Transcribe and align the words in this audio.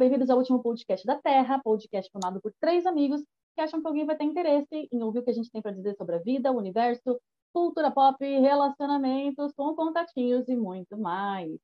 Bem-vindos 0.00 0.30
ao 0.30 0.38
último 0.38 0.62
podcast 0.62 1.06
da 1.06 1.16
Terra, 1.16 1.60
podcast 1.62 2.10
formado 2.10 2.40
por 2.40 2.54
três 2.58 2.86
amigos 2.86 3.22
que 3.54 3.60
acham 3.60 3.82
que 3.82 3.86
alguém 3.86 4.06
vai 4.06 4.16
ter 4.16 4.24
interesse 4.24 4.88
em 4.90 5.02
ouvir 5.02 5.18
o 5.18 5.22
que 5.22 5.28
a 5.28 5.34
gente 5.34 5.50
tem 5.50 5.60
para 5.60 5.72
dizer 5.72 5.94
sobre 5.94 6.16
a 6.16 6.18
vida, 6.18 6.50
o 6.50 6.56
universo, 6.56 7.20
cultura 7.52 7.90
pop, 7.90 8.16
relacionamentos, 8.24 9.52
com 9.54 9.74
contatinhos 9.74 10.48
e 10.48 10.56
muito 10.56 10.96
mais. 10.98 11.58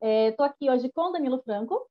Estou 0.00 0.44
aqui 0.46 0.70
hoje 0.70 0.90
com 0.92 1.12
Danilo 1.12 1.40
Franco 1.42 1.86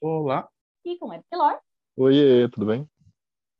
Olá. 0.00 0.48
e 0.84 0.96
com 0.98 1.12
Eric 1.12 1.26
Lor 1.34 1.58
Oiê, 1.96 2.48
tudo 2.48 2.66
bem? 2.66 2.88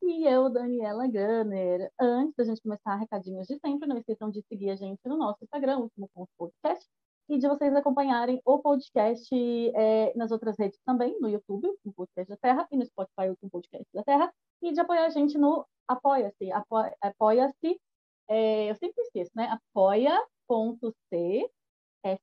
e 0.01 0.23
eu, 0.27 0.49
Daniela 0.49 1.07
Gunner. 1.07 1.91
Antes 1.99 2.35
da 2.35 2.43
gente 2.43 2.61
começar, 2.61 2.95
recadinhos 2.95 3.47
de 3.47 3.57
sempre, 3.59 3.87
não 3.87 3.97
esqueçam 3.97 4.29
de 4.29 4.41
seguir 4.43 4.69
a 4.69 4.75
gente 4.75 4.99
no 5.05 5.17
nosso 5.17 5.43
Instagram, 5.43 5.79
último 5.79 6.07
ponto 6.13 6.29
podcast, 6.37 6.85
e 7.27 7.39
de 7.39 7.47
vocês 7.47 7.75
acompanharem 7.75 8.39
o 8.45 8.59
podcast 8.59 9.27
é, 9.75 10.13
nas 10.15 10.29
outras 10.31 10.59
redes 10.59 10.79
também, 10.85 11.19
no 11.19 11.27
YouTube, 11.27 11.67
o 11.83 11.91
Podcast 11.91 12.29
da 12.29 12.37
Terra, 12.37 12.67
e 12.71 12.77
no 12.77 12.85
Spotify, 12.85 13.29
o 13.41 13.49
Podcast 13.49 13.87
da 13.95 14.03
Terra, 14.03 14.31
e 14.61 14.71
de 14.73 14.79
apoiar 14.79 15.05
a 15.05 15.09
gente 15.09 15.39
no 15.39 15.65
Apoia-se. 15.87 16.51
Apo- 16.51 16.95
Apoia-se, 17.01 17.81
é, 18.29 18.69
eu 18.69 18.75
sempre 18.75 19.01
esqueço, 19.03 19.31
né? 19.35 19.49
apoia.c 19.73 21.49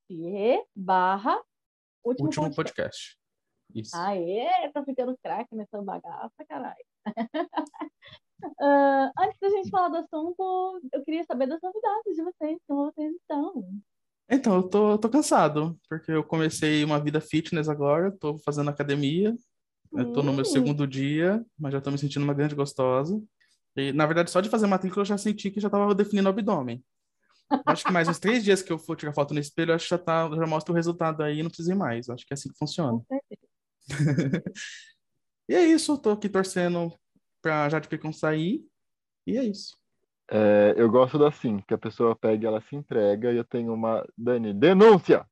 fe 0.06 0.64
barra 0.76 1.40
último, 2.04 2.26
Último 2.26 2.54
podcast. 2.54 2.54
podcast. 2.54 3.18
Isso. 3.74 3.96
Aê, 3.96 4.70
tá 4.72 4.84
ficando 4.84 5.16
craque 5.22 5.54
nessa 5.54 5.80
bagaça, 5.82 6.44
caralho. 6.48 6.84
Ah, 8.60 9.12
antes 9.20 9.38
da 9.40 9.48
gente 9.50 9.70
falar 9.70 9.88
do 9.88 9.98
assunto, 9.98 10.80
eu 10.92 11.04
queria 11.04 11.22
saber 11.22 11.46
das 11.46 11.60
novidades 11.62 12.16
de 12.16 12.24
vocês, 12.24 12.58
como 12.66 12.90
vocês 12.90 13.14
estão. 13.14 13.64
Então, 14.28 14.56
eu 14.56 14.68
tô, 14.68 14.98
tô 14.98 15.08
cansado, 15.08 15.78
porque 15.88 16.10
eu 16.10 16.24
comecei 16.24 16.82
uma 16.84 16.98
vida 16.98 17.20
fitness 17.20 17.68
agora, 17.68 18.10
tô 18.10 18.36
fazendo 18.38 18.68
academia, 18.68 19.32
eu 19.92 20.12
tô 20.12 20.22
no 20.24 20.32
meu 20.32 20.42
Hum. 20.42 20.44
segundo 20.44 20.86
dia, 20.88 21.44
mas 21.56 21.72
já 21.72 21.80
tô 21.80 21.90
me 21.92 21.98
sentindo 21.98 22.24
uma 22.24 22.34
grande 22.34 22.54
gostosa. 22.56 23.22
E, 23.76 23.92
na 23.92 24.06
verdade, 24.06 24.30
só 24.30 24.40
de 24.40 24.48
fazer 24.48 24.66
matrícula 24.66 25.02
eu 25.02 25.06
já 25.06 25.18
senti 25.18 25.50
que 25.50 25.60
já 25.60 25.70
tava 25.70 25.94
definindo 25.94 26.28
o 26.28 26.32
abdômen. 26.32 26.84
Acho 27.66 27.84
que 27.84 27.92
mais 27.92 28.08
uns 28.08 28.18
três 28.18 28.42
dias 28.42 28.62
que 28.62 28.72
eu 28.72 28.78
for 28.78 28.96
tirar 28.96 29.12
foto 29.12 29.34
no 29.34 29.40
espelho, 29.40 29.74
acho 29.74 29.84
que 29.84 29.90
já, 29.90 29.98
tá, 29.98 30.28
já 30.34 30.46
mostra 30.46 30.72
o 30.72 30.74
resultado 30.74 31.22
aí, 31.22 31.42
não 31.42 31.50
precisa 31.50 31.72
ir 31.72 31.76
mais. 31.76 32.08
Acho 32.08 32.26
que 32.26 32.32
é 32.32 32.34
assim 32.34 32.48
que 32.48 32.58
funciona. 32.58 33.00
E 35.48 35.54
é 35.54 35.66
isso, 35.66 35.98
tô 35.98 36.10
aqui 36.12 36.28
torcendo 36.28 36.92
pra 37.42 37.68
Jade 37.68 37.88
Picon 37.88 38.12
sair, 38.12 38.64
e 39.26 39.36
é 39.36 39.44
isso. 39.44 39.76
É, 40.30 40.72
eu 40.76 40.88
gosto 40.88 41.18
da 41.18 41.28
assim, 41.28 41.58
que 41.66 41.74
a 41.74 41.78
pessoa 41.78 42.16
pega 42.16 42.44
e 42.44 42.46
ela 42.46 42.60
se 42.62 42.76
entrega 42.76 43.32
e 43.32 43.36
eu 43.36 43.44
tenho 43.44 43.74
uma, 43.74 44.06
Dani, 44.16 44.54
denúncia! 44.54 45.26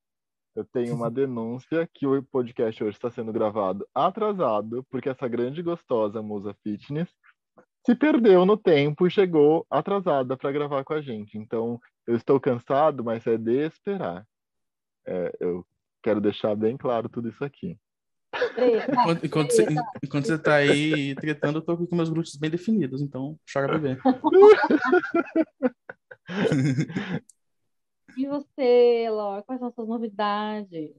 Eu 0.54 0.64
tenho 0.64 0.94
uma 0.94 1.08
denúncia 1.10 1.88
que 1.94 2.06
o 2.06 2.22
podcast 2.24 2.82
hoje 2.82 2.96
está 2.96 3.10
sendo 3.10 3.32
gravado 3.32 3.88
atrasado, 3.94 4.84
porque 4.90 5.08
essa 5.08 5.28
grande 5.28 5.60
e 5.60 5.62
gostosa 5.62 6.20
musa 6.20 6.54
fitness 6.62 7.08
se 7.84 7.94
perdeu 7.94 8.44
no 8.44 8.56
tempo 8.56 9.06
e 9.06 9.10
chegou 9.10 9.66
atrasada 9.70 10.36
para 10.36 10.52
gravar 10.52 10.84
com 10.84 10.94
a 10.94 11.00
gente. 11.00 11.38
Então, 11.38 11.80
eu 12.06 12.16
estou 12.16 12.40
cansado, 12.40 13.04
mas 13.04 13.26
é 13.26 13.36
de 13.36 13.66
esperar. 13.66 14.26
É, 15.06 15.32
eu 15.40 15.66
quero 16.02 16.20
deixar 16.20 16.54
bem 16.54 16.76
claro 16.76 17.08
tudo 17.08 17.28
isso 17.28 17.44
aqui. 17.44 17.76
Enquanto, 18.88 19.26
enquanto, 19.26 19.50
você, 19.50 19.66
enquanto 20.02 20.26
você 20.26 20.38
tá 20.38 20.56
aí 20.56 21.14
tretando, 21.16 21.58
eu 21.58 21.62
tô 21.62 21.76
com 21.76 21.96
meus 21.96 22.08
glúteos 22.08 22.36
bem 22.36 22.50
definidos, 22.50 23.02
então 23.02 23.36
chora 23.52 23.78
bebê. 23.78 24.00
E 28.16 28.26
você, 28.26 29.08
Lor, 29.08 29.42
quais 29.44 29.58
são 29.58 29.68
as 29.68 29.74
suas 29.74 29.88
novidades? 29.88 30.90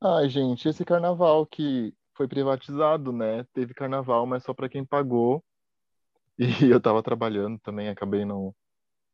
Ai, 0.00 0.28
gente, 0.28 0.68
esse 0.68 0.84
carnaval 0.84 1.46
que 1.46 1.94
foi 2.14 2.28
privatizado, 2.28 3.12
né? 3.12 3.44
Teve 3.52 3.74
carnaval, 3.74 4.26
mas 4.26 4.44
só 4.44 4.54
para 4.54 4.68
quem 4.68 4.84
pagou. 4.84 5.44
E 6.66 6.70
eu 6.70 6.80
tava 6.80 7.02
trabalhando 7.02 7.58
também, 7.60 7.88
acabei 7.88 8.24
não, 8.24 8.54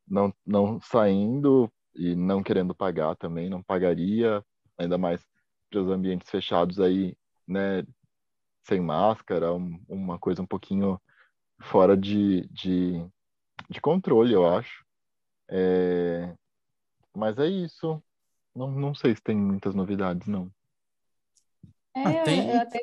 não, 0.08 0.34
não 0.46 0.80
saindo 0.82 1.72
e 1.94 2.14
não 2.16 2.42
querendo 2.42 2.74
pagar 2.74 3.16
também, 3.16 3.50
não 3.50 3.62
pagaria, 3.62 4.44
ainda 4.78 4.98
mais 4.98 5.24
para 5.70 5.80
os 5.82 5.88
ambientes 5.90 6.30
fechados 6.30 6.80
aí, 6.80 7.16
né? 7.48 7.84
Sem 8.64 8.80
máscara, 8.80 9.52
um- 9.54 9.82
uma 9.88 10.18
coisa 10.18 10.42
um 10.42 10.46
pouquinho 10.46 11.00
fora 11.62 11.96
de, 11.96 12.48
de, 12.50 13.04
de 13.70 13.80
controle, 13.80 14.34
eu 14.34 14.46
acho. 14.48 14.84
É, 15.50 16.34
Mas 17.16 17.38
é 17.38 17.48
isso. 17.48 18.02
Não, 18.54 18.70
não 18.70 18.94
sei 18.94 19.14
se 19.16 19.22
tem 19.22 19.36
muitas 19.36 19.74
novidades, 19.74 20.28
não. 20.28 20.50
É, 21.94 22.02
Ah, 22.04 22.14
tem- 22.24 22.50
eu 22.54 22.60
até 22.60 22.80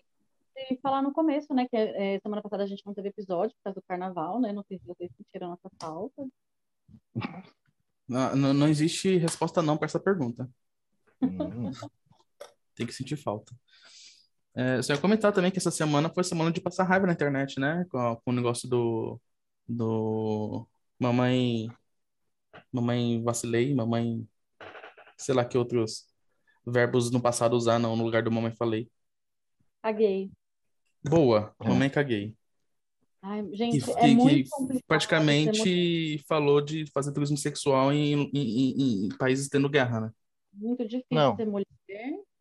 ia 0.57 0.79
falar 0.81 1.01
no 1.01 1.13
começo, 1.13 1.53
né? 1.53 1.67
Que 1.67 1.75
é, 1.77 2.19
semana 2.19 2.41
passada 2.41 2.63
a 2.63 2.67
gente 2.67 2.85
não 2.85 2.93
teve 2.93 3.09
episódio 3.09 3.55
por 3.57 3.63
causa 3.63 3.79
do 3.79 3.85
carnaval, 3.87 4.39
né? 4.39 4.51
Não 4.51 4.63
sei 4.63 4.79
se 4.79 4.85
vocês 4.85 5.11
sentiram 5.15 5.49
nossa 5.49 5.69
falta. 5.79 6.27
Não, 8.07 8.35
não, 8.35 8.53
não 8.53 8.67
existe 8.67 9.17
resposta 9.17 9.61
não 9.61 9.77
para 9.77 9.85
essa 9.85 9.99
pergunta. 9.99 10.49
Hum. 11.21 11.71
Tem 12.75 12.85
que 12.85 12.93
sentir 12.93 13.17
falta. 13.17 13.53
É, 14.55 14.81
só 14.81 14.93
ia 14.93 14.99
comentar 14.99 15.31
também 15.31 15.51
que 15.51 15.59
essa 15.59 15.69
semana 15.69 16.09
foi 16.09 16.23
semana 16.23 16.51
de 16.51 16.61
passar 16.61 16.83
raiva 16.83 17.05
na 17.05 17.13
internet, 17.13 17.59
né? 17.59 17.85
Com, 17.89 18.15
com 18.17 18.31
o 18.31 18.33
negócio 18.33 18.67
do, 18.67 19.21
do 19.67 20.67
mamãe, 20.99 21.67
mamãe 22.71 23.21
vacilei, 23.23 23.75
mamãe, 23.75 24.27
sei 25.17 25.35
lá 25.35 25.45
que 25.45 25.57
outros 25.57 26.07
verbos 26.65 27.11
no 27.11 27.21
passado 27.21 27.55
usar 27.55 27.79
não, 27.79 27.95
no 27.95 28.03
lugar 28.03 28.23
do 28.23 28.31
mamãe 28.31 28.51
falei. 28.55 28.89
Caguei. 29.81 30.31
Boa, 31.03 31.53
É. 31.61 31.67
mamãe 31.67 31.89
caguei. 31.89 32.35
Ai, 33.21 33.43
Que, 33.43 33.55
gente, 33.57 33.83
que- 33.85 33.91
é 33.91 34.07
muito 34.07 34.43
que 34.43 34.49
complicado. 34.49 34.83
praticamente 34.87 36.23
falou 36.27 36.61
de 36.61 36.85
fazer 36.93 37.11
turismo 37.11 37.37
sexual 37.37 37.91
em, 37.91 38.13
em, 38.13 38.29
em- 38.33 39.05
em 39.05 39.09
países 39.17 39.49
tendo 39.49 39.69
guerra, 39.69 40.01
né? 40.01 40.11
muito 40.59 40.83
difícil 40.83 41.05
Não. 41.11 41.35
ser 41.35 41.45
mulher, 41.45 41.65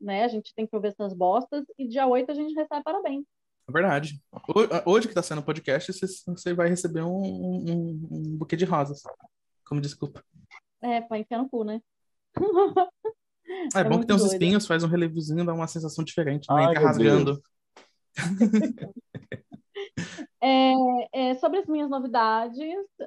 né? 0.00 0.24
A 0.24 0.28
gente 0.28 0.54
tem 0.54 0.66
que 0.66 0.74
ouvir 0.74 0.88
essas 0.88 1.12
bostas 1.12 1.64
e 1.78 1.86
dia 1.86 2.06
8 2.06 2.30
a 2.30 2.34
gente 2.34 2.54
recebe 2.54 2.82
parabéns. 2.82 3.24
É 3.68 3.72
verdade. 3.72 4.18
Ho- 4.32 4.90
Hoje 4.90 5.06
que 5.06 5.12
tá 5.14 5.22
sendo 5.22 5.42
podcast, 5.42 5.92
você, 5.92 6.54
vai 6.54 6.68
receber 6.68 7.02
um, 7.02 7.20
um, 7.22 8.08
um 8.10 8.36
buquê 8.38 8.56
de 8.56 8.64
rosas. 8.64 9.02
Como 9.66 9.82
desculpa. 9.82 10.24
É, 10.80 11.00
pra 11.02 11.18
enfiar 11.18 11.38
no 11.42 11.48
cu, 11.50 11.62
né? 11.64 11.80
É, 12.36 12.36
É 13.80 13.84
bom 13.84 14.00
que 14.00 14.06
tem 14.06 14.16
uns 14.16 14.22
doido. 14.22 14.32
espinhos, 14.32 14.66
faz 14.66 14.82
um 14.82 14.88
relevozinho, 14.88 15.44
dá 15.44 15.52
uma 15.52 15.66
sensação 15.66 16.02
diferente. 16.04 16.46
Não 16.48 16.56
Ai, 16.56 16.64
entra 16.70 16.78
meu 16.80 16.86
rasgando. 16.88 17.42
É, 20.40 20.74
é, 21.12 21.34
sobre 21.36 21.58
as 21.58 21.66
minhas 21.66 21.90
novidades, 21.90 22.58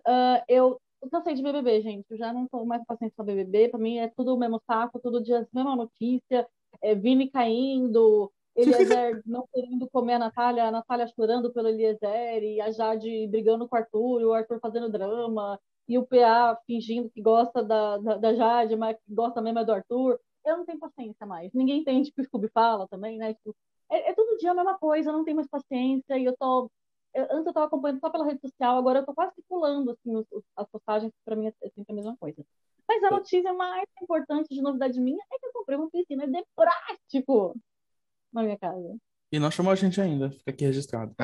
ah, 0.06 0.44
eu 0.48 0.80
cansei 1.10 1.34
de 1.34 1.44
BBB, 1.44 1.82
gente. 1.82 2.06
Eu 2.10 2.18
já 2.18 2.34
não 2.34 2.48
tô 2.48 2.66
mais 2.66 2.84
paciente 2.86 3.14
com 3.16 3.24
BBB. 3.24 3.70
Pra 3.70 3.80
mim 3.80 3.98
é 3.98 4.08
tudo 4.10 4.36
o 4.36 4.38
mesmo 4.38 4.62
saco, 4.66 5.00
todo 5.00 5.24
dia 5.24 5.40
a 5.40 5.48
mesma 5.54 5.76
notícia. 5.76 6.48
É, 6.82 6.96
Vini 6.96 7.30
caindo, 7.30 8.32
Eliezer 8.56 9.22
não 9.26 9.48
querendo 9.54 9.90
comer 9.90 10.14
a 10.14 10.20
Natália, 10.20 10.66
a 10.66 10.72
Natália 10.72 11.08
chorando 11.08 11.52
pelo 11.52 11.70
Eliezer, 11.70 12.44
e 12.44 12.62
a 12.62 12.72
Jade 12.72 13.28
brigando 13.28 13.68
com 13.68 13.76
o 13.76 13.80
Arthur, 13.80 14.22
e 14.22 14.26
o 14.26 14.34
Arthur 14.34 14.60
fazendo 14.60 14.90
drama, 14.90 15.60
e 15.88 15.98
o 15.98 16.06
PA 16.06 16.60
fingindo 16.68 17.10
que 17.10 17.22
gosta 17.22 17.64
da, 17.64 17.98
da, 17.98 18.18
da 18.18 18.34
Jade, 18.34 18.76
mas 18.76 18.98
que 18.98 19.14
gosta 19.14 19.42
mesmo 19.42 19.60
é 19.60 19.66
do 19.66 19.72
Arthur. 19.72 20.20
Eu 20.46 20.58
não 20.58 20.66
tenho 20.66 20.80
paciência 20.80 21.26
mais. 21.26 21.52
Ninguém 21.54 21.82
entende 21.82 22.10
o 22.10 22.14
que 22.14 22.22
o 22.22 22.24
Scooby 22.24 22.50
fala 22.50 22.88
também, 22.88 23.18
né? 23.18 23.34
Tipo, 23.34 23.56
é, 23.92 24.10
é 24.10 24.14
todo 24.14 24.38
dia 24.38 24.52
a 24.52 24.56
mesma 24.56 24.78
coisa, 24.78 25.10
eu 25.10 25.14
não 25.14 25.24
tenho 25.24 25.36
mais 25.38 25.48
paciência, 25.48 26.18
e 26.18 26.26
eu 26.26 26.36
tô 26.38 26.70
eu- 27.14 27.24
antes 27.32 27.46
eu 27.46 27.50
estava 27.50 27.66
acompanhando 27.66 28.00
só 28.00 28.10
pela 28.12 28.24
rede 28.26 28.40
social, 28.40 28.78
agora 28.78 29.00
eu 29.00 29.06
tô 29.06 29.14
quase 29.16 29.34
pulando 29.50 29.92
assim, 29.92 30.16
os- 30.16 30.28
os- 30.32 30.44
as 30.56 30.68
postagens, 30.70 31.12
que 31.12 31.18
para 31.26 31.36
mim 31.36 31.48
é 31.48 31.52
sempre 31.70 31.92
a 31.92 31.94
mesma 31.96 32.16
coisa. 32.18 32.46
Mas 32.88 33.04
a 33.04 33.10
notícia 33.10 33.52
mais 33.54 33.86
importante 34.02 34.54
de 34.54 34.62
novidade 34.62 35.00
minha 35.02 35.24
é 35.34 35.40
que 35.40 35.46
eu 35.48 35.52
comprei 35.54 35.76
uma 35.78 35.90
piscina 35.90 36.28
de 36.28 36.44
plástico 36.56 37.56
na 38.32 38.44
minha 38.44 38.58
casa. 38.60 38.96
E 39.32 39.40
não 39.40 39.50
chamou 39.50 39.72
a 39.72 39.76
gente 39.76 40.00
ainda, 40.00 40.30
fica 40.32 40.52
aqui 40.52 40.66
registrado. 40.66 41.16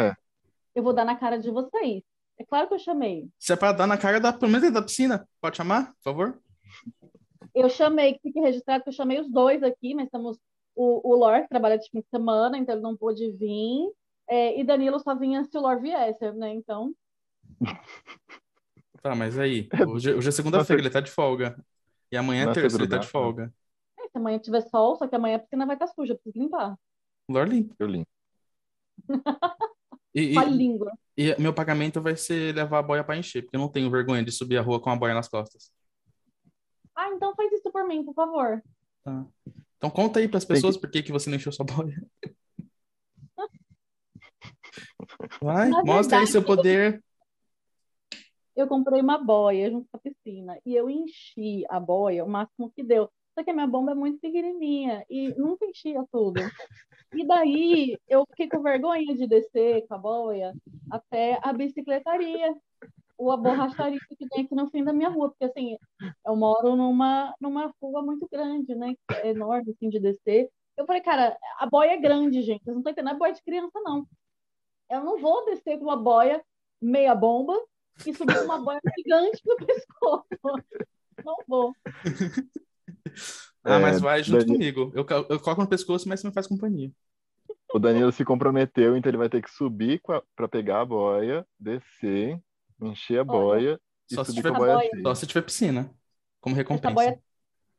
Eu 0.74 0.82
vou 0.84 0.92
dar 0.94 1.06
na 1.06 1.16
cara 1.16 1.38
de 1.38 1.52
vocês. 1.52 2.04
É 2.38 2.44
claro 2.44 2.68
que 2.68 2.74
eu 2.74 2.80
chamei. 2.80 3.30
Se 3.40 3.54
é 3.54 3.56
pra 3.56 3.72
dar 3.72 3.88
na 3.88 3.98
cara 3.98 4.20
da, 4.20 4.34
pelo 4.34 4.52
menos 4.52 4.72
da 4.74 4.82
piscina, 4.82 5.28
pode 5.40 5.56
chamar, 5.58 5.94
por 5.94 6.04
favor? 6.04 6.42
Eu 7.54 7.70
chamei, 7.70 8.14
que 8.16 8.20
fique 8.22 8.40
registrado 8.40 8.84
que 8.84 8.90
eu 8.90 8.94
chamei 8.94 9.20
os 9.20 9.30
dois 9.32 9.64
aqui, 9.64 9.94
mas 9.96 10.06
estamos 10.06 10.38
o, 10.76 11.14
o 11.14 11.16
Lor, 11.16 11.42
que 11.42 11.50
trabalha 11.50 11.78
de 11.78 11.90
fim 11.90 12.02
de 12.02 12.10
semana, 12.10 12.58
então 12.58 12.76
ele 12.76 12.84
não 12.84 12.96
pôde 12.96 13.32
vir. 13.32 13.92
É, 14.28 14.60
e 14.60 14.64
Danilo 14.64 15.00
só 15.00 15.16
vinha 15.16 15.44
se 15.44 15.58
o 15.58 15.62
Lor 15.62 15.80
viesse, 15.80 16.32
né? 16.34 16.54
Então, 16.54 16.94
Tá, 19.06 19.14
mas 19.14 19.38
aí, 19.38 19.70
hoje, 19.88 20.16
hoje 20.16 20.30
é 20.30 20.32
segunda-feira, 20.32 20.82
ele 20.82 20.90
tá 20.90 21.00
de 21.00 21.12
folga. 21.12 21.56
E 22.12 22.18
amanhã 22.18 22.48
é 22.48 22.50
é 22.50 22.54
terça, 22.54 22.76
ele 22.76 22.88
tá 22.88 22.98
de 22.98 23.06
né? 23.06 23.12
folga. 23.12 23.54
É, 24.00 24.10
se 24.10 24.18
amanhã 24.18 24.40
tiver 24.40 24.62
sol, 24.62 24.96
só 24.96 25.08
que 25.08 25.16
amanhã 25.16 25.36
a 25.36 25.40
piscina 25.40 25.64
vai 25.64 25.76
estar 25.76 25.86
suja, 25.86 26.14
eu 26.14 26.18
preciso 26.18 26.44
limpar. 26.44 26.76
Lor 27.30 27.48
limpo. 27.48 27.76
Eu 27.78 27.86
limpo. 27.86 28.10
E, 30.12 30.34
e, 30.34 30.46
língua. 30.46 30.92
e 31.16 31.40
meu 31.40 31.54
pagamento 31.54 32.02
vai 32.02 32.16
ser 32.16 32.56
levar 32.56 32.80
a 32.80 32.82
boia 32.82 33.04
pra 33.04 33.16
encher, 33.16 33.44
porque 33.44 33.56
eu 33.56 33.60
não 33.60 33.70
tenho 33.70 33.92
vergonha 33.92 34.24
de 34.24 34.32
subir 34.32 34.58
a 34.58 34.62
rua 34.62 34.80
com 34.80 34.90
a 34.90 34.96
boia 34.96 35.14
nas 35.14 35.28
costas. 35.28 35.72
Ah, 36.96 37.10
então 37.10 37.36
faz 37.36 37.52
isso 37.52 37.70
por 37.72 37.86
mim, 37.86 38.04
por 38.04 38.16
favor. 38.16 38.64
Tá. 39.04 39.24
Então 39.78 39.90
conta 39.90 40.20
aí 40.20 40.28
Tem 40.30 40.40
que- 40.40 40.48
pessoas 40.48 40.78
por 40.78 40.90
que, 40.90 41.04
que 41.04 41.12
você 41.12 41.30
não 41.30 41.38
encheu 41.38 41.52
sua 41.52 41.66
boia. 41.66 41.96
Vai, 45.42 45.70
Na 45.70 45.84
mostra 45.84 46.18
aí 46.18 46.26
verdade- 46.26 46.32
seu 46.32 46.44
poder. 46.44 47.04
Eu 48.56 48.68
comprei 48.68 49.02
uma 49.02 49.18
boia 49.18 49.70
junto 49.70 49.88
com 49.92 49.98
a 49.98 50.00
piscina 50.00 50.58
e 50.66 50.74
eu 50.76 50.90
enchi 50.90 51.66
a 51.70 51.80
boia 51.80 52.24
o 52.24 52.30
máximo 52.30 52.72
que 52.72 52.84
deu. 52.84 53.10
Só 53.38 53.44
que 53.44 53.52
a 53.52 53.54
minha 53.54 53.68
bomba 53.68 53.92
é 53.92 53.96
muito 53.96 54.18
pequenininha 54.22 55.06
e 55.10 55.28
nunca 55.38 55.66
enchia 55.66 56.02
tudo. 56.10 56.40
E 57.14 57.28
daí 57.28 57.98
eu 58.08 58.26
fiquei 58.30 58.48
com 58.48 58.62
vergonha 58.62 59.14
de 59.14 59.28
descer 59.28 59.86
com 59.88 59.96
a 59.96 59.98
boia 59.98 60.54
até 60.90 61.38
a 61.44 61.52
bicicletaria, 61.52 62.56
ou 63.18 63.32
a 63.32 63.38
borracharia 63.38 64.00
que 64.10 64.28
tem 64.28 64.46
aqui 64.46 64.56
no 64.56 64.70
fim 64.70 64.84
da 64.84 64.92
minha 64.94 65.10
rua, 65.10 65.30
porque 65.30 65.46
assim, 65.46 65.78
eu 66.26 66.36
moro 66.36 66.76
numa, 66.76 67.34
numa 67.40 67.74
rua 67.82 68.02
muito 68.02 68.28
grande, 68.32 68.76
né? 68.76 68.94
que 69.08 69.16
É 69.16 69.30
enorme 69.30 69.72
assim 69.72 69.90
de 69.90 70.00
descer. 70.00 70.50
Eu 70.78 70.86
falei, 70.86 71.02
cara, 71.02 71.38
a 71.60 71.66
boia 71.66 71.92
é 71.92 71.98
grande, 71.98 72.42
gente. 72.42 72.64
Vocês 72.64 72.74
não 72.76 72.80
estão 72.80 72.92
entendendo, 72.92 73.06
não 73.12 73.16
é 73.16 73.20
boia 73.20 73.34
de 73.34 73.42
criança, 73.44 73.80
não. 73.82 74.06
Eu 74.90 75.04
não 75.04 75.18
vou 75.20 75.46
descer 75.46 75.78
com 75.78 75.86
uma 75.86 75.96
boia 75.98 76.44
meia 76.82 77.16
bomba 77.16 77.58
e 78.06 78.14
subir 78.14 78.34
com 78.38 78.46
uma 78.46 78.60
boia 78.62 78.80
gigante 78.98 79.42
no 79.46 79.56
pescoço. 79.66 80.26
Não 81.24 81.36
vou. 81.48 81.74
Ah, 83.68 83.78
É, 83.78 83.80
mas 83.80 84.00
vai 84.00 84.22
junto 84.22 84.46
Dani- 84.46 84.58
comigo. 84.60 84.92
Eu, 84.94 85.04
eu 85.30 85.40
coloco 85.40 85.62
no 85.64 85.68
pescoço, 85.68 86.08
mas 86.08 86.20
você 86.20 86.28
me 86.28 86.34
faz 86.34 86.46
companhia. 86.46 86.92
O 87.74 87.80
Danilo 87.80 88.12
se 88.12 88.24
comprometeu, 88.24 88.96
então 88.96 89.10
ele 89.10 89.18
vai 89.18 89.28
ter 89.30 89.42
que 89.42 89.50
subir 89.50 90.00
com 90.02 90.12
a- 90.12 90.22
pra 90.36 90.48
pegar 90.48 90.82
a 90.82 90.86
boia, 90.86 91.44
descer, 91.60 92.40
encher 92.82 93.20
a 93.20 93.24
boia 93.24 93.80
e 94.12 94.16
Só 94.16 94.24
se 94.24 94.32
subir 94.32 94.42
tiver 94.42 94.50
com 94.50 94.56
a 94.56 94.60
boia 94.60 94.74
boia- 94.76 94.90
cheia. 94.90 95.04
Só 95.04 95.16
se 95.16 95.28
tiver 95.28 95.42
piscina, 95.42 95.90
como 96.42 96.56
recompensa. 96.56 96.88
Essa 96.88 96.94
boia, 96.96 97.24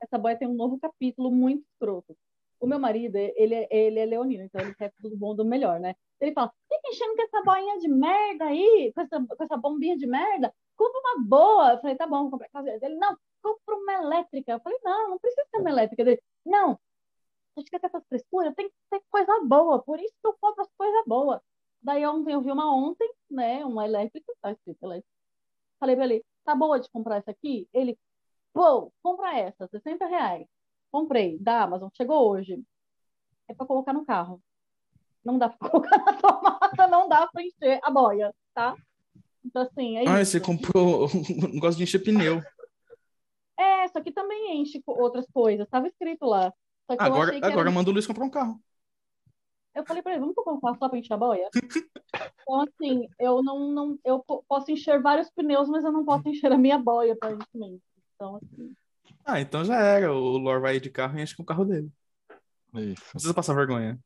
essa 0.02 0.18
boia 0.18 0.36
tem 0.38 0.48
um 0.48 0.54
novo 0.54 0.78
capítulo 0.78 1.30
muito 1.30 1.64
escroto. 1.72 2.16
O 2.58 2.66
meu 2.66 2.78
marido, 2.78 3.16
ele, 3.16 3.54
é- 3.54 3.68
ele 3.70 3.98
é 4.00 4.06
leonino, 4.06 4.44
então 4.44 4.60
ele 4.60 4.74
quer 4.74 4.90
tudo 5.02 5.16
bom 5.16 5.34
do 5.34 5.44
melhor, 5.44 5.78
né? 5.78 5.94
Ele 6.18 6.32
fala, 6.32 6.50
fica 6.72 6.88
enchendo 6.88 7.14
com 7.14 7.22
essa 7.22 7.42
boinha 7.42 7.78
de 7.78 7.88
merda 7.88 8.46
aí, 8.46 8.92
com 8.94 9.00
essa, 9.02 9.26
com 9.26 9.44
essa 9.44 9.56
bombinha 9.58 9.96
de 9.96 10.06
merda, 10.06 10.52
compra 10.74 10.98
uma 11.00 11.24
boa. 11.26 11.72
Eu 11.72 11.80
falei, 11.80 11.96
tá 11.96 12.06
bom, 12.06 12.22
vou 12.22 12.30
comprar 12.30 12.48
caseira. 12.48 12.78
Ele, 12.82 12.94
não, 12.96 13.14
compra 13.42 13.76
uma 13.76 13.92
elétrica. 13.94 14.52
Eu 14.52 14.60
falei, 14.60 14.78
não, 14.82 15.10
não 15.10 15.18
precisa 15.18 15.46
ser 15.50 15.58
uma 15.60 15.68
elétrica. 15.70 16.00
Ele, 16.02 16.18
não, 16.46 16.78
você 17.54 17.64
fica 17.64 17.78
com 17.78 17.86
essas 17.88 18.06
frescuras, 18.08 18.54
tem 18.54 18.68
que 18.68 18.74
ter 18.90 19.02
coisa 19.10 19.40
boa, 19.44 19.82
por 19.82 20.00
isso 20.00 20.14
que 20.22 20.26
eu 20.26 20.34
compro 20.40 20.62
as 20.62 20.70
coisas 20.78 21.04
boas. 21.06 21.40
Daí 21.86 22.04
ontem 22.04 22.32
eu 22.32 22.42
vi 22.42 22.50
uma 22.50 22.74
ontem, 22.74 23.08
né, 23.30 23.64
uma 23.64 23.84
elétrica, 23.84 24.32
tá 24.42 24.50
escrito 24.50 24.82
elétrica. 24.82 25.08
Falei 25.78 25.94
pra 25.94 26.04
ele, 26.04 26.24
tá 26.44 26.52
boa 26.52 26.80
de 26.80 26.90
comprar 26.90 27.18
essa 27.18 27.30
aqui? 27.30 27.68
Ele, 27.72 27.96
pô, 28.52 28.92
compra 29.00 29.38
essa, 29.38 29.68
60 29.68 30.04
reais. 30.04 30.48
Comprei, 30.90 31.38
da 31.38 31.62
Amazon, 31.62 31.88
chegou 31.96 32.28
hoje. 32.28 32.60
É 33.46 33.54
pra 33.54 33.64
colocar 33.64 33.92
no 33.92 34.04
carro. 34.04 34.42
Não 35.24 35.38
dá 35.38 35.48
pra 35.48 35.58
colocar 35.70 35.96
na 35.98 36.12
tomada, 36.14 36.86
não 36.88 37.08
dá 37.08 37.28
pra 37.28 37.40
encher 37.44 37.78
a 37.80 37.88
boia, 37.88 38.34
tá? 38.52 38.74
Então, 39.44 39.62
assim, 39.62 39.96
é 39.96 40.08
Ah, 40.08 40.20
isso. 40.20 40.32
você 40.32 40.40
comprou 40.40 41.06
um 41.14 41.52
negócio 41.54 41.76
de 41.76 41.84
encher 41.84 42.02
pneu. 42.02 42.42
É, 43.56 43.86
só 43.86 44.00
que 44.00 44.10
também 44.10 44.60
enche 44.60 44.82
outras 44.88 45.24
coisas, 45.32 45.68
tava 45.68 45.86
escrito 45.86 46.26
lá. 46.26 46.52
Agora, 46.98 47.30
que 47.30 47.36
era 47.36 47.46
agora 47.46 47.70
manda 47.70 47.90
o 47.90 47.92
Luiz 47.92 48.08
comprar 48.08 48.24
um 48.24 48.30
carro. 48.30 48.60
Eu 49.76 49.84
falei 49.86 50.02
pra 50.02 50.12
ele, 50.12 50.20
vamos 50.20 50.34
comprar 50.34 50.54
um 50.54 50.60
carro 50.60 50.76
só 50.78 50.88
pra 50.88 50.98
encher 50.98 51.12
a 51.14 51.16
boia? 51.18 51.48
Então, 52.42 52.60
assim, 52.62 53.08
eu 53.18 53.42
não, 53.42 53.70
não 53.72 53.98
eu 54.04 54.20
po- 54.20 54.44
posso 54.48 54.70
encher 54.70 55.00
vários 55.02 55.30
pneus, 55.30 55.68
mas 55.68 55.84
eu 55.84 55.92
não 55.92 56.04
posso 56.04 56.28
encher 56.28 56.50
a 56.52 56.58
minha 56.58 56.78
boia 56.78 57.16
para 57.16 57.32
enchimento. 57.32 57.82
Então, 58.14 58.36
assim, 58.36 58.74
Ah, 59.24 59.40
então 59.40 59.64
já 59.64 59.76
era. 59.78 60.12
O 60.12 60.38
Lor 60.38 60.60
vai 60.60 60.80
de 60.80 60.88
carro 60.90 61.18
e 61.18 61.22
enche 61.22 61.36
com 61.36 61.42
o 61.42 61.46
carro 61.46 61.64
dele. 61.64 61.90
Não 62.72 62.80
Isso. 62.82 63.04
precisa 63.12 63.34
passar 63.34 63.54
vergonha. 63.54 63.98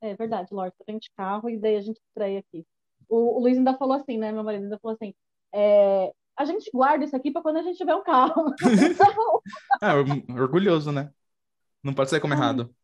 é 0.00 0.14
verdade, 0.14 0.48
Lorde, 0.52 0.74
você 0.76 0.84
tem 0.84 0.98
de 0.98 1.10
carro 1.16 1.48
e 1.48 1.58
daí 1.58 1.76
a 1.76 1.80
gente 1.80 1.98
estreia 2.08 2.40
aqui. 2.40 2.64
O, 3.08 3.38
o 3.38 3.40
Luiz 3.40 3.56
ainda 3.56 3.76
falou 3.76 3.96
assim, 3.96 4.18
né? 4.18 4.32
Meu 4.32 4.44
marido 4.44 4.64
ainda 4.64 4.78
falou 4.78 4.94
assim: 5.00 5.14
é, 5.54 6.12
a 6.36 6.44
gente 6.44 6.70
guarda 6.72 7.04
isso 7.04 7.16
aqui 7.16 7.30
para 7.30 7.42
quando 7.42 7.56
a 7.58 7.62
gente 7.62 7.76
tiver 7.78 7.94
um 7.94 8.02
carro. 8.02 8.52
Ah, 9.80 9.94
or- 9.96 10.40
orgulhoso, 10.42 10.92
né? 10.92 11.10
Não 11.82 11.94
pode 11.94 12.10
sair 12.10 12.20
como 12.20 12.34
Ai. 12.34 12.38
errado. 12.40 12.74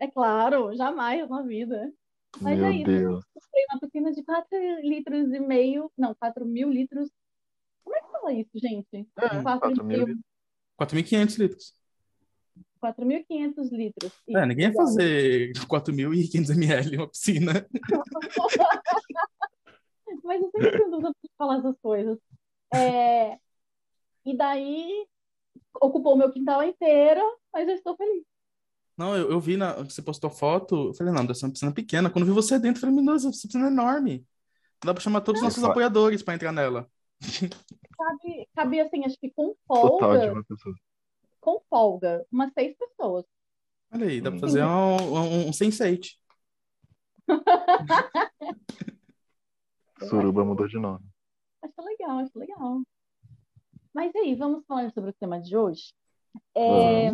É 0.00 0.10
claro, 0.10 0.74
jamais 0.76 1.28
na 1.28 1.42
vida. 1.42 1.92
Mas 2.40 2.58
Meu 2.58 2.66
é 2.66 2.72
isso. 2.72 2.84
Deus. 2.84 3.24
Comprei 3.32 3.64
uma 3.70 3.80
piscina 3.80 4.12
de 4.12 4.22
4 4.24 4.58
litros 4.82 5.32
e 5.32 5.40
meio, 5.40 5.90
não, 5.96 6.14
4 6.14 6.44
mil 6.44 6.70
litros. 6.70 7.08
Como 7.84 7.96
é 7.96 8.00
que 8.00 8.10
fala 8.10 8.32
isso, 8.32 8.50
gente? 8.54 9.08
É, 9.16 9.42
4 9.42 9.84
mil 9.84 10.06
litros. 10.06 10.24
4.500 10.80 11.38
litros. 11.38 11.74
4.500 12.82 13.70
litros. 13.72 14.12
É, 14.28 14.44
ninguém 14.44 14.64
ia 14.66 14.70
Isso, 14.70 14.76
fazer 14.76 15.52
4.500 15.52 16.50
ml 16.50 16.96
uma 16.96 17.08
piscina. 17.08 17.66
Mas 20.22 20.42
eu 20.42 20.50
sempre 20.50 20.70
tenho 20.72 20.90
dúvida 20.90 21.10
de 21.22 21.30
falar 21.36 21.58
essas 21.58 21.78
coisas. 21.80 22.18
É, 22.74 23.38
E 24.24 24.36
daí 24.36 25.06
ocupou 25.80 26.14
o 26.14 26.16
meu 26.16 26.30
quintal 26.32 26.62
inteiro, 26.62 27.20
mas 27.52 27.68
eu 27.68 27.74
estou 27.74 27.96
feliz. 27.96 28.24
Não, 28.96 29.16
eu, 29.16 29.30
eu 29.30 29.40
vi 29.40 29.56
na, 29.56 29.82
você 29.82 30.00
postou 30.00 30.30
foto, 30.30 30.88
eu 30.88 30.94
falei, 30.94 31.12
não, 31.12 31.26
deve 31.26 31.38
ser 31.38 31.46
uma 31.46 31.52
piscina 31.52 31.72
pequena. 31.72 32.08
Quando 32.08 32.22
eu 32.22 32.28
vi 32.28 32.34
você 32.34 32.58
dentro, 32.58 32.78
eu 32.78 32.80
falei, 32.80 32.94
meu 32.94 33.04
Deus, 33.04 33.24
essa 33.24 33.46
piscina 33.46 33.66
é 33.66 33.70
enorme. 33.70 34.24
Dá 34.84 34.94
pra 34.94 35.02
chamar 35.02 35.22
todos 35.22 35.40
os 35.40 35.44
nossos 35.44 35.62
Não. 35.62 35.70
apoiadores 35.70 36.22
pra 36.22 36.34
entrar 36.34 36.52
nela. 36.52 36.88
Cabe, 37.20 38.48
cabia 38.54 38.84
assim, 38.84 39.04
acho 39.04 39.18
que 39.18 39.30
com 39.30 39.56
Total 39.66 40.18
de 40.18 40.28
folga, 40.28 40.44
com 41.40 41.60
folga, 41.70 42.26
umas 42.30 42.52
seis 42.52 42.76
pessoas. 42.76 43.24
Olha 43.92 44.06
aí, 44.06 44.20
dá 44.20 44.30
pra 44.30 44.40
fazer 44.40 44.62
um, 44.64 44.96
um, 44.96 45.48
um 45.48 45.52
sense 45.52 45.82
Suruba 50.08 50.44
mudou 50.44 50.68
de 50.68 50.78
nome. 50.78 51.04
Acho 51.62 51.82
legal, 51.82 52.18
acho 52.18 52.38
legal. 52.38 52.82
Mas 53.94 54.14
e 54.14 54.18
aí, 54.18 54.34
vamos 54.34 54.66
falar 54.66 54.92
sobre 54.92 55.10
o 55.10 55.14
tema 55.14 55.40
de 55.40 55.56
hoje? 55.56 55.94
É, 56.54 57.10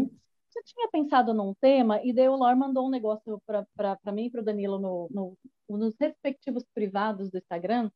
eu 0.60 0.64
tinha 0.64 0.88
pensado 0.90 1.32
num 1.34 1.54
tema 1.60 2.00
e 2.04 2.12
daí 2.12 2.28
o 2.28 2.36
Lor 2.36 2.56
mandou 2.56 2.86
um 2.86 2.90
negócio 2.90 3.40
para 3.46 4.12
mim 4.12 4.26
e 4.26 4.30
para 4.30 4.40
o 4.40 4.44
Danilo 4.44 4.78
no, 4.78 5.08
no- 5.10 5.38
nos 5.78 5.94
respectivos 5.98 6.64
privados 6.74 7.30
do 7.30 7.38
Instagram. 7.38 7.90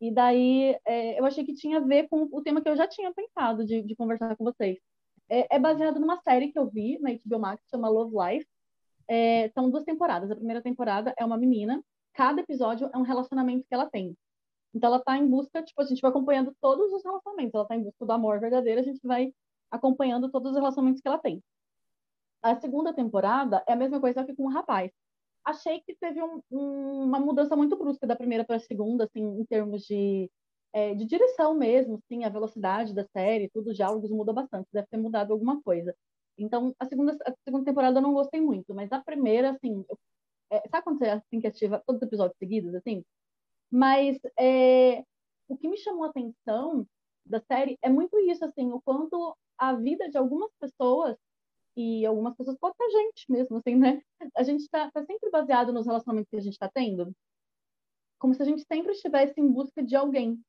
E 0.00 0.12
daí 0.12 0.76
é, 0.86 1.18
eu 1.20 1.24
achei 1.26 1.44
que 1.44 1.54
tinha 1.54 1.78
a 1.78 1.80
ver 1.80 2.08
com 2.08 2.28
o 2.32 2.42
tema 2.42 2.60
que 2.62 2.68
eu 2.68 2.76
já 2.76 2.86
tinha 2.86 3.12
pensado 3.12 3.64
de, 3.66 3.82
de 3.82 3.96
conversar 3.96 4.36
com 4.36 4.44
vocês. 4.44 4.78
É, 5.28 5.56
é 5.56 5.58
baseado 5.58 6.00
numa 6.00 6.20
série 6.22 6.50
que 6.52 6.58
eu 6.58 6.68
vi 6.70 6.98
na 7.00 7.10
HBO 7.12 7.38
Max, 7.40 7.62
chama 7.70 7.88
Love 7.88 8.14
Life. 8.16 8.46
É, 9.08 9.48
são 9.50 9.70
duas 9.70 9.84
temporadas. 9.84 10.30
A 10.30 10.36
primeira 10.36 10.62
temporada 10.62 11.14
é 11.18 11.24
uma 11.24 11.36
menina, 11.36 11.82
cada 12.14 12.40
episódio 12.40 12.88
é 12.92 12.96
um 12.98 13.02
relacionamento 13.02 13.66
que 13.68 13.74
ela 13.74 13.88
tem. 13.90 14.16
Então 14.74 14.88
ela 14.88 15.00
tá 15.02 15.16
em 15.18 15.26
busca, 15.26 15.62
tipo, 15.62 15.80
a 15.82 15.84
gente 15.84 16.00
vai 16.00 16.10
acompanhando 16.10 16.54
todos 16.60 16.92
os 16.92 17.02
relacionamentos. 17.02 17.54
Ela 17.54 17.66
tá 17.66 17.74
em 17.76 17.82
busca 17.82 18.04
do 18.06 18.12
amor 18.12 18.38
verdadeiro, 18.40 18.80
a 18.80 18.84
gente 18.84 19.00
vai 19.06 19.32
acompanhando 19.70 20.30
todos 20.30 20.52
os 20.52 20.56
relacionamentos 20.58 21.00
que 21.02 21.08
ela 21.08 21.18
tem. 21.18 21.42
A 22.42 22.54
segunda 22.60 22.94
temporada 22.94 23.64
é 23.66 23.72
a 23.72 23.76
mesma 23.76 24.00
coisa, 24.00 24.20
só 24.20 24.26
que 24.26 24.34
com 24.34 24.44
um 24.44 24.48
rapaz. 24.48 24.92
Achei 25.44 25.80
que 25.82 25.96
teve 25.96 26.22
um- 26.22 26.40
um- 26.50 27.04
uma 27.04 27.20
mudança 27.20 27.56
muito 27.56 27.76
brusca 27.76 28.06
da 28.06 28.16
primeira 28.16 28.44
para 28.44 28.56
a 28.56 28.60
segunda, 28.60 29.04
assim, 29.04 29.22
em 29.22 29.44
termos 29.46 29.82
de, 29.84 30.30
é, 30.72 30.94
de 30.94 31.04
direção 31.06 31.54
mesmo, 31.56 31.96
assim, 31.96 32.24
a 32.24 32.28
velocidade 32.30 32.94
da 32.94 33.04
série, 33.16 33.50
tudo, 33.50 33.70
os 33.70 33.76
diálogos 33.76 34.10
muda 34.10 34.32
bastante, 34.32 34.68
deve 34.72 34.86
ter 34.88 34.98
mudado 34.98 35.32
alguma 35.32 35.62
coisa. 35.62 35.94
Então, 36.38 36.74
a 36.78 36.86
segunda, 36.86 37.16
a 37.26 37.32
segunda 37.44 37.64
temporada 37.64 37.98
eu 37.98 38.02
não 38.02 38.12
gostei 38.14 38.40
muito, 38.40 38.74
mas 38.74 38.92
a 38.92 39.02
primeira, 39.02 39.50
assim, 39.52 39.84
eu- 39.88 39.98
é, 40.50 40.68
sabe 40.70 40.84
quando 40.84 40.98
você 40.98 41.10
assim, 41.10 41.40
que 41.40 41.46
ativa 41.48 41.82
todos 41.86 42.02
os 42.02 42.06
episódios 42.08 42.38
seguidos, 42.38 42.74
assim? 42.74 43.04
Mas 43.70 44.18
é, 44.38 45.04
o 45.48 45.56
que 45.58 45.68
me 45.68 45.76
chamou 45.78 46.04
a 46.04 46.08
atenção 46.10 46.86
da 47.26 47.40
série 47.40 47.78
é 47.82 47.88
muito 47.90 48.18
isso, 48.20 48.44
assim, 48.44 48.72
o 48.72 48.80
quanto 48.82 49.36
a 49.58 49.74
vida 49.74 50.08
de 50.10 50.16
algumas 50.18 50.50
pessoas 50.60 51.16
e 51.78 52.04
algumas 52.04 52.34
pessoas 52.34 52.58
pode 52.58 52.76
ser 52.76 52.82
a 52.82 52.90
gente 52.90 53.24
mesmo, 53.30 53.56
assim, 53.58 53.76
né? 53.76 54.02
A 54.36 54.42
gente 54.42 54.62
está 54.62 54.90
tá 54.90 55.04
sempre 55.04 55.30
baseado 55.30 55.72
nos 55.72 55.86
relacionamentos 55.86 56.28
que 56.28 56.36
a 56.36 56.40
gente 56.40 56.54
está 56.54 56.68
tendo, 56.68 57.14
como 58.18 58.34
se 58.34 58.42
a 58.42 58.44
gente 58.44 58.64
sempre 58.66 58.92
estivesse 58.92 59.40
em 59.40 59.46
busca 59.46 59.80
de 59.80 59.94
alguém, 59.94 60.40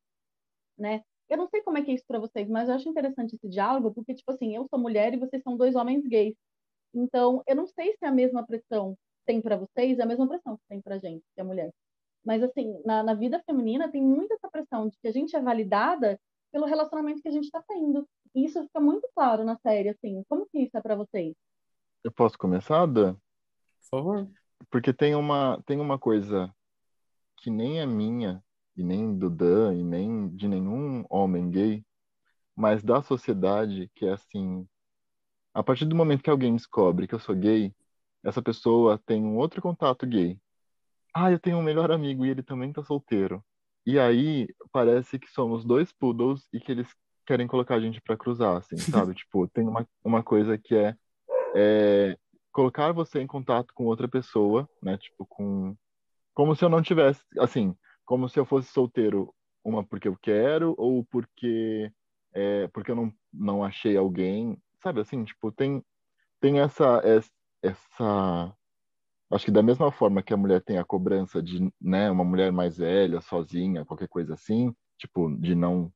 né? 0.76 1.04
Eu 1.30 1.38
não 1.38 1.48
sei 1.48 1.62
como 1.62 1.78
é 1.78 1.84
que 1.84 1.92
é 1.92 1.94
isso 1.94 2.06
para 2.08 2.18
vocês, 2.18 2.50
mas 2.50 2.68
eu 2.68 2.74
acho 2.74 2.90
interessante 2.90 3.36
esse 3.36 3.48
diálogo, 3.48 3.94
porque, 3.94 4.16
tipo 4.16 4.32
assim, 4.32 4.56
eu 4.56 4.66
sou 4.68 4.80
mulher 4.80 5.14
e 5.14 5.18
vocês 5.18 5.44
são 5.44 5.56
dois 5.56 5.76
homens 5.76 6.04
gays. 6.08 6.36
Então, 6.94 7.44
eu 7.46 7.56
não 7.56 7.68
sei 7.68 7.96
se 7.96 8.06
a 8.06 8.12
mesma 8.12 8.44
pressão 8.44 8.98
tem 9.24 9.40
para 9.40 9.56
vocês, 9.56 10.00
é 10.00 10.04
a 10.04 10.08
mesma 10.08 10.28
pressão 10.28 10.58
que 10.58 10.64
tem 10.68 10.82
pra 10.82 10.98
gente, 10.98 11.24
que 11.36 11.42
é 11.42 11.44
mulher. 11.44 11.72
Mas, 12.26 12.42
assim, 12.42 12.82
na, 12.84 13.04
na 13.04 13.14
vida 13.14 13.40
feminina 13.46 13.92
tem 13.92 14.02
muita 14.02 14.34
essa 14.34 14.50
pressão 14.50 14.90
de 14.90 14.98
que 14.98 15.08
a 15.08 15.12
gente 15.12 15.36
é 15.36 15.40
validada 15.40 16.20
pelo 16.52 16.66
relacionamento 16.66 17.22
que 17.22 17.30
a 17.30 17.32
gente 17.32 17.46
está 17.46 17.62
tendo. 17.62 18.08
E 18.36 18.46
isso 18.46 18.62
fica 18.64 18.80
muito 18.80 19.08
claro 19.14 19.44
na 19.44 19.58
série, 19.58 19.90
assim. 19.90 20.24
Como 20.30 20.48
que 20.48 20.60
isso 20.60 20.78
é 20.78 20.82
para 20.82 20.96
vocês? 20.96 21.36
Eu 22.04 22.12
posso 22.12 22.38
começar, 22.38 22.86
Dan? 22.86 23.14
Por 23.14 23.90
favor. 23.90 24.30
Porque 24.70 24.94
tem 24.94 25.16
uma, 25.16 25.62
tem 25.66 25.80
uma 25.80 25.98
coisa 25.98 26.54
que 27.38 27.50
nem 27.50 27.80
é 27.80 27.86
minha, 27.86 28.44
e 28.76 28.84
nem 28.84 29.18
do 29.18 29.30
Dan, 29.30 29.76
e 29.76 29.84
nem 29.84 30.30
de 30.30 30.48
nenhum 30.48 31.06
homem 31.10 31.50
gay, 31.50 31.86
mas 32.56 32.84
da 32.84 33.02
sociedade, 33.02 33.90
que 33.96 34.06
é 34.06 34.14
assim: 34.14 34.68
a 35.54 35.64
partir 35.64 35.86
do 35.86 35.96
momento 35.96 36.24
que 36.24 36.30
alguém 36.30 36.56
descobre 36.56 37.08
que 37.08 37.16
eu 37.16 37.20
sou 37.20 37.36
gay, 37.36 37.74
essa 38.24 38.42
pessoa 38.42 38.98
tem 39.06 39.24
um 39.24 39.38
outro 39.38 39.62
contato 39.62 40.06
gay. 40.06 40.40
Ah, 41.14 41.32
eu 41.32 41.40
tenho 41.40 41.58
um 41.58 41.64
melhor 41.64 41.92
amigo 41.92 42.26
e 42.26 42.30
ele 42.30 42.44
também 42.44 42.72
tá 42.72 42.84
solteiro. 42.84 43.44
E 43.86 43.98
aí 44.00 44.48
parece 44.72 45.18
que 45.18 45.30
somos 45.30 45.66
dois 45.66 45.92
poodles 45.92 46.48
e 46.54 46.60
que 46.60 46.72
eles 46.72 46.94
querem 47.30 47.46
colocar 47.46 47.76
a 47.76 47.80
gente 47.80 48.02
para 48.02 48.18
cruzar, 48.18 48.58
assim, 48.58 48.76
sabe? 48.78 49.14
tipo, 49.14 49.48
tem 49.50 49.68
uma, 49.68 49.88
uma 50.04 50.24
coisa 50.24 50.58
que 50.58 50.74
é, 50.76 50.96
é 51.54 52.18
colocar 52.52 52.92
você 52.92 53.22
em 53.22 53.28
contato 53.28 53.72
com 53.76 53.86
outra 53.86 54.08
pessoa, 54.08 54.68
né? 54.82 54.98
Tipo, 54.98 55.28
com 55.28 55.78
como 56.34 56.56
se 56.56 56.66
eu 56.66 56.70
não 56.70 56.82
tivesse, 56.82 57.22
assim, 57.38 57.76
como 58.04 58.28
se 58.28 58.40
eu 58.40 58.46
fosse 58.46 58.72
solteiro, 58.72 59.32
uma 59.64 59.86
porque 59.86 60.08
eu 60.08 60.18
quero 60.20 60.74
ou 60.76 61.06
porque 61.06 61.92
é, 62.34 62.68
porque 62.70 62.90
eu 62.90 62.96
não 62.96 63.14
não 63.32 63.64
achei 63.64 63.96
alguém, 63.96 64.58
sabe? 64.82 65.00
Assim, 65.02 65.24
tipo, 65.24 65.52
tem 65.52 65.84
tem 66.40 66.60
essa 66.60 67.00
essa 67.62 68.56
acho 69.32 69.46
que 69.46 69.52
da 69.52 69.62
mesma 69.62 69.92
forma 69.92 70.24
que 70.24 70.34
a 70.34 70.38
mulher 70.38 70.64
tem 70.64 70.80
a 70.80 70.84
cobrança 70.84 71.44
de, 71.44 71.72
né, 71.80 72.10
uma 72.10 72.24
mulher 72.24 72.52
mais 72.52 72.78
velha, 72.78 73.22
sozinha, 73.22 73.86
qualquer 73.86 74.08
coisa 74.08 74.34
assim, 74.34 74.74
tipo, 74.98 75.30
de 75.38 75.54
não 75.54 75.94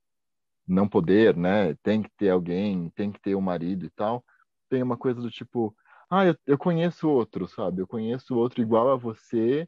não 0.68 0.88
poder, 0.88 1.36
né, 1.36 1.76
tem 1.84 2.02
que 2.02 2.10
ter 2.18 2.30
alguém, 2.30 2.90
tem 2.92 3.12
que 3.12 3.22
ter 3.22 3.36
um 3.36 3.42
marido 3.42 3.86
e 3.86 3.90
tal, 3.90 4.24
tem 4.70 4.82
uma 4.82 4.98
coisa 4.98 5.22
do 5.22 5.30
tipo, 5.30 5.76
ah, 6.10 6.26
eu, 6.26 6.36
eu 6.46 6.58
conheço 6.58 7.10
outro, 7.10 7.48
sabe? 7.48 7.82
Eu 7.82 7.88
conheço 7.88 8.36
outro 8.36 8.62
igual 8.62 8.90
a 8.92 8.96
você 8.96 9.68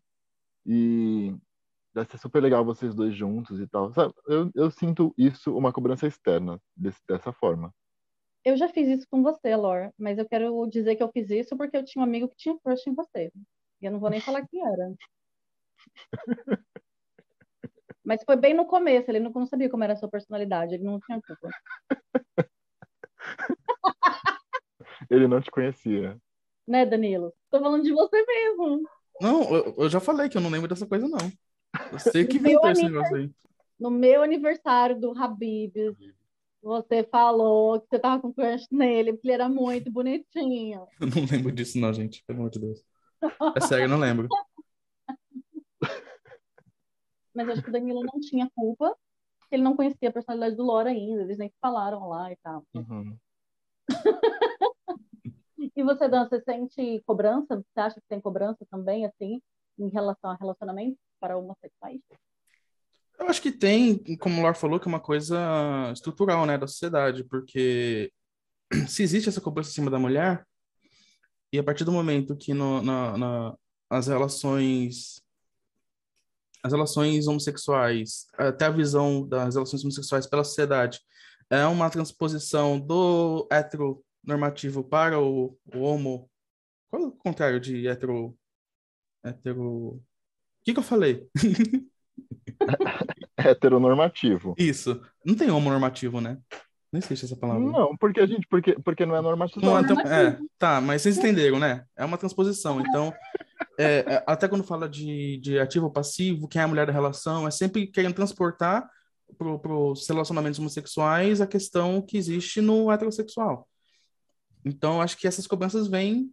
e 0.66 1.36
vai 1.94 2.06
ser 2.06 2.18
super 2.18 2.42
legal 2.44 2.66
vocês 2.66 2.94
dois 2.94 3.16
juntos 3.16 3.60
e 3.60 3.68
tal. 3.68 3.92
Sabe? 3.94 4.14
Eu, 4.28 4.52
eu 4.54 4.70
sinto 4.70 5.14
isso, 5.18 5.58
uma 5.58 5.74
cobrança 5.74 6.06
externa 6.06 6.62
desse, 6.76 7.00
dessa 7.08 7.32
forma. 7.32 7.74
Eu 8.44 8.56
já 8.58 8.68
fiz 8.70 8.88
isso 8.88 9.08
com 9.10 9.24
você, 9.24 9.56
Lor, 9.56 9.92
mas 9.98 10.20
eu 10.20 10.28
quero 10.28 10.68
dizer 10.68 10.96
que 10.96 11.02
eu 11.02 11.12
fiz 11.12 11.30
isso 11.32 11.58
porque 11.58 11.78
eu 11.78 11.84
tinha 11.84 12.04
um 12.04 12.06
amigo 12.06 12.28
que 12.30 12.36
tinha 12.36 12.60
crush 12.60 12.86
em 12.88 12.94
você. 12.94 13.32
E 13.82 13.86
eu 13.86 13.92
não 13.92 14.00
vou 14.00 14.10
nem 14.10 14.22
falar 14.22 14.46
quem 14.48 14.62
era. 14.62 14.94
Mas 18.06 18.24
foi 18.24 18.36
bem 18.36 18.54
no 18.54 18.66
começo, 18.66 19.10
ele 19.10 19.20
não 19.20 19.46
sabia 19.48 19.70
como 19.70 19.84
era 19.84 19.94
a 19.94 19.96
sua 19.96 20.08
personalidade, 20.08 20.76
ele 20.76 20.84
não 20.84 21.00
tinha 21.00 21.20
culpa. 21.22 21.50
ele 25.10 25.28
não 25.28 25.42
te 25.42 25.50
conhecia. 25.50 26.16
Né, 26.68 26.86
Danilo? 26.86 27.34
Tô 27.50 27.60
falando 27.60 27.84
de 27.84 27.92
você 27.92 28.24
mesmo. 28.26 28.84
Não, 29.20 29.56
eu, 29.56 29.76
eu 29.78 29.90
já 29.90 30.00
falei 30.00 30.30
que 30.30 30.38
eu 30.38 30.42
não 30.42 30.52
lembro 30.52 30.68
dessa 30.68 30.86
coisa, 30.86 31.08
não. 31.08 31.32
Eu 31.92 32.00
sei 32.00 32.26
que 32.26 32.38
inventou 32.38 32.70
esse 32.70 32.84
negócio 32.84 33.16
aí. 33.16 33.32
No 33.80 33.90
meu 33.90 34.22
aniversário 34.22 35.00
do 35.00 35.12
Habib, 35.12 35.74
você 36.62 37.04
falou 37.04 37.82
que 37.82 37.88
você 37.90 38.00
tava 38.00 38.22
com 38.22 38.34
crush 38.34 38.68
nele, 38.72 39.14
porque 39.14 39.28
ele 39.28 39.34
era 39.34 39.50
muito 39.50 39.92
bonitinho. 39.92 40.88
Eu 41.00 41.08
não 41.08 41.26
lembro 41.30 41.52
disso, 41.52 41.80
não, 41.80 41.92
gente. 41.92 42.24
Pelo 42.26 42.40
amor 42.40 42.52
de 42.52 42.60
Deus. 42.60 42.84
É 43.56 43.62
sério, 43.62 43.86
eu 43.86 43.90
não 43.90 44.00
lembro. 44.00 44.30
Mas 47.36 47.50
acho 47.50 47.62
que 47.62 47.70
o 47.70 47.72
Danilo 47.72 48.02
não 48.02 48.20
tinha 48.20 48.50
culpa, 48.56 48.96
porque 49.40 49.56
ele 49.56 49.64
não 49.64 49.76
conhecia 49.76 50.10
a 50.10 50.14
personalidade 50.14 50.56
do 50.56 50.64
Lora 50.64 50.90
ainda, 50.90 51.22
eles 51.22 51.38
nem 51.38 51.52
falaram 51.62 52.08
lá 52.08 52.32
e 52.32 52.38
tal. 52.38 52.66
Uhum. 52.74 53.18
e 55.76 55.84
você, 55.84 56.08
Dan, 56.08 56.28
você 56.28 56.42
sente 56.42 57.04
cobrança? 57.06 57.58
Você 57.58 57.80
acha 57.80 57.96
que 57.96 58.08
tem 58.08 58.22
cobrança 58.22 58.66
também, 58.72 59.06
assim, 59.06 59.42
em 59.78 59.90
relação 59.90 60.32
a 60.32 60.36
relacionamento 60.36 60.98
para 61.20 61.38
homossexuais? 61.38 62.00
Eu 63.20 63.28
acho 63.28 63.42
que 63.42 63.52
tem, 63.52 64.02
como 64.18 64.40
o 64.40 64.42
Laura 64.42 64.56
falou, 64.56 64.80
que 64.80 64.88
é 64.88 64.90
uma 64.90 65.00
coisa 65.00 65.92
estrutural, 65.94 66.46
né, 66.46 66.58
da 66.58 66.68
sociedade, 66.68 67.24
porque 67.24 68.12
se 68.88 69.04
existe 69.04 69.30
essa 69.30 69.42
cobrança 69.42 69.70
em 69.70 69.74
cima 69.74 69.92
da 69.92 70.00
mulher, 70.00 70.46
e 71.52 71.60
a 71.60 71.64
partir 71.64 71.86
do 71.86 71.92
momento 71.92 72.36
que 72.36 72.54
no, 72.54 72.82
na, 72.82 73.18
na, 73.18 73.58
as 73.90 74.08
relações 74.08 75.22
as 76.66 76.74
relações 76.74 77.28
homossexuais, 77.28 78.26
até 78.34 78.66
a 78.66 78.72
visão 78.72 79.28
das 79.28 79.54
relações 79.54 79.84
homossexuais 79.84 80.26
pela 80.26 80.44
sociedade, 80.44 81.00
é 81.48 81.64
uma 81.68 81.92
transposição 81.92 82.80
do 82.80 83.48
heteronormativo 83.52 84.84
para 84.84 85.22
o, 85.22 85.56
o 85.76 85.80
homo. 85.80 86.28
Qual 86.90 87.04
é 87.04 87.06
o 87.06 87.12
contrário 87.12 87.60
de 87.60 87.88
hetero? 87.88 88.36
hetero... 89.24 89.62
O 89.62 90.02
que, 90.64 90.74
que 90.74 90.80
eu 90.80 90.84
falei? 90.84 91.30
heteronormativo. 93.38 94.56
Isso. 94.58 95.00
Não 95.24 95.36
tem 95.36 95.52
homonormativo, 95.52 96.20
né? 96.20 96.40
Não 96.92 96.98
existe 96.98 97.26
essa 97.26 97.36
palavra. 97.36 97.64
Não, 97.64 97.96
porque 97.96 98.20
a 98.20 98.26
gente, 98.26 98.48
porque, 98.48 98.74
porque 98.84 99.06
não 99.06 99.16
é 99.16 99.22
normativo. 99.22 99.64
Não, 99.64 99.80
então, 99.80 100.00
é, 100.00 100.40
tá, 100.58 100.82
mas 100.82 101.04
vocês 101.04 101.20
entenderam, 101.20 101.60
né? 101.60 101.86
É 101.96 102.04
uma 102.04 102.18
transposição. 102.18 102.82
Então, 102.82 103.14
é, 103.78 104.00
é, 104.00 104.24
até 104.28 104.48
quando 104.48 104.64
fala 104.64 104.88
de, 104.88 105.38
de 105.38 105.60
ativo 105.60 105.86
ou 105.86 105.92
passivo, 105.92 106.48
quem 106.48 106.62
é 106.62 106.64
a 106.64 106.68
mulher 106.68 106.88
da 106.88 106.94
relação, 106.94 107.48
é 107.48 107.52
sempre 107.52 107.88
querendo 107.88 108.16
transportar 108.16 108.90
para 109.38 109.74
os 109.74 110.08
relacionamentos 110.08 110.60
homossexuais 110.60 111.42
a 111.42 111.48
questão 111.48 112.02
que 112.02 112.18
existe 112.18 112.62
no 112.62 112.92
heterossexual. 112.92 113.68
Então, 114.64 115.02
acho 115.02 115.18
que 115.18 115.28
essas 115.28 115.48
cobranças 115.48 115.88
vêm 115.88 116.32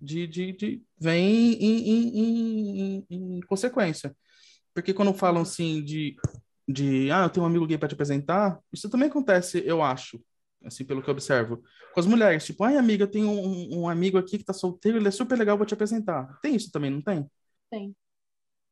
de, 0.00 0.26
de, 0.26 0.52
de 0.52 0.82
em, 1.02 1.52
em, 1.52 2.18
em, 2.18 3.06
em, 3.10 3.40
consequência. 3.40 4.16
Porque 4.72 4.94
quando 4.94 5.12
falam 5.12 5.42
assim 5.42 5.82
de, 5.82 6.16
de 6.66 7.10
ah, 7.10 7.24
eu 7.24 7.30
tenho 7.30 7.44
um 7.44 7.48
amigo 7.48 7.66
gay 7.66 7.76
para 7.76 7.88
te 7.88 7.94
apresentar, 7.94 8.58
isso 8.72 8.88
também 8.88 9.08
acontece, 9.08 9.62
eu 9.66 9.82
acho, 9.82 10.20
assim, 10.64 10.84
pelo 10.84 11.02
que 11.02 11.08
eu 11.08 11.12
observo, 11.12 11.62
com 11.92 12.00
as 12.00 12.06
mulheres. 12.06 12.44
Tipo, 12.44 12.64
ai, 12.64 12.76
amiga, 12.76 13.04
eu 13.04 13.10
tenho 13.10 13.28
um, 13.28 13.80
um 13.80 13.88
amigo 13.88 14.18
aqui 14.18 14.38
que 14.38 14.44
tá 14.44 14.52
solteiro, 14.52 14.98
ele 14.98 15.08
é 15.08 15.10
super 15.10 15.38
legal, 15.38 15.56
vou 15.56 15.66
te 15.66 15.74
apresentar. 15.74 16.38
Tem 16.42 16.54
isso 16.54 16.70
também, 16.70 16.90
não 16.90 17.02
tem? 17.02 17.28
Tem. 17.70 17.94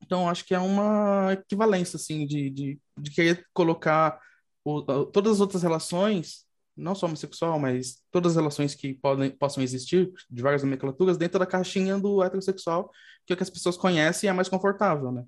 Então, 0.03 0.29
acho 0.29 0.45
que 0.45 0.55
é 0.55 0.59
uma 0.59 1.33
equivalência, 1.33 1.97
assim, 1.97 2.27
de, 2.27 2.51
de, 2.51 2.81
de 2.99 3.11
querer 3.11 3.45
colocar 3.53 4.21
o, 4.65 4.83
todas 4.83 5.35
as 5.35 5.41
outras 5.41 5.63
relações, 5.63 6.45
não 6.77 6.95
só 6.95 7.07
homossexual, 7.07 7.59
mas 7.59 8.03
todas 8.11 8.33
as 8.33 8.37
relações 8.37 8.75
que 8.75 8.95
podem, 8.95 9.31
possam 9.31 9.63
existir, 9.63 10.13
de 10.31 10.43
várias 10.43 10.63
nomenclaturas, 10.63 11.17
dentro 11.17 11.39
da 11.39 11.47
caixinha 11.47 11.99
do 11.99 12.23
heterossexual, 12.23 12.91
que 13.25 13.33
é 13.33 13.35
o 13.35 13.37
que 13.37 13.43
as 13.43 13.51
pessoas 13.51 13.77
conhecem 13.77 14.29
e 14.29 14.31
é 14.31 14.33
mais 14.33 14.49
confortável, 14.49 15.11
né? 15.11 15.25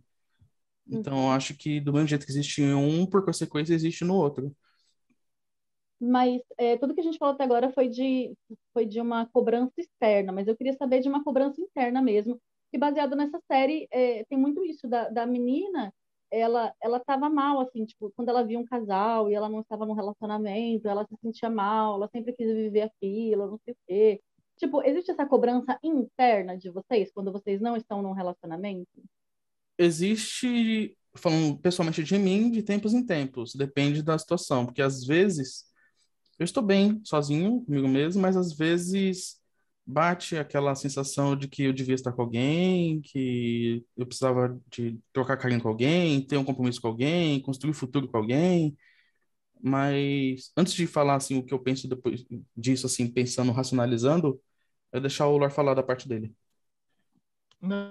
Então, 0.90 1.16
uhum. 1.16 1.32
acho 1.32 1.54
que 1.54 1.80
do 1.80 1.92
mesmo 1.92 2.08
jeito 2.08 2.24
que 2.24 2.32
existe 2.32 2.62
um, 2.62 3.04
por 3.04 3.24
consequência, 3.24 3.74
existe 3.74 4.04
no 4.04 4.14
outro. 4.14 4.54
Mas 6.00 6.40
é, 6.56 6.76
tudo 6.76 6.94
que 6.94 7.00
a 7.00 7.04
gente 7.04 7.18
falou 7.18 7.34
até 7.34 7.44
agora 7.44 7.72
foi 7.72 7.88
de, 7.88 8.32
foi 8.72 8.86
de 8.86 9.00
uma 9.00 9.26
cobrança 9.26 9.72
externa, 9.78 10.32
mas 10.32 10.46
eu 10.46 10.56
queria 10.56 10.72
saber 10.74 11.00
de 11.00 11.08
uma 11.08 11.24
cobrança 11.24 11.60
interna 11.60 12.00
mesmo, 12.00 12.40
que 12.70 12.78
baseado 12.78 13.16
nessa 13.16 13.40
série 13.50 13.88
é, 13.90 14.24
tem 14.26 14.38
muito 14.38 14.64
isso 14.64 14.86
da, 14.88 15.08
da 15.08 15.26
menina, 15.26 15.92
ela 16.30 16.72
ela 16.82 16.98
estava 16.98 17.28
mal 17.28 17.60
assim, 17.60 17.84
tipo, 17.84 18.12
quando 18.14 18.28
ela 18.28 18.44
via 18.44 18.58
um 18.58 18.64
casal 18.64 19.30
e 19.30 19.34
ela 19.34 19.48
não 19.48 19.60
estava 19.60 19.86
num 19.86 19.94
relacionamento, 19.94 20.88
ela 20.88 21.06
se 21.06 21.16
sentia 21.20 21.50
mal, 21.50 21.96
ela 21.96 22.08
sempre 22.14 22.32
quis 22.32 22.46
viver 22.46 22.82
aquilo, 22.82 23.50
não 23.50 23.58
sei 23.64 23.74
o 23.74 23.76
quê. 23.86 24.20
Tipo, 24.58 24.82
existe 24.82 25.10
essa 25.10 25.24
cobrança 25.24 25.78
interna 25.82 26.56
de 26.56 26.70
vocês 26.70 27.10
quando 27.12 27.32
vocês 27.32 27.60
não 27.60 27.76
estão 27.76 28.02
num 28.02 28.12
relacionamento? 28.12 28.88
Existe, 29.78 30.96
falando 31.14 31.56
pessoalmente 31.58 32.02
de 32.02 32.18
mim, 32.18 32.50
de 32.50 32.62
tempos 32.62 32.92
em 32.92 33.06
tempos, 33.06 33.54
depende 33.54 34.02
da 34.02 34.18
situação, 34.18 34.66
porque 34.66 34.82
às 34.82 35.04
vezes 35.04 35.67
eu 36.38 36.44
estou 36.44 36.62
bem 36.62 37.00
sozinho 37.04 37.62
comigo 37.64 37.88
mesmo, 37.88 38.22
mas 38.22 38.36
às 38.36 38.52
vezes 38.52 39.38
bate 39.84 40.36
aquela 40.36 40.74
sensação 40.74 41.34
de 41.34 41.48
que 41.48 41.62
eu 41.64 41.72
devia 41.72 41.94
estar 41.94 42.12
com 42.12 42.22
alguém, 42.22 43.00
que 43.00 43.84
eu 43.96 44.06
precisava 44.06 44.60
de 44.70 45.00
trocar 45.12 45.38
carinho 45.38 45.62
com 45.62 45.68
alguém, 45.68 46.24
ter 46.26 46.36
um 46.36 46.44
compromisso 46.44 46.80
com 46.80 46.88
alguém, 46.88 47.40
construir 47.40 47.72
futuro 47.72 48.06
com 48.06 48.18
alguém. 48.18 48.76
Mas 49.60 50.52
antes 50.56 50.74
de 50.74 50.86
falar 50.86 51.16
assim 51.16 51.38
o 51.38 51.42
que 51.44 51.52
eu 51.54 51.58
penso 51.58 51.88
depois 51.88 52.24
disso 52.56 52.86
assim, 52.86 53.10
pensando, 53.10 53.50
racionalizando, 53.50 54.40
eu 54.92 55.00
deixar 55.00 55.26
o 55.26 55.36
Lor 55.36 55.50
falar 55.50 55.74
da 55.74 55.82
parte 55.82 56.08
dele. 56.08 56.34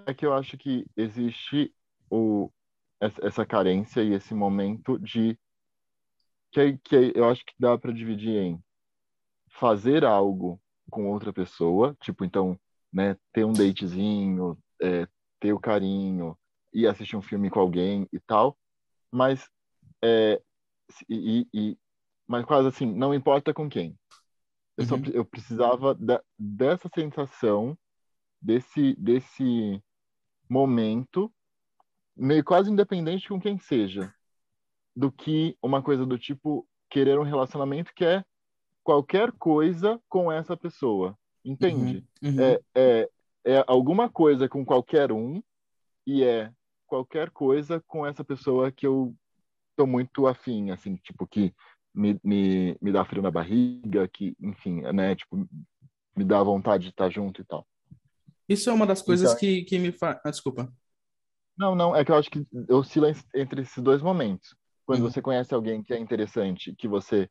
É 0.05 0.13
que 0.13 0.25
eu 0.25 0.33
acho 0.33 0.57
que 0.57 0.85
existe 0.95 1.73
o 2.09 2.49
essa 2.99 3.45
carência 3.45 4.01
e 4.01 4.13
esse 4.13 4.33
momento 4.33 4.97
de 4.97 5.37
que, 6.51 6.77
que 6.79 7.11
eu 7.15 7.25
acho 7.29 7.45
que 7.45 7.53
dá 7.59 7.77
para 7.77 7.93
dividir 7.93 8.35
em 8.35 8.63
fazer 9.51 10.05
algo 10.05 10.61
com 10.89 11.07
outra 11.07 11.33
pessoa, 11.33 11.95
tipo, 12.01 12.23
então, 12.23 12.59
né, 12.91 13.17
ter 13.33 13.45
um 13.45 13.53
datezinho, 13.53 14.57
é, 14.81 15.07
ter 15.39 15.53
o 15.53 15.59
carinho, 15.59 16.37
e 16.73 16.85
assistir 16.85 17.15
um 17.15 17.21
filme 17.21 17.49
com 17.49 17.59
alguém 17.59 18.07
e 18.13 18.19
tal, 18.19 18.57
mas 19.11 19.49
é, 20.03 20.41
e, 21.09 21.47
e, 21.53 21.77
mas 22.27 22.45
quase 22.45 22.67
assim, 22.67 22.85
não 22.85 23.13
importa 23.13 23.53
com 23.53 23.69
quem. 23.69 23.97
Eu, 24.77 24.83
Uhum. 24.83 24.89
só, 24.89 25.11
eu 25.11 25.25
precisava 25.25 25.95
da, 25.95 26.21
dessa 26.37 26.89
sensação, 26.93 27.77
desse, 28.41 28.95
desse 28.95 29.83
momento, 30.49 31.33
meio 32.15 32.43
quase 32.43 32.71
independente 32.71 33.27
com 33.27 33.39
quem 33.39 33.57
seja, 33.59 34.13
do 34.97 35.11
que 35.11 35.55
uma 35.61 35.79
coisa 35.79 36.07
do 36.07 36.17
tipo 36.17 36.67
querer 36.89 37.19
um 37.19 37.23
relacionamento 37.23 37.93
que 37.93 38.03
é 38.03 38.23
qualquer 38.83 39.31
coisa 39.33 40.01
com 40.09 40.31
essa 40.31 40.57
pessoa. 40.57 41.15
Entende? 41.45 42.03
Uhum, 42.19 42.31
uhum. 42.31 42.41
É, 42.41 42.59
é, 42.75 43.09
é 43.45 43.63
alguma 43.67 44.09
coisa 44.09 44.49
com 44.49 44.65
qualquer 44.65 45.11
um 45.11 45.39
e 46.05 46.23
é 46.23 46.51
qualquer 46.87 47.29
coisa 47.29 47.79
com 47.85 48.07
essa 48.07 48.23
pessoa 48.23 48.71
que 48.71 48.87
eu 48.87 49.15
tô 49.75 49.85
muito 49.85 50.25
afim, 50.25 50.71
assim, 50.71 50.95
tipo, 50.95 51.27
que 51.27 51.53
me, 51.93 52.19
me, 52.23 52.75
me 52.81 52.91
dá 52.91 53.05
frio 53.05 53.21
na 53.21 53.29
barriga, 53.29 54.07
que, 54.07 54.35
enfim, 54.41 54.81
né, 54.93 55.15
tipo, 55.15 55.47
me 56.15 56.23
dá 56.23 56.41
vontade 56.41 56.85
de 56.85 56.89
estar 56.89 57.09
junto 57.11 57.41
e 57.41 57.45
tal. 57.45 57.67
Isso 58.49 58.67
é 58.67 58.73
uma 58.73 58.87
das 58.87 59.03
coisas 59.03 59.29
Então- 59.29 59.39
que, 59.39 59.63
que 59.63 59.77
me 59.77 59.91
faz. 59.91 60.19
Ah, 60.25 60.31
desculpa. 60.31 60.73
Não, 61.55 61.75
não, 61.75 61.95
é 61.95 62.03
que 62.03 62.11
eu 62.11 62.15
acho 62.15 62.31
que 62.31 62.45
oscila 62.69 63.11
entre 63.35 63.61
esses 63.61 63.83
dois 63.83 64.01
momentos. 64.01 64.55
Quando 64.87 65.03
Uhum. 65.03 65.11
você 65.11 65.21
conhece 65.21 65.55
alguém 65.55 65.83
que 65.83 65.93
é 65.93 65.99
interessante, 65.99 66.75
que 66.77 66.89
você 66.89 67.29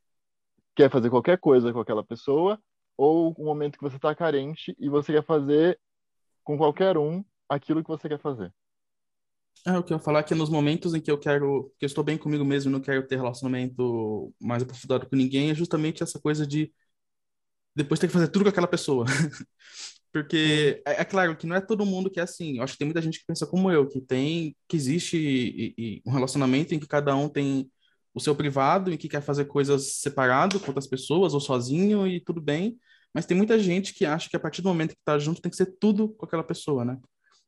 quer 0.77 0.91
fazer 0.91 1.11
qualquer 1.11 1.39
coisa 1.39 1.73
com 1.73 1.81
aquela 1.81 2.05
pessoa, 2.05 2.61
ou 2.97 3.35
um 3.39 3.45
momento 3.47 3.79
que 3.79 3.85
você 3.85 3.97
está 3.97 4.15
carente 4.15 4.77
e 4.79 4.89
você 4.89 5.13
quer 5.15 5.25
fazer 5.25 5.81
com 6.45 6.59
qualquer 6.59 6.99
um 6.99 7.25
aquilo 7.49 7.83
que 7.83 7.89
você 7.91 8.09
quer 8.09 8.21
fazer. 8.21 8.53
É, 9.67 9.77
o 9.77 9.83
que 9.83 9.93
eu 9.93 9.97
ia 9.97 10.03
falar 10.03 10.21
é 10.21 10.23
que 10.23 10.35
nos 10.35 10.49
momentos 10.49 10.95
em 10.95 11.01
que 11.01 11.11
eu 11.11 11.19
quero, 11.19 11.73
que 11.79 11.85
eu 11.85 11.87
estou 11.89 12.05
bem 12.05 12.17
comigo 12.17 12.45
mesmo 12.45 12.71
e 12.71 12.73
não 12.73 12.81
quero 12.81 13.05
ter 13.07 13.17
relacionamento 13.17 14.33
mais 14.41 14.63
aprofundado 14.63 15.09
com 15.09 15.17
ninguém, 15.17 15.51
é 15.51 15.55
justamente 15.55 16.03
essa 16.05 16.21
coisa 16.21 16.47
de 16.47 16.73
depois 17.77 18.01
ter 18.01 18.07
que 18.09 18.13
fazer 18.13 18.29
tudo 18.29 18.45
com 18.45 18.51
aquela 18.51 18.67
pessoa. 18.67 19.07
Porque 20.13 20.83
é, 20.87 21.03
é 21.03 21.05
claro 21.05 21.37
que 21.37 21.47
não 21.47 21.57
é 21.57 21.61
todo 21.61 21.85
mundo 21.87 22.11
que 22.11 22.21
é 22.21 22.23
assim. 22.23 22.57
Eu 22.59 22.63
acho 22.65 22.73
que 22.75 22.79
tem 22.79 22.87
muita 22.87 23.03
gente 23.03 23.21
que 23.21 23.27
pensa 23.27 23.47
como 23.47 23.71
eu, 23.71 23.87
que 23.89 24.01
tem, 24.01 24.57
que 24.69 24.77
existe 24.77 25.17
e- 25.19 25.75
e 25.79 26.03
um 26.07 26.13
relacionamento 26.13 26.75
em 26.75 26.79
que 26.79 26.87
cada 26.89 27.15
um 27.17 27.29
tem 27.29 27.71
o 28.15 28.21
seu 28.21 28.35
privado 28.35 28.91
e 28.93 28.97
que 28.97 29.09
quer 29.09 29.21
fazer 29.21 29.45
coisas 29.47 30.01
separado 30.01 30.59
com 30.61 30.69
outras 30.69 30.87
pessoas 30.87 31.35
ou 31.35 31.41
sozinho 31.41 32.07
e 32.07 32.21
tudo 32.21 32.41
bem. 32.41 32.79
Mas 33.15 33.27
tem 33.27 33.37
muita 33.37 33.59
gente 33.59 33.93
que 33.95 34.07
acha 34.07 34.29
que 34.29 34.37
a 34.37 34.41
partir 34.41 34.63
do 34.63 34.69
momento 34.69 34.91
que 34.97 35.03
tá 35.05 35.19
junto 35.19 35.41
tem 35.43 35.51
que 35.51 35.57
ser 35.57 35.77
tudo 35.79 36.09
com 36.11 36.25
aquela 36.27 36.43
pessoa, 36.45 36.85
né? 36.85 36.99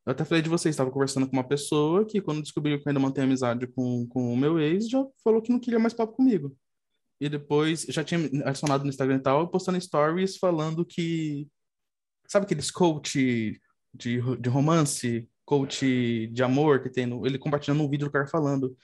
Eu 0.07 0.13
até 0.13 0.25
falei 0.25 0.43
de 0.43 0.49
vocês, 0.49 0.75
estava 0.75 0.91
conversando 0.91 1.27
com 1.29 1.35
uma 1.37 1.47
pessoa 1.47 2.07
que, 2.07 2.21
quando 2.21 2.43
descobriu 2.43 2.79
que 2.79 2.89
eu 2.89 2.91
ainda 2.91 3.01
mantenho 3.01 3.27
amizade 3.27 3.67
com, 3.69 4.07
com 4.09 4.33
o 4.33 4.37
meu 4.37 4.59
ex, 4.59 4.89
já 4.89 5.05
falou 5.23 5.43
que 5.43 5.53
não 5.53 5.61
queria 5.61 5.79
mais 5.79 5.93
papo 5.95 6.15
comigo. 6.15 6.57
E 7.21 7.29
depois, 7.29 7.83
já 7.89 8.05
tinha 8.05 8.21
adicionado 8.45 8.85
no 8.85 8.91
Instagram 8.91 9.17
e 9.17 9.21
tal, 9.21 9.49
postando 9.49 9.81
stories 9.81 10.37
falando 10.37 10.85
que. 10.85 11.49
Sabe 12.27 12.45
aqueles 12.45 12.71
coach 12.71 13.61
de, 13.93 14.21
de 14.39 14.49
romance, 14.49 15.29
coach 15.45 16.29
de 16.29 16.43
amor 16.43 16.83
que 16.83 16.91
tem 16.91 17.07
no. 17.07 17.27
Ele 17.27 17.39
compartilhando 17.39 17.83
um 17.83 17.89
vídeo 17.89 18.07
do 18.07 18.13
cara 18.13 18.27
falando. 18.27 18.77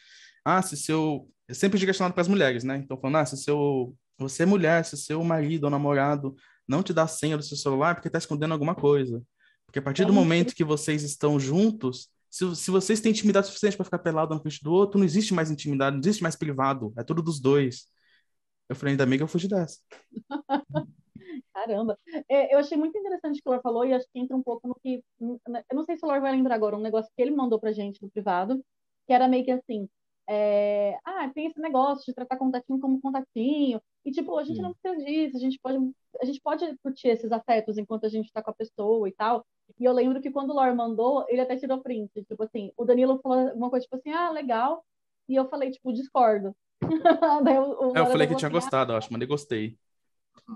Ah, 0.44 0.62
se 0.62 0.76
seu. 0.76 1.28
É 1.46 1.54
sempre 1.54 1.78
direcionado 1.78 2.14
para 2.14 2.22
as 2.22 2.28
mulheres, 2.28 2.64
né? 2.64 2.78
Então, 2.78 2.98
falando, 2.98 3.16
ah, 3.16 3.26
se 3.26 3.36
seu. 3.36 3.94
Você 4.18 4.44
é 4.44 4.46
mulher, 4.46 4.84
se 4.84 4.96
seu 4.96 5.22
marido 5.24 5.64
ou 5.64 5.70
namorado 5.70 6.36
não 6.66 6.82
te 6.82 6.92
dá 6.92 7.02
a 7.02 7.08
senha 7.08 7.36
do 7.36 7.42
seu 7.42 7.56
celular 7.56 7.94
porque 7.94 8.10
tá 8.10 8.18
escondendo 8.18 8.52
alguma 8.52 8.74
coisa. 8.74 9.22
Porque 9.66 9.78
a 9.78 9.82
partir 9.82 10.04
do 10.04 10.12
É 10.12 10.14
momento 10.14 10.54
que 10.54 10.64
vocês 10.64 11.02
estão 11.02 11.38
juntos, 11.38 12.08
se, 12.30 12.54
se 12.56 12.70
vocês 12.70 13.00
têm 13.00 13.12
intimidade 13.12 13.46
suficiente 13.46 13.76
para 13.76 13.84
ficar 13.84 13.98
pelado 13.98 14.34
na 14.34 14.40
frente 14.40 14.62
do 14.62 14.72
outro, 14.72 14.98
não 14.98 15.04
existe 15.04 15.34
mais 15.34 15.50
intimidade, 15.50 15.96
não 15.96 16.00
existe 16.00 16.22
mais 16.22 16.36
privado, 16.36 16.92
é 16.96 17.02
tudo 17.02 17.22
dos 17.22 17.40
dois. 17.40 17.86
Eu 18.68 18.76
falei, 18.76 18.92
ainda 18.92 19.06
bem 19.06 19.18
que 19.18 19.22
eu 19.24 19.28
fugi 19.28 19.48
dessa. 19.48 19.80
Caramba. 21.54 21.98
É, 22.28 22.54
eu 22.54 22.58
achei 22.58 22.76
muito 22.76 22.96
interessante 22.98 23.40
o 23.40 23.42
que 23.42 23.48
o 23.48 23.52
Lor 23.52 23.62
falou 23.62 23.84
e 23.84 23.92
acho 23.92 24.06
que 24.12 24.18
entra 24.18 24.36
um 24.36 24.42
pouco 24.42 24.68
no 24.68 24.74
que. 24.74 25.02
Eu 25.20 25.76
não 25.76 25.84
sei 25.84 25.96
se 25.96 26.04
o 26.04 26.08
Lor 26.08 26.20
vai 26.20 26.32
lembrar 26.32 26.54
agora, 26.54 26.76
um 26.76 26.80
negócio 26.80 27.10
que 27.16 27.22
ele 27.22 27.30
mandou 27.30 27.58
pra 27.60 27.72
gente 27.72 28.02
no 28.02 28.10
privado, 28.10 28.64
que 29.06 29.12
era 29.12 29.28
meio 29.28 29.44
que 29.44 29.50
assim. 29.52 29.88
é, 30.28 30.98
ah, 31.04 31.30
tem 31.34 31.46
esse 31.46 31.60
negócio 31.60 32.04
de 32.06 32.14
tratar 32.14 32.36
contatinho 32.38 32.80
como 32.80 33.00
contatinho. 33.00 33.80
E, 34.04 34.10
tipo, 34.12 34.36
a 34.38 34.44
gente 34.44 34.56
Sim. 34.56 34.62
não 34.62 34.74
precisa 34.74 35.04
disso, 35.04 35.36
a 35.36 35.40
gente 35.40 35.58
pode, 35.62 35.78
a 36.20 36.24
gente 36.26 36.40
pode 36.40 36.78
curtir 36.78 37.08
esses 37.08 37.32
afetos 37.32 37.78
enquanto 37.78 38.06
a 38.06 38.08
gente 38.08 38.32
tá 38.32 38.42
com 38.42 38.50
a 38.50 38.54
pessoa 38.54 39.08
e 39.08 39.12
tal. 39.12 39.44
E 39.78 39.84
eu 39.84 39.92
lembro 39.92 40.20
que 40.20 40.30
quando 40.30 40.50
o 40.50 40.54
Lor 40.54 40.74
mandou, 40.74 41.24
ele 41.28 41.40
até 41.40 41.56
tirou 41.56 41.80
print. 41.82 42.10
Tipo 42.24 42.42
assim, 42.44 42.72
o 42.76 42.84
Danilo 42.84 43.18
falou 43.22 43.52
uma 43.54 43.70
coisa 43.70 43.84
tipo 43.84 43.96
assim, 43.96 44.10
ah, 44.10 44.30
legal. 44.30 44.84
E 45.28 45.34
eu 45.36 45.48
falei, 45.48 45.70
tipo, 45.70 45.92
discordo. 45.92 46.54
Daí 47.44 47.58
o- 47.58 47.92
o 47.92 47.96
É, 47.96 48.00
eu 48.00 48.06
falei 48.06 48.26
que 48.26 48.34
tinha 48.34 48.48
assim, 48.48 48.56
"Ah, 48.56 48.60
gostado, 48.60 48.92
eu 48.92 48.96
acho, 48.96 49.12
mandei 49.12 49.26
gostei. 49.28 49.78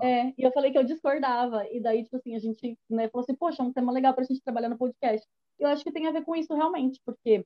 é, 0.01 0.29
e 0.37 0.43
eu 0.43 0.51
falei 0.51 0.71
que 0.71 0.77
eu 0.77 0.83
discordava. 0.83 1.65
E 1.71 1.79
daí, 1.81 2.03
tipo 2.03 2.15
assim, 2.17 2.35
a 2.35 2.39
gente 2.39 2.77
né, 2.89 3.09
falou 3.09 3.23
assim, 3.23 3.35
poxa, 3.35 3.61
é 3.63 3.65
um 3.65 3.73
tema 3.73 3.91
legal 3.91 4.13
pra 4.13 4.23
gente 4.23 4.41
trabalhar 4.41 4.69
no 4.69 4.77
podcast. 4.77 5.25
E 5.59 5.63
eu 5.63 5.67
acho 5.69 5.83
que 5.83 5.91
tem 5.91 6.07
a 6.07 6.11
ver 6.11 6.23
com 6.23 6.35
isso 6.35 6.53
realmente, 6.53 7.01
porque 7.05 7.45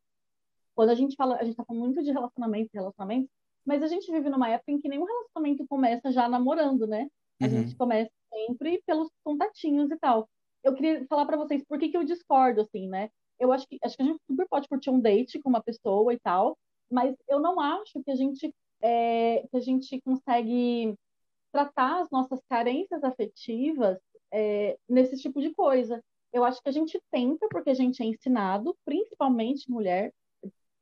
quando 0.75 0.91
a 0.91 0.95
gente 0.95 1.15
fala, 1.15 1.37
a 1.37 1.43
gente 1.43 1.55
tá 1.57 1.65
falando 1.65 1.83
muito 1.85 2.03
de 2.03 2.11
relacionamento, 2.11 2.71
relacionamento, 2.73 3.29
mas 3.65 3.83
a 3.83 3.87
gente 3.87 4.11
vive 4.11 4.29
numa 4.29 4.49
época 4.49 4.71
em 4.71 4.79
que 4.81 4.89
nenhum 4.89 5.05
relacionamento 5.05 5.65
começa 5.67 6.11
já 6.11 6.27
namorando, 6.29 6.87
né? 6.87 7.07
A 7.41 7.47
Uhum. 7.47 7.51
gente 7.63 7.75
começa 7.77 8.11
sempre 8.33 8.81
pelos 8.87 9.09
contatinhos 9.23 9.91
e 9.91 9.97
tal. 9.99 10.29
Eu 10.63 10.73
queria 10.75 11.05
falar 11.07 11.25
pra 11.25 11.37
vocês 11.37 11.63
por 11.67 11.79
que 11.79 11.89
que 11.89 11.97
eu 11.97 12.03
discordo, 12.03 12.61
assim, 12.61 12.87
né? 12.89 13.09
Eu 13.39 13.51
acho 13.53 13.67
que, 13.67 13.77
acho 13.83 13.95
que 13.97 14.03
a 14.03 14.05
gente 14.05 14.21
super 14.27 14.47
pode 14.49 14.67
curtir 14.69 14.89
um 14.89 14.99
date 15.01 15.39
com 15.41 15.49
uma 15.49 15.63
pessoa 15.63 16.13
e 16.13 16.19
tal, 16.19 16.57
mas 16.91 17.15
eu 17.29 17.39
não 17.39 17.59
acho 17.59 18.01
que 18.03 18.11
a 18.11 18.15
gente, 18.15 18.53
é, 18.83 19.47
que 19.49 19.57
a 19.57 19.61
gente 19.61 20.01
consegue 20.01 20.93
tratar 21.51 22.01
as 22.01 22.09
nossas 22.11 22.41
carências 22.49 23.03
afetivas 23.03 23.97
é, 24.31 24.77
nesse 24.89 25.17
tipo 25.17 25.41
de 25.41 25.53
coisa. 25.53 26.03
Eu 26.33 26.43
acho 26.43 26.61
que 26.61 26.69
a 26.69 26.71
gente 26.71 27.01
tenta, 27.11 27.47
porque 27.49 27.69
a 27.69 27.75
gente 27.75 28.01
é 28.03 28.05
ensinado, 28.05 28.75
principalmente 28.85 29.69
mulher, 29.69 30.11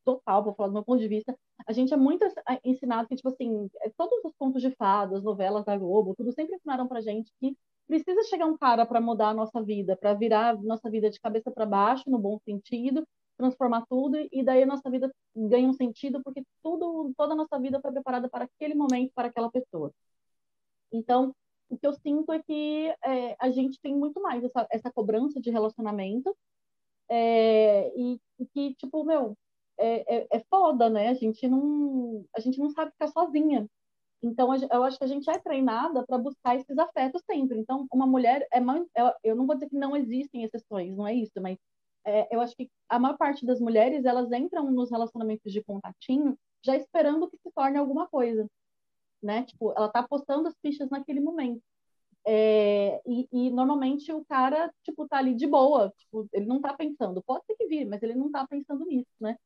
total, 0.04 0.44
vou 0.44 0.54
falar 0.56 0.70
do 0.70 0.74
meu 0.74 0.84
ponto 0.84 1.00
de 1.00 1.08
vista, 1.08 1.38
a 1.68 1.74
gente 1.74 1.94
é 1.94 1.98
muito 1.98 2.26
ensinado 2.64 3.08
que, 3.08 3.16
tipo 3.16 3.30
assim, 3.30 3.70
é, 3.82 3.90
todos 3.96 4.24
os 4.26 4.34
contos 4.38 4.62
de 4.62 4.72
fadas, 4.72 5.24
novelas 5.24 5.64
da 5.66 5.78
Globo, 5.78 6.16
tudo 6.16 6.32
sempre 6.32 6.56
ensinaram 6.56 6.88
pra 6.88 7.02
gente 7.02 7.32
que 7.40 7.56
precisa 7.88 8.24
chegar 8.24 8.46
um 8.46 8.58
cara 8.58 8.86
para 8.86 9.02
mudar 9.02 9.30
a 9.30 9.34
nossa 9.34 9.62
vida, 9.62 9.96
para 9.96 10.14
virar 10.14 10.60
nossa 10.64 10.90
vida 10.90 11.10
de 11.10 11.20
cabeça 11.20 11.52
para 11.52 11.66
baixo, 11.66 12.10
no 12.10 12.18
bom 12.18 12.40
sentido, 12.40 13.06
transformar 13.41 13.86
tudo, 13.89 14.17
e 14.32 14.43
daí 14.43 14.63
a 14.63 14.65
nossa 14.65 14.89
vida 14.89 15.12
ganha 15.36 15.67
um 15.67 15.73
sentido, 15.73 16.21
porque 16.23 16.43
tudo, 16.63 17.12
toda 17.17 17.34
a 17.34 17.36
nossa 17.36 17.60
vida 17.60 17.82
foi 17.82 17.91
preparada 17.91 18.30
para 18.30 18.45
aquele 18.45 18.75
momento, 18.75 19.12
para 19.15 19.27
aquela 19.30 19.51
pessoa. 19.51 19.91
Então, 20.91 21.34
o 21.69 21.77
que 21.77 21.88
eu 21.88 21.93
sinto 21.93 22.32
é 22.32 22.41
que 22.43 22.93
é, 23.04 23.36
a 23.39 23.49
gente 23.49 23.80
tem 23.82 23.95
muito 23.95 24.21
mais 24.21 24.43
essa, 24.43 24.67
essa 24.71 24.91
cobrança 24.91 25.39
de 25.41 25.49
relacionamento 25.49 26.36
é, 27.10 27.91
e, 27.97 28.19
e, 28.39 28.45
que, 28.47 28.75
tipo, 28.75 29.04
meu, 29.04 29.38
é, 29.77 30.17
é, 30.17 30.27
é, 30.32 30.39
foda, 30.49 30.89
né? 30.89 31.10
A 31.10 31.13
gente 31.13 31.47
não, 31.47 32.25
a 32.36 32.39
gente 32.39 32.60
não 32.60 32.69
sabe 32.71 32.91
ficar 32.91 33.08
sozinha. 33.08 33.67
Então, 34.23 34.54
eu 34.56 34.84
acho 34.84 34.97
que 34.99 35.04
a 35.04 35.08
gente 35.08 35.30
é 35.30 35.39
treinada 35.39 36.06
para 36.06 36.17
buscar 36.17 36.56
esses 36.56 36.77
afetos 36.77 37.21
sempre. 37.30 37.58
Então, 37.60 37.88
uma 37.91 38.06
mulher 38.06 38.47
é 38.54 38.60
eu 39.23 39.36
não 39.36 39.47
vou 39.47 39.56
dizer 39.56 39.69
que 39.69 39.75
não 39.75 39.95
existem 39.97 40.43
exceções, 40.43 40.95
não 40.95 41.08
é 41.08 41.13
isso, 41.15 41.34
mas 41.41 41.58
é, 42.06 42.36
eu 42.36 42.42
acho 42.42 42.56
que 42.56 42.70
a 42.90 43.00
maior 43.00 43.18
parte 43.18 43.46
das 43.46 43.60
mulheres 43.60 44.06
elas 44.06 44.32
entram 44.32 44.72
nos 44.72 44.92
relacionamentos 44.92 45.52
de 45.52 45.64
contatinho 45.64 46.38
já 46.64 46.76
esperando 46.76 47.30
que 47.30 47.38
se 47.38 47.52
torne 47.52 47.78
alguma 47.78 48.08
coisa 48.08 48.48
né? 49.22 49.44
Tipo, 49.44 49.74
ela 49.78 49.90
tá 49.90 50.00
apostando 50.00 50.48
as 50.48 50.58
fichas 50.62 50.90
naquele 50.90 51.20
momento. 51.20 51.62
É, 52.26 53.02
e, 53.06 53.28
e, 53.32 53.52
normalmente 53.52 54.12
o 54.14 54.26
cara, 54.26 54.72
tipo, 54.84 55.08
tá 55.08 55.18
ali 55.18 55.34
de 55.36 55.48
boa, 55.48 55.92
tipo, 55.98 56.28
ele 56.34 56.46
não 56.46 56.62
tá 56.62 56.74
pensando, 56.74 57.24
pode 57.24 57.46
ser 57.46 57.56
que 57.56 57.68
vir, 57.68 57.86
mas 57.86 58.04
ele 58.04 58.16
não 58.16 58.32
tá 58.32 58.46
pensando 58.48 58.86
nisso, 58.86 59.12
né? 59.20 59.38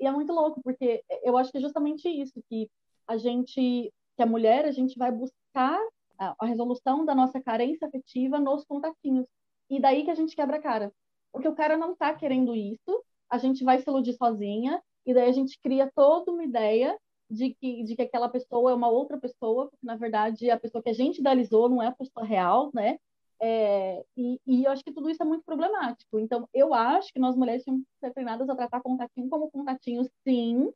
E 0.00 0.06
é 0.06 0.12
muito 0.12 0.32
louco, 0.32 0.60
porque 0.62 1.04
eu 1.22 1.36
acho 1.38 1.52
que 1.52 1.58
é 1.58 1.60
justamente 1.60 2.08
isso, 2.08 2.42
que 2.48 2.70
a 3.06 3.16
gente, 3.16 3.92
que 4.16 4.22
a 4.22 4.26
mulher, 4.26 4.64
a 4.66 4.72
gente 4.72 4.98
vai 4.98 5.12
buscar 5.12 5.78
a, 6.18 6.34
a 6.38 6.46
resolução 6.46 7.04
da 7.04 7.14
nossa 7.14 7.40
carência 7.40 7.86
afetiva 7.88 8.38
nos 8.40 8.64
contatinhos. 8.64 9.26
E 9.70 9.80
daí 9.80 10.04
que 10.04 10.10
a 10.10 10.14
gente 10.14 10.36
quebra 10.36 10.56
a 10.58 10.62
cara. 10.62 10.92
Porque 11.32 11.48
o 11.48 11.54
cara 11.54 11.76
não 11.76 11.96
tá 11.96 12.14
querendo 12.14 12.54
isso, 12.54 13.02
a 13.28 13.38
gente 13.38 13.64
vai 13.64 13.78
se 13.78 13.88
iludir 13.88 14.14
sozinha, 14.14 14.82
e 15.06 15.14
daí 15.14 15.28
a 15.28 15.32
gente 15.32 15.58
cria 15.60 15.90
toda 15.94 16.30
uma 16.30 16.44
ideia 16.44 16.96
de 17.30 17.54
que, 17.54 17.82
de 17.82 17.96
que 17.96 18.02
aquela 18.02 18.28
pessoa 18.28 18.70
é 18.70 18.74
uma 18.74 18.88
outra 18.88 19.18
pessoa, 19.18 19.68
porque 19.68 19.86
na 19.86 19.96
verdade 19.96 20.50
a 20.50 20.60
pessoa 20.60 20.82
que 20.82 20.90
a 20.90 20.94
gente 20.94 21.18
idealizou 21.18 21.68
não 21.68 21.82
é 21.82 21.86
a 21.86 21.92
pessoa 21.92 22.26
real, 22.26 22.70
né? 22.74 22.98
É, 23.40 24.04
e, 24.16 24.38
e, 24.46 24.64
eu 24.64 24.70
acho 24.70 24.84
que 24.84 24.92
tudo 24.92 25.10
isso 25.10 25.20
é 25.20 25.26
muito 25.26 25.44
problemático. 25.44 26.16
Então, 26.20 26.48
eu 26.54 26.72
acho 26.72 27.12
que 27.12 27.18
nós 27.18 27.34
mulheres 27.34 27.64
temos 27.64 27.80
que 27.80 27.98
ser 27.98 28.12
treinadas 28.12 28.48
a 28.48 28.54
tratar 28.54 28.80
contatinho 28.80 29.28
como 29.28 29.50
contatinho, 29.50 30.04
sim, 30.22 30.72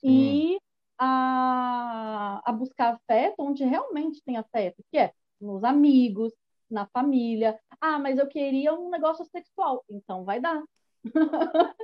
sim. 0.00 0.54
e 0.54 0.58
a, 0.96 2.40
a 2.42 2.52
buscar 2.52 2.94
afeto 2.94 3.34
onde 3.40 3.64
realmente 3.64 4.22
tem 4.24 4.38
afeto, 4.38 4.82
que 4.90 4.96
é 4.96 5.12
nos 5.38 5.62
amigos, 5.62 6.32
na 6.70 6.86
família. 6.86 7.58
Ah, 7.80 7.98
mas 7.98 8.18
eu 8.18 8.26
queria 8.26 8.74
um 8.74 8.90
negócio 8.90 9.24
sexual. 9.26 9.84
Então, 9.88 10.24
vai 10.24 10.40
dar. 10.40 10.62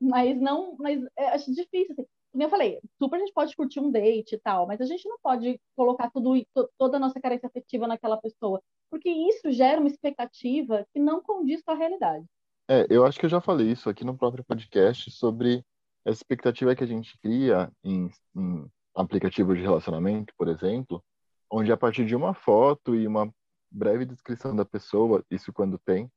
mas 0.00 0.40
não, 0.40 0.76
mas 0.78 1.02
é, 1.16 1.28
acho 1.28 1.52
difícil. 1.52 1.92
Assim. 1.92 2.06
como 2.32 2.44
eu 2.44 2.50
falei, 2.50 2.80
super 2.98 3.16
a 3.16 3.18
gente 3.20 3.32
pode 3.32 3.54
curtir 3.54 3.80
um 3.80 3.90
date 3.90 4.34
e 4.34 4.38
tal, 4.38 4.66
mas 4.66 4.80
a 4.80 4.86
gente 4.86 5.08
não 5.08 5.18
pode 5.22 5.60
colocar 5.76 6.10
tudo, 6.10 6.34
toda 6.76 6.96
a 6.96 7.00
nossa 7.00 7.20
carência 7.20 7.46
afetiva 7.46 7.86
naquela 7.86 8.16
pessoa, 8.16 8.62
porque 8.90 9.10
isso 9.10 9.50
gera 9.50 9.80
uma 9.80 9.88
expectativa 9.88 10.86
que 10.92 10.98
não 10.98 11.22
condiz 11.22 11.62
com 11.62 11.70
a 11.70 11.74
realidade. 11.74 12.24
É, 12.70 12.86
eu 12.90 13.06
acho 13.06 13.18
que 13.18 13.24
eu 13.24 13.30
já 13.30 13.40
falei 13.40 13.70
isso 13.70 13.88
aqui 13.88 14.04
no 14.04 14.16
próprio 14.16 14.44
podcast 14.44 15.10
sobre 15.10 15.64
a 16.06 16.10
expectativa 16.10 16.74
que 16.74 16.84
a 16.84 16.86
gente 16.86 17.18
cria 17.18 17.70
em, 17.82 18.10
em 18.36 18.70
aplicativos 18.94 19.56
de 19.56 19.62
relacionamento, 19.62 20.34
por 20.36 20.48
exemplo, 20.48 21.02
onde 21.50 21.72
a 21.72 21.76
partir 21.76 22.04
de 22.04 22.14
uma 22.14 22.34
foto 22.34 22.94
e 22.94 23.06
uma 23.06 23.32
breve 23.70 24.04
descrição 24.04 24.54
da 24.54 24.64
pessoa, 24.64 25.24
isso 25.30 25.52
quando 25.52 25.78
tem, 25.78 26.10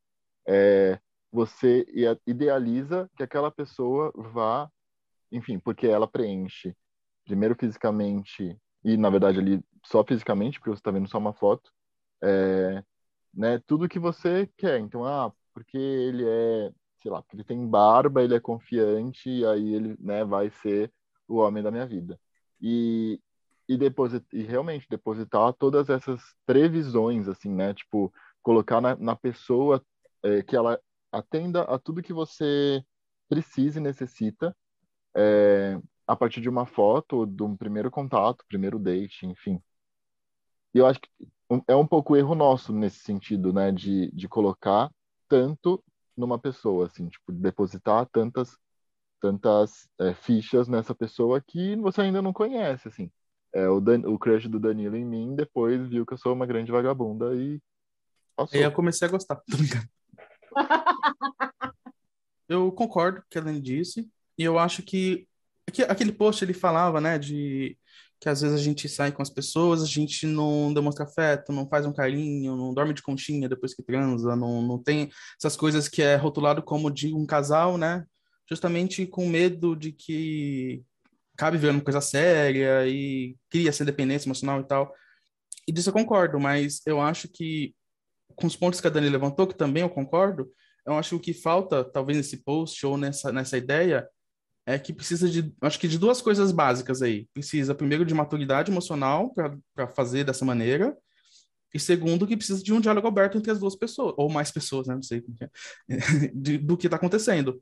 é, 0.48 1.00
você 1.32 1.86
idealiza 2.28 3.10
que 3.16 3.24
aquela 3.24 3.52
pessoa 3.52 4.12
vá, 4.16 4.70
enfim, 5.32 5.60
porque 5.60 5.88
ela 5.88 6.08
preenche, 6.08 6.76
primeiro 7.26 7.56
fisicamente, 7.56 8.58
e 8.84 8.98
na 8.98 9.10
verdade 9.10 9.40
ali 9.40 9.64
só 9.86 10.04
fisicamente, 10.04 10.60
porque 10.60 10.72
você 10.72 10.80
está 10.80 10.92
vendo 10.92 11.08
só 11.10 11.18
uma 11.18 11.34
foto, 11.34 11.72
é, 12.22 12.84
né, 13.34 13.60
tudo 13.66 13.90
que 13.90 14.00
você 14.00 14.50
quer. 14.58 14.80
Então, 14.80 15.06
ah, 15.06 15.32
porque 15.54 15.78
ele 15.78 16.26
é, 16.28 16.72
sei 17.02 17.12
lá, 17.12 17.22
porque 17.22 17.38
ele 17.38 17.44
tem 17.44 17.68
barba, 17.68 18.24
ele 18.24 18.36
é 18.36 18.40
confiante, 18.40 19.30
e 19.30 19.46
aí 19.46 19.74
ele 19.74 19.96
né, 20.00 20.24
vai 20.26 20.50
ser 20.50 20.92
o 21.28 21.38
homem 21.38 21.64
da 21.64 21.72
minha 21.72 21.86
vida. 21.86 22.20
E, 22.62 23.20
e, 23.67 23.78
deposit, 23.78 24.26
e 24.34 24.43
realmente 24.43 24.88
depositar 24.89 25.54
todas 25.54 25.89
essas 25.89 26.21
previsões, 26.45 27.28
assim, 27.28 27.54
né? 27.54 27.74
Tipo, 27.74 28.13
colocar 28.41 28.82
na, 28.82 28.95
na 28.95 29.15
pessoa 29.15 29.84
é, 30.24 30.41
que 30.43 30.56
ela 30.56 30.80
atenda 31.12 31.63
a 31.63 31.78
tudo 31.78 32.02
que 32.02 32.13
você 32.13 32.84
precisa 33.30 33.80
e 33.80 33.82
necessita 33.82 34.56
é, 35.15 35.80
a 36.08 36.15
partir 36.15 36.41
de 36.41 36.50
uma 36.50 36.65
foto, 36.65 37.26
de 37.26 37.43
um 37.43 37.56
primeiro 37.56 37.91
contato, 37.91 38.45
primeiro 38.47 38.80
date, 38.80 39.26
enfim. 39.26 39.62
E 40.74 40.80
eu 40.80 40.86
acho 40.86 41.00
que 41.02 41.10
é 41.67 41.76
um 41.76 41.88
pouco 41.88 42.15
erro 42.15 42.34
nosso 42.36 42.74
nesse 42.74 43.00
sentido, 43.00 43.54
né? 43.54 43.71
De, 43.71 44.12
de 44.12 44.28
colocar 44.28 44.91
tanto 45.28 45.84
numa 46.15 46.39
pessoa, 46.39 46.88
assim, 46.88 47.08
tipo, 47.10 47.32
depositar 47.32 48.08
tantas 48.12 48.58
tantas 49.21 49.88
é, 50.00 50.15
fichas 50.15 50.67
nessa 50.67 50.95
pessoa 50.95 51.39
que 51.39 51.76
você 51.76 52.02
ainda 52.02 52.24
não 52.24 52.34
conhece, 52.34 52.88
assim 52.88 53.12
é, 53.54 53.68
o, 53.68 53.80
Dan, 53.80 54.02
o 54.08 54.18
crush 54.18 54.48
do 54.48 54.60
Danilo 54.60 54.96
em 54.96 55.06
mim, 55.06 55.36
depois 55.36 55.88
viu 55.88 56.06
que 56.06 56.14
eu 56.14 56.18
sou 56.18 56.34
uma 56.34 56.46
grande 56.46 56.72
vagabunda 56.72 57.36
e 57.36 57.60
passou. 58.36 58.58
Aí 58.58 58.64
eu 58.64 58.72
comecei 58.72 59.08
a 59.08 59.12
gostar, 59.12 59.42
eu 62.48 62.72
concordo 62.72 63.20
com 63.20 63.26
o 63.26 63.30
que 63.30 63.38
a 63.38 63.42
Ellen 63.42 63.62
disse, 63.62 64.10
e 64.38 64.44
eu 64.44 64.58
acho 64.58 64.84
que 64.84 65.28
aquele 65.88 66.12
post 66.12 66.44
ele 66.44 66.54
falava, 66.54 67.00
né, 67.00 67.18
de 67.18 67.78
que 68.22 68.30
às 68.30 68.42
vezes 68.42 68.60
a 68.60 68.64
gente 68.64 68.88
sai 68.88 69.12
com 69.12 69.24
as 69.24 69.32
pessoas, 69.32 69.82
a 69.82 69.86
gente 69.88 70.28
não 70.28 70.72
demonstra 70.72 71.06
afeto, 71.06 71.52
não 71.52 71.68
faz 71.68 71.88
um 71.88 71.94
carinho, 71.94 72.56
não 72.56 72.72
dorme 72.72 72.94
de 72.94 73.02
conchinha 73.02 73.50
depois 73.50 73.74
que 73.74 73.82
transa, 73.82 74.36
não, 74.36 74.62
não 74.62 74.78
tem 74.78 75.10
essas 75.40 75.58
coisas 75.58 75.90
que 75.90 76.04
é 76.04 76.16
rotulado 76.16 76.62
como 76.62 76.92
de 76.92 77.12
um 77.16 77.26
casal, 77.26 77.80
né? 77.80 78.06
Justamente 78.48 79.08
com 79.08 79.28
medo 79.28 79.76
de 79.76 79.92
que 79.92 80.84
cabe 81.38 81.58
uma 81.67 81.82
coisa 81.82 82.02
séria 82.02 82.88
e 82.88 83.36
cria 83.50 83.70
essa 83.70 83.86
dependência 83.86 84.28
emocional 84.28 84.62
e 84.62 84.67
tal. 84.67 84.94
E 85.67 85.72
disso 85.72 85.89
eu 85.89 85.94
concordo, 85.94 86.39
mas 86.39 86.82
eu 86.86 87.00
acho 87.00 87.28
que 87.28 87.76
com 88.36 88.48
os 88.48 88.56
pontos 88.56 88.82
que 88.82 88.88
a 88.88 88.89
Dani 88.89 89.10
levantou, 89.10 89.48
que 89.48 89.56
também 89.56 89.84
eu 89.84 89.89
concordo, 89.89 90.52
eu 90.86 90.94
acho 90.96 91.10
que 91.10 91.15
o 91.15 91.20
que 91.20 91.34
falta, 91.34 91.84
talvez 91.84 92.17
nesse 92.17 92.38
post 92.38 92.86
ou 92.86 92.98
nessa, 92.98 93.32
nessa 93.32 93.58
ideia, 93.58 94.08
é 94.65 94.78
que 94.80 94.94
precisa 94.94 95.30
de, 95.30 95.54
acho 95.62 95.80
que 95.80 95.88
de 95.88 95.98
duas 95.98 96.22
coisas 96.22 96.52
básicas 96.52 97.02
aí. 97.02 97.28
Precisa, 97.34 97.76
primeiro, 97.76 98.06
de 98.06 98.13
maturidade 98.13 98.72
emocional 98.72 99.34
para 99.76 99.88
fazer 99.88 100.24
dessa 100.24 100.46
maneira, 100.46 100.96
e 101.74 101.80
segundo, 101.80 102.28
que 102.28 102.36
precisa 102.36 102.62
de 102.62 102.74
um 102.74 102.82
diálogo 102.82 103.08
aberto 103.08 103.38
entre 103.38 103.52
as 103.52 103.60
duas 103.60 103.76
pessoas, 103.76 104.13
ou 104.17 104.30
mais 104.30 104.52
pessoas, 104.52 104.88
né? 104.88 104.96
Não 104.96 105.04
sei, 105.04 105.24
é, 105.39 105.50
de, 106.34 106.58
do 106.58 106.78
que 106.78 106.88
está 106.88 106.98
acontecendo. 106.98 107.62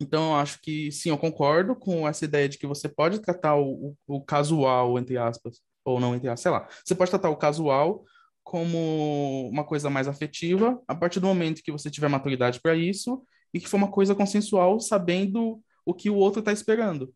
Então, 0.00 0.32
eu 0.32 0.36
acho 0.36 0.60
que 0.60 0.92
sim, 0.92 1.08
eu 1.08 1.18
concordo 1.18 1.74
com 1.74 2.06
essa 2.06 2.24
ideia 2.24 2.48
de 2.48 2.58
que 2.58 2.66
você 2.66 2.88
pode 2.88 3.20
tratar 3.20 3.56
o, 3.56 3.96
o, 4.06 4.16
o 4.16 4.20
casual, 4.24 4.98
entre 4.98 5.16
aspas, 5.16 5.60
ou 5.84 5.98
não 5.98 6.14
entre 6.14 6.28
aspas, 6.28 6.40
sei 6.40 6.50
lá. 6.50 6.68
Você 6.84 6.94
pode 6.94 7.10
tratar 7.10 7.30
o 7.30 7.36
casual 7.36 8.04
como 8.44 9.48
uma 9.48 9.64
coisa 9.64 9.90
mais 9.90 10.06
afetiva 10.06 10.80
a 10.86 10.94
partir 10.94 11.18
do 11.18 11.26
momento 11.26 11.62
que 11.62 11.72
você 11.72 11.90
tiver 11.90 12.08
maturidade 12.08 12.60
para 12.60 12.76
isso 12.76 13.24
e 13.52 13.58
que 13.58 13.68
for 13.68 13.76
uma 13.76 13.90
coisa 13.90 14.14
consensual, 14.14 14.78
sabendo 14.78 15.60
o 15.84 15.94
que 15.94 16.10
o 16.10 16.14
outro 16.14 16.40
está 16.40 16.52
esperando. 16.52 17.12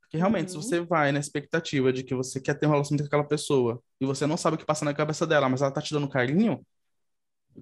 Porque 0.00 0.16
realmente, 0.16 0.54
uhum. 0.54 0.62
se 0.62 0.68
você 0.68 0.80
vai 0.80 1.12
na 1.12 1.18
expectativa 1.18 1.92
de 1.92 2.02
que 2.02 2.14
você 2.14 2.40
quer 2.40 2.54
ter 2.54 2.66
um 2.66 2.70
relacionamento 2.70 3.08
com 3.08 3.16
aquela 3.16 3.28
pessoa 3.28 3.82
e 4.00 4.06
você 4.06 4.26
não 4.26 4.36
sabe 4.36 4.54
o 4.54 4.58
que 4.58 4.64
passa 4.64 4.84
na 4.84 4.94
cabeça 4.94 5.26
dela, 5.26 5.48
mas 5.48 5.60
ela 5.60 5.70
tá 5.70 5.82
te 5.82 5.92
dando 5.92 6.08
carinho, 6.08 6.64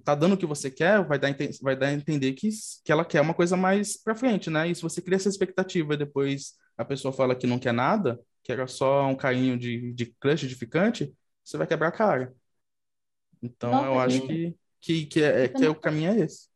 tá 0.03 0.15
dando 0.15 0.33
o 0.33 0.37
que 0.37 0.45
você 0.45 0.69
quer, 0.69 1.03
vai 1.05 1.17
dar, 1.19 1.35
vai 1.61 1.75
dar 1.75 1.87
a 1.87 1.93
entender 1.93 2.33
que, 2.33 2.49
que 2.83 2.91
ela 2.91 3.05
quer 3.05 3.21
uma 3.21 3.33
coisa 3.33 3.55
mais 3.55 4.01
pra 4.01 4.15
frente, 4.15 4.49
né? 4.49 4.67
E 4.67 4.75
se 4.75 4.81
você 4.81 5.01
cria 5.01 5.15
essa 5.15 5.29
expectativa 5.29 5.93
e 5.93 5.97
depois 5.97 6.53
a 6.77 6.83
pessoa 6.85 7.13
fala 7.13 7.35
que 7.35 7.47
não 7.47 7.59
quer 7.59 7.73
nada, 7.73 8.19
que 8.43 8.51
era 8.51 8.67
só 8.67 9.05
um 9.07 9.15
carinho 9.15 9.57
de, 9.57 9.93
de 9.93 10.07
crush, 10.19 10.47
de 10.47 10.55
ficante, 10.55 11.13
você 11.43 11.57
vai 11.57 11.67
quebrar 11.67 11.89
a 11.89 11.91
cara. 11.91 12.35
Então, 13.41 13.71
Nossa, 13.71 13.87
eu 13.87 13.99
acho 13.99 14.21
que, 14.27 14.55
que, 14.81 15.05
que, 15.05 15.21
é, 15.21 15.47
que 15.47 15.63
é 15.63 15.69
o 15.69 15.75
caminho 15.75 16.11
é 16.11 16.19
esse. 16.21 16.47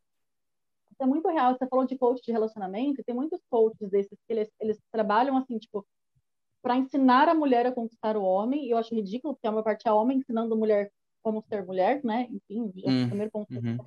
é 0.99 1.05
muito 1.05 1.27
real. 1.29 1.55
Você 1.55 1.67
falou 1.67 1.85
de 1.85 1.97
coach 1.97 2.21
de 2.23 2.31
relacionamento, 2.31 3.03
tem 3.03 3.15
muitos 3.15 3.41
coaches 3.49 3.89
desses 3.89 4.17
que 4.27 4.33
eles, 4.33 4.49
eles 4.59 4.79
trabalham 4.91 5.37
assim, 5.37 5.57
tipo, 5.57 5.85
para 6.61 6.77
ensinar 6.77 7.29
a 7.29 7.33
mulher 7.33 7.65
a 7.65 7.71
conquistar 7.71 8.17
o 8.17 8.23
homem, 8.23 8.65
e 8.65 8.71
eu 8.71 8.77
acho 8.77 8.93
ridículo, 8.93 9.33
porque 9.33 9.47
é 9.47 9.49
uma 9.49 9.63
parte 9.63 9.87
a 9.87 9.93
homem 9.93 10.17
ensinando 10.17 10.53
a 10.53 10.57
mulher 10.57 10.91
como 11.21 11.43
ser 11.47 11.65
mulher, 11.65 12.03
né? 12.03 12.27
Enfim, 12.29 12.71
já 12.75 12.89
hum, 12.89 13.07
primeiro 13.07 13.31
ponto. 13.31 13.53
Uhum. 13.53 13.77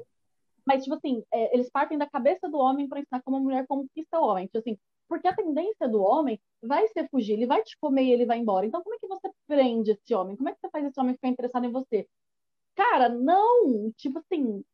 Mas, 0.65 0.85
tipo 0.85 0.95
assim, 0.95 1.25
é, 1.33 1.55
eles 1.55 1.71
partem 1.71 1.99
da 1.99 2.09
cabeça 2.09 2.49
do 2.49 2.59
homem 2.59 2.89
para 2.89 3.01
ensinar 3.01 3.23
como 3.23 3.37
a 3.37 3.41
mulher 3.41 3.67
conquista 3.67 4.21
o 4.21 4.27
homem. 4.27 4.47
Tipo 4.47 4.59
assim, 4.59 4.79
porque 5.09 5.29
a 5.29 5.35
tendência 5.35 5.89
do 5.89 6.03
homem 6.03 6.41
vai 6.63 6.87
ser 6.89 7.09
fugir, 7.11 7.35
ele 7.35 7.47
vai 7.47 7.63
te 7.63 7.77
comer 7.79 8.05
e 8.05 8.13
ele 8.13 8.25
vai 8.25 8.39
embora. 8.39 8.65
Então, 8.65 8.83
como 8.83 8.95
é 8.95 8.99
que 8.99 9.07
você 9.07 9.31
prende 9.47 9.91
esse 9.91 10.15
homem? 10.15 10.37
Como 10.37 10.49
é 10.49 10.55
que 10.55 10.61
você 10.61 10.71
faz 10.71 10.85
esse 10.85 10.99
homem 10.99 11.15
ficar 11.15 11.29
interessado 11.29 11.67
em 11.67 11.73
você? 11.73 12.09
Cara, 12.75 13.09
não! 13.09 13.93
Tipo 13.97 14.21
assim, 14.21 14.65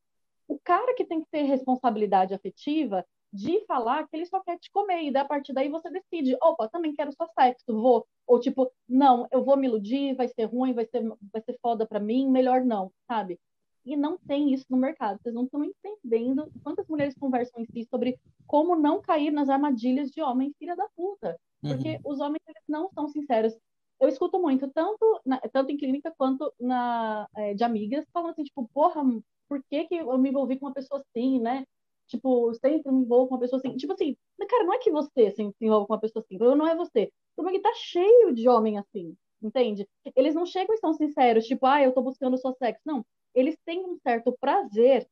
o 0.46 0.58
cara 0.58 0.94
que 0.94 1.04
tem 1.04 1.20
que 1.20 1.28
ter 1.30 1.42
responsabilidade 1.42 2.34
afetiva 2.34 3.04
de 3.32 3.64
falar 3.66 4.08
que 4.08 4.16
ele 4.16 4.26
só 4.26 4.40
quer 4.40 4.58
te 4.58 4.70
comer, 4.70 5.02
e 5.02 5.16
a 5.16 5.24
partir 5.24 5.52
daí 5.52 5.68
você 5.68 5.90
decide, 5.90 6.36
opa, 6.42 6.68
também 6.68 6.94
quero 6.94 7.12
só 7.12 7.26
sexo, 7.38 7.64
vou. 7.68 8.06
Ou 8.26 8.40
tipo, 8.40 8.70
não, 8.88 9.26
eu 9.30 9.44
vou 9.44 9.56
me 9.56 9.66
iludir, 9.66 10.14
vai 10.14 10.28
ser 10.28 10.44
ruim, 10.44 10.72
vai 10.72 10.86
ser, 10.86 11.02
vai 11.32 11.42
ser 11.42 11.58
foda 11.60 11.86
pra 11.86 12.00
mim, 12.00 12.30
melhor 12.30 12.64
não, 12.64 12.90
sabe? 13.06 13.38
E 13.84 13.96
não 13.96 14.18
tem 14.18 14.52
isso 14.52 14.66
no 14.68 14.76
mercado. 14.76 15.18
Vocês 15.18 15.34
não 15.34 15.44
estão 15.44 15.64
entendendo 15.64 16.50
quantas 16.62 16.86
mulheres 16.88 17.14
conversam 17.14 17.62
em 17.62 17.66
si 17.66 17.88
sobre 17.88 18.18
como 18.46 18.76
não 18.76 19.00
cair 19.00 19.30
nas 19.30 19.48
armadilhas 19.48 20.10
de 20.10 20.20
homem 20.20 20.52
filha 20.58 20.76
da 20.76 20.86
puta. 20.94 21.38
Porque 21.60 21.96
uhum. 21.96 22.12
os 22.12 22.20
homens 22.20 22.42
eles 22.46 22.62
não 22.68 22.90
são 22.90 23.08
sinceros. 23.08 23.56
Eu 24.00 24.08
escuto 24.08 24.38
muito, 24.38 24.68
tanto, 24.68 25.20
na, 25.24 25.40
tanto 25.40 25.72
em 25.72 25.76
clínica 25.76 26.12
quanto 26.16 26.52
na, 26.60 27.26
é, 27.34 27.54
de 27.54 27.64
amigas, 27.64 28.04
falando 28.12 28.30
assim, 28.30 28.44
tipo, 28.44 28.68
porra, 28.72 29.02
por 29.48 29.62
que, 29.68 29.86
que 29.86 29.96
eu 29.96 30.18
me 30.18 30.28
envolvi 30.28 30.58
com 30.58 30.66
uma 30.66 30.74
pessoa 30.74 31.00
assim, 31.00 31.40
né? 31.40 31.64
Tipo, 32.08 32.52
sempre 32.54 32.90
me 32.90 33.02
envolvo 33.02 33.28
com 33.28 33.34
uma 33.34 33.40
pessoa 33.40 33.58
assim. 33.58 33.76
Tipo 33.76 33.92
assim, 33.92 34.16
cara, 34.48 34.64
não 34.64 34.74
é 34.74 34.78
que 34.78 34.90
você 34.90 35.30
se 35.30 35.42
envolve 35.60 35.86
com 35.86 35.92
uma 35.92 36.00
pessoa 36.00 36.24
assim, 36.24 36.38
não 36.38 36.66
é 36.66 36.74
você. 36.74 37.12
O 37.32 37.42
problema 37.42 37.56
é 37.56 37.60
que 37.60 37.68
tá 37.68 37.74
cheio 37.74 38.32
de 38.34 38.48
homem 38.48 38.78
assim, 38.78 39.16
entende? 39.42 39.88
Eles 40.16 40.34
não 40.34 40.46
chegam 40.46 40.74
e 40.74 40.78
são 40.78 40.92
sinceros, 40.92 41.46
tipo, 41.46 41.66
ah, 41.66 41.82
eu 41.82 41.92
tô 41.92 42.02
buscando 42.02 42.36
só 42.38 42.52
sexo. 42.54 42.82
Não, 42.84 43.04
eles 43.34 43.56
têm 43.64 43.84
um 43.86 43.98
certo 43.98 44.36
prazer 44.40 45.08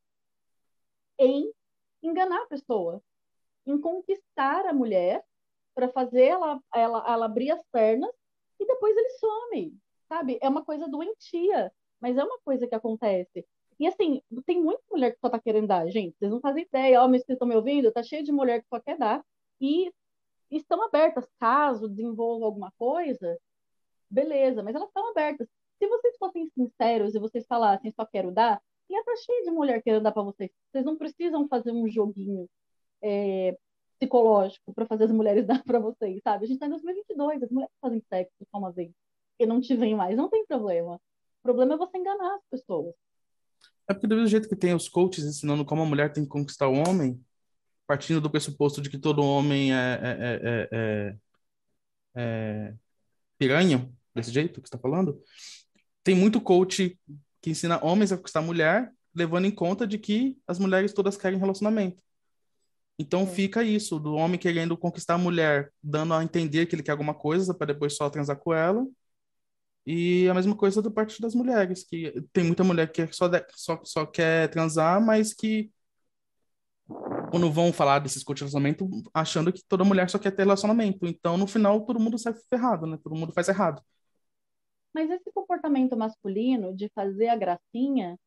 em 1.18 1.52
enganar 2.02 2.42
a 2.42 2.46
pessoa, 2.46 3.02
em 3.66 3.80
conquistar 3.80 4.66
a 4.66 4.72
mulher 4.72 5.24
para 5.74 5.88
fazer 5.90 6.24
ela, 6.24 6.60
ela, 6.74 7.04
ela 7.06 7.26
abrir 7.26 7.50
as 7.50 7.62
pernas 7.70 8.10
e 8.58 8.66
depois 8.66 8.96
eles 8.96 9.18
somem, 9.18 9.78
sabe? 10.08 10.38
É 10.40 10.48
uma 10.48 10.64
coisa 10.64 10.88
doentia, 10.88 11.72
mas 12.00 12.16
é 12.16 12.24
uma 12.24 12.38
coisa 12.44 12.66
que 12.66 12.74
acontece. 12.74 13.46
E 13.78 13.86
assim, 13.86 14.22
tem 14.46 14.62
muita 14.62 14.82
mulher 14.90 15.12
que 15.12 15.20
só 15.20 15.28
tá 15.28 15.38
querendo 15.38 15.66
dar, 15.68 15.86
gente. 15.88 16.16
Vocês 16.18 16.30
não 16.30 16.40
fazem 16.40 16.64
ideia, 16.64 17.02
homens 17.02 17.24
que 17.24 17.32
estão 17.32 17.46
me 17.46 17.54
ouvindo, 17.56 17.92
tá 17.92 18.02
cheio 18.02 18.24
de 18.24 18.32
mulher 18.32 18.62
que 18.62 18.68
só 18.68 18.80
quer 18.80 18.96
dar. 18.98 19.22
E 19.60 19.92
estão 20.50 20.82
abertas, 20.82 21.26
caso 21.38 21.88
desenvolva 21.88 22.46
alguma 22.46 22.72
coisa, 22.78 23.38
beleza, 24.10 24.62
mas 24.62 24.74
elas 24.74 24.88
estão 24.88 25.10
abertas. 25.10 25.48
Se 25.78 25.86
vocês 25.88 26.16
fossem 26.18 26.48
sinceros 26.50 27.14
e 27.14 27.18
vocês 27.18 27.46
falassem 27.46 27.92
só 27.92 28.06
quero 28.06 28.32
dar, 28.32 28.62
ia 28.88 29.00
estar 29.00 29.12
tá 29.12 29.18
cheio 29.18 29.44
de 29.44 29.50
mulher 29.50 29.82
querendo 29.82 30.02
dar 30.02 30.12
para 30.12 30.22
vocês. 30.22 30.50
Vocês 30.70 30.84
não 30.84 30.96
precisam 30.96 31.48
fazer 31.48 31.72
um 31.72 31.88
joguinho 31.88 32.48
é, 33.02 33.56
psicológico 33.98 34.72
para 34.74 34.86
fazer 34.86 35.04
as 35.04 35.12
mulheres 35.12 35.46
dar 35.46 35.62
para 35.64 35.78
vocês, 35.78 36.20
sabe? 36.22 36.44
A 36.44 36.48
gente 36.48 36.58
tá 36.58 36.66
em 36.66 36.70
2022, 36.70 37.42
as 37.42 37.50
mulheres 37.50 37.74
fazem 37.80 38.02
sexo 38.08 38.46
só 38.50 38.58
uma 38.58 38.72
vez 38.72 38.92
e 39.38 39.46
não 39.46 39.60
te 39.60 39.74
vem 39.76 39.94
mais, 39.94 40.16
não 40.16 40.28
tem 40.28 40.46
problema. 40.46 40.96
O 40.96 41.42
problema 41.42 41.74
é 41.74 41.76
você 41.76 41.98
enganar 41.98 42.36
as 42.36 42.42
pessoas. 42.50 42.94
É 43.88 43.94
porque 43.94 44.06
do 44.06 44.16
mesmo 44.16 44.28
jeito 44.28 44.48
que 44.48 44.56
tem 44.56 44.74
os 44.74 44.88
coaches 44.88 45.24
ensinando 45.24 45.64
como 45.64 45.82
a 45.82 45.86
mulher 45.86 46.12
tem 46.12 46.24
que 46.24 46.28
conquistar 46.28 46.68
o 46.68 46.74
homem, 46.74 47.20
partindo 47.86 48.20
do 48.20 48.30
pressuposto 48.30 48.80
de 48.80 48.90
que 48.90 48.98
todo 48.98 49.22
homem 49.22 49.72
é, 49.72 50.00
é, 50.02 50.68
é, 50.72 51.16
é, 52.16 52.74
piranha, 53.38 53.88
desse 54.14 54.32
jeito 54.32 54.60
que 54.60 54.66
está 54.66 54.78
falando, 54.78 55.22
tem 56.02 56.14
muito 56.14 56.40
coach 56.40 56.98
que 57.40 57.50
ensina 57.50 57.84
homens 57.84 58.10
a 58.10 58.16
conquistar 58.16 58.40
mulher, 58.40 58.92
levando 59.14 59.46
em 59.46 59.50
conta 59.50 59.86
de 59.86 59.98
que 59.98 60.36
as 60.46 60.58
mulheres 60.58 60.92
todas 60.92 61.16
querem 61.16 61.38
relacionamento. 61.38 62.02
Então 62.98 63.22
é. 63.22 63.26
fica 63.26 63.62
isso, 63.62 63.98
do 63.98 64.14
homem 64.14 64.38
querendo 64.38 64.76
conquistar 64.76 65.14
a 65.14 65.18
mulher, 65.18 65.70
dando 65.82 66.14
a 66.14 66.24
entender 66.24 66.66
que 66.66 66.74
ele 66.74 66.82
quer 66.82 66.92
alguma 66.92 67.14
coisa 67.14 67.54
para 67.54 67.66
depois 67.66 67.94
só 67.94 68.08
transar 68.10 68.36
com 68.38 68.52
ela. 68.52 68.86
E 69.86 70.28
a 70.28 70.34
mesma 70.34 70.56
coisa 70.56 70.82
do 70.82 70.90
parte 70.90 71.20
das 71.20 71.34
mulheres, 71.34 71.84
que 71.84 72.12
tem 72.32 72.42
muita 72.44 72.64
mulher 72.64 72.90
que 72.90 73.06
só, 73.12 73.30
só, 73.54 73.80
só 73.84 74.04
quer 74.04 74.50
transar, 74.50 75.00
mas 75.00 75.32
que 75.32 75.70
quando 77.30 77.50
vão 77.50 77.72
falar 77.72 78.00
desses 78.00 78.22
coach 78.22 78.38
de 78.38 78.44
relacionamento, 78.44 78.88
achando 79.14 79.52
que 79.52 79.62
toda 79.68 79.84
mulher 79.84 80.08
só 80.10 80.18
quer 80.18 80.30
ter 80.30 80.42
relacionamento. 80.42 81.06
Então, 81.06 81.36
no 81.36 81.46
final, 81.46 81.84
todo 81.84 82.00
mundo 82.00 82.18
sai 82.18 82.34
ferrado, 82.48 82.86
né? 82.86 82.98
Todo 83.02 83.16
mundo 83.16 83.32
faz 83.32 83.48
errado. 83.48 83.82
Mas 84.92 85.10
esse 85.10 85.30
comportamento 85.32 85.96
masculino 85.96 86.74
de 86.74 86.88
fazer 86.94 87.28
a 87.28 87.36
gracinha 87.36 88.18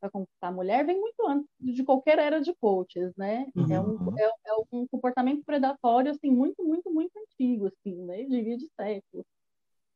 para 0.00 0.10
conquistar 0.10 0.48
a 0.48 0.52
mulher 0.52 0.84
vem 0.84 0.98
muito 0.98 1.26
antes 1.26 1.48
de 1.60 1.84
qualquer 1.84 2.18
era 2.18 2.40
de 2.40 2.54
coaches, 2.60 3.12
né? 3.16 3.46
Uhum. 3.54 3.72
É, 3.72 3.80
um, 3.80 4.18
é, 4.18 4.24
é, 4.46 4.54
um 4.72 4.86
comportamento 4.86 5.44
predatório, 5.44 6.10
assim, 6.10 6.30
muito, 6.30 6.64
muito, 6.64 6.90
muito 6.90 7.12
antigo, 7.18 7.66
assim, 7.66 7.94
né? 8.04 8.24
Devia 8.24 8.56
de 8.56 8.68
séculos. 8.80 9.26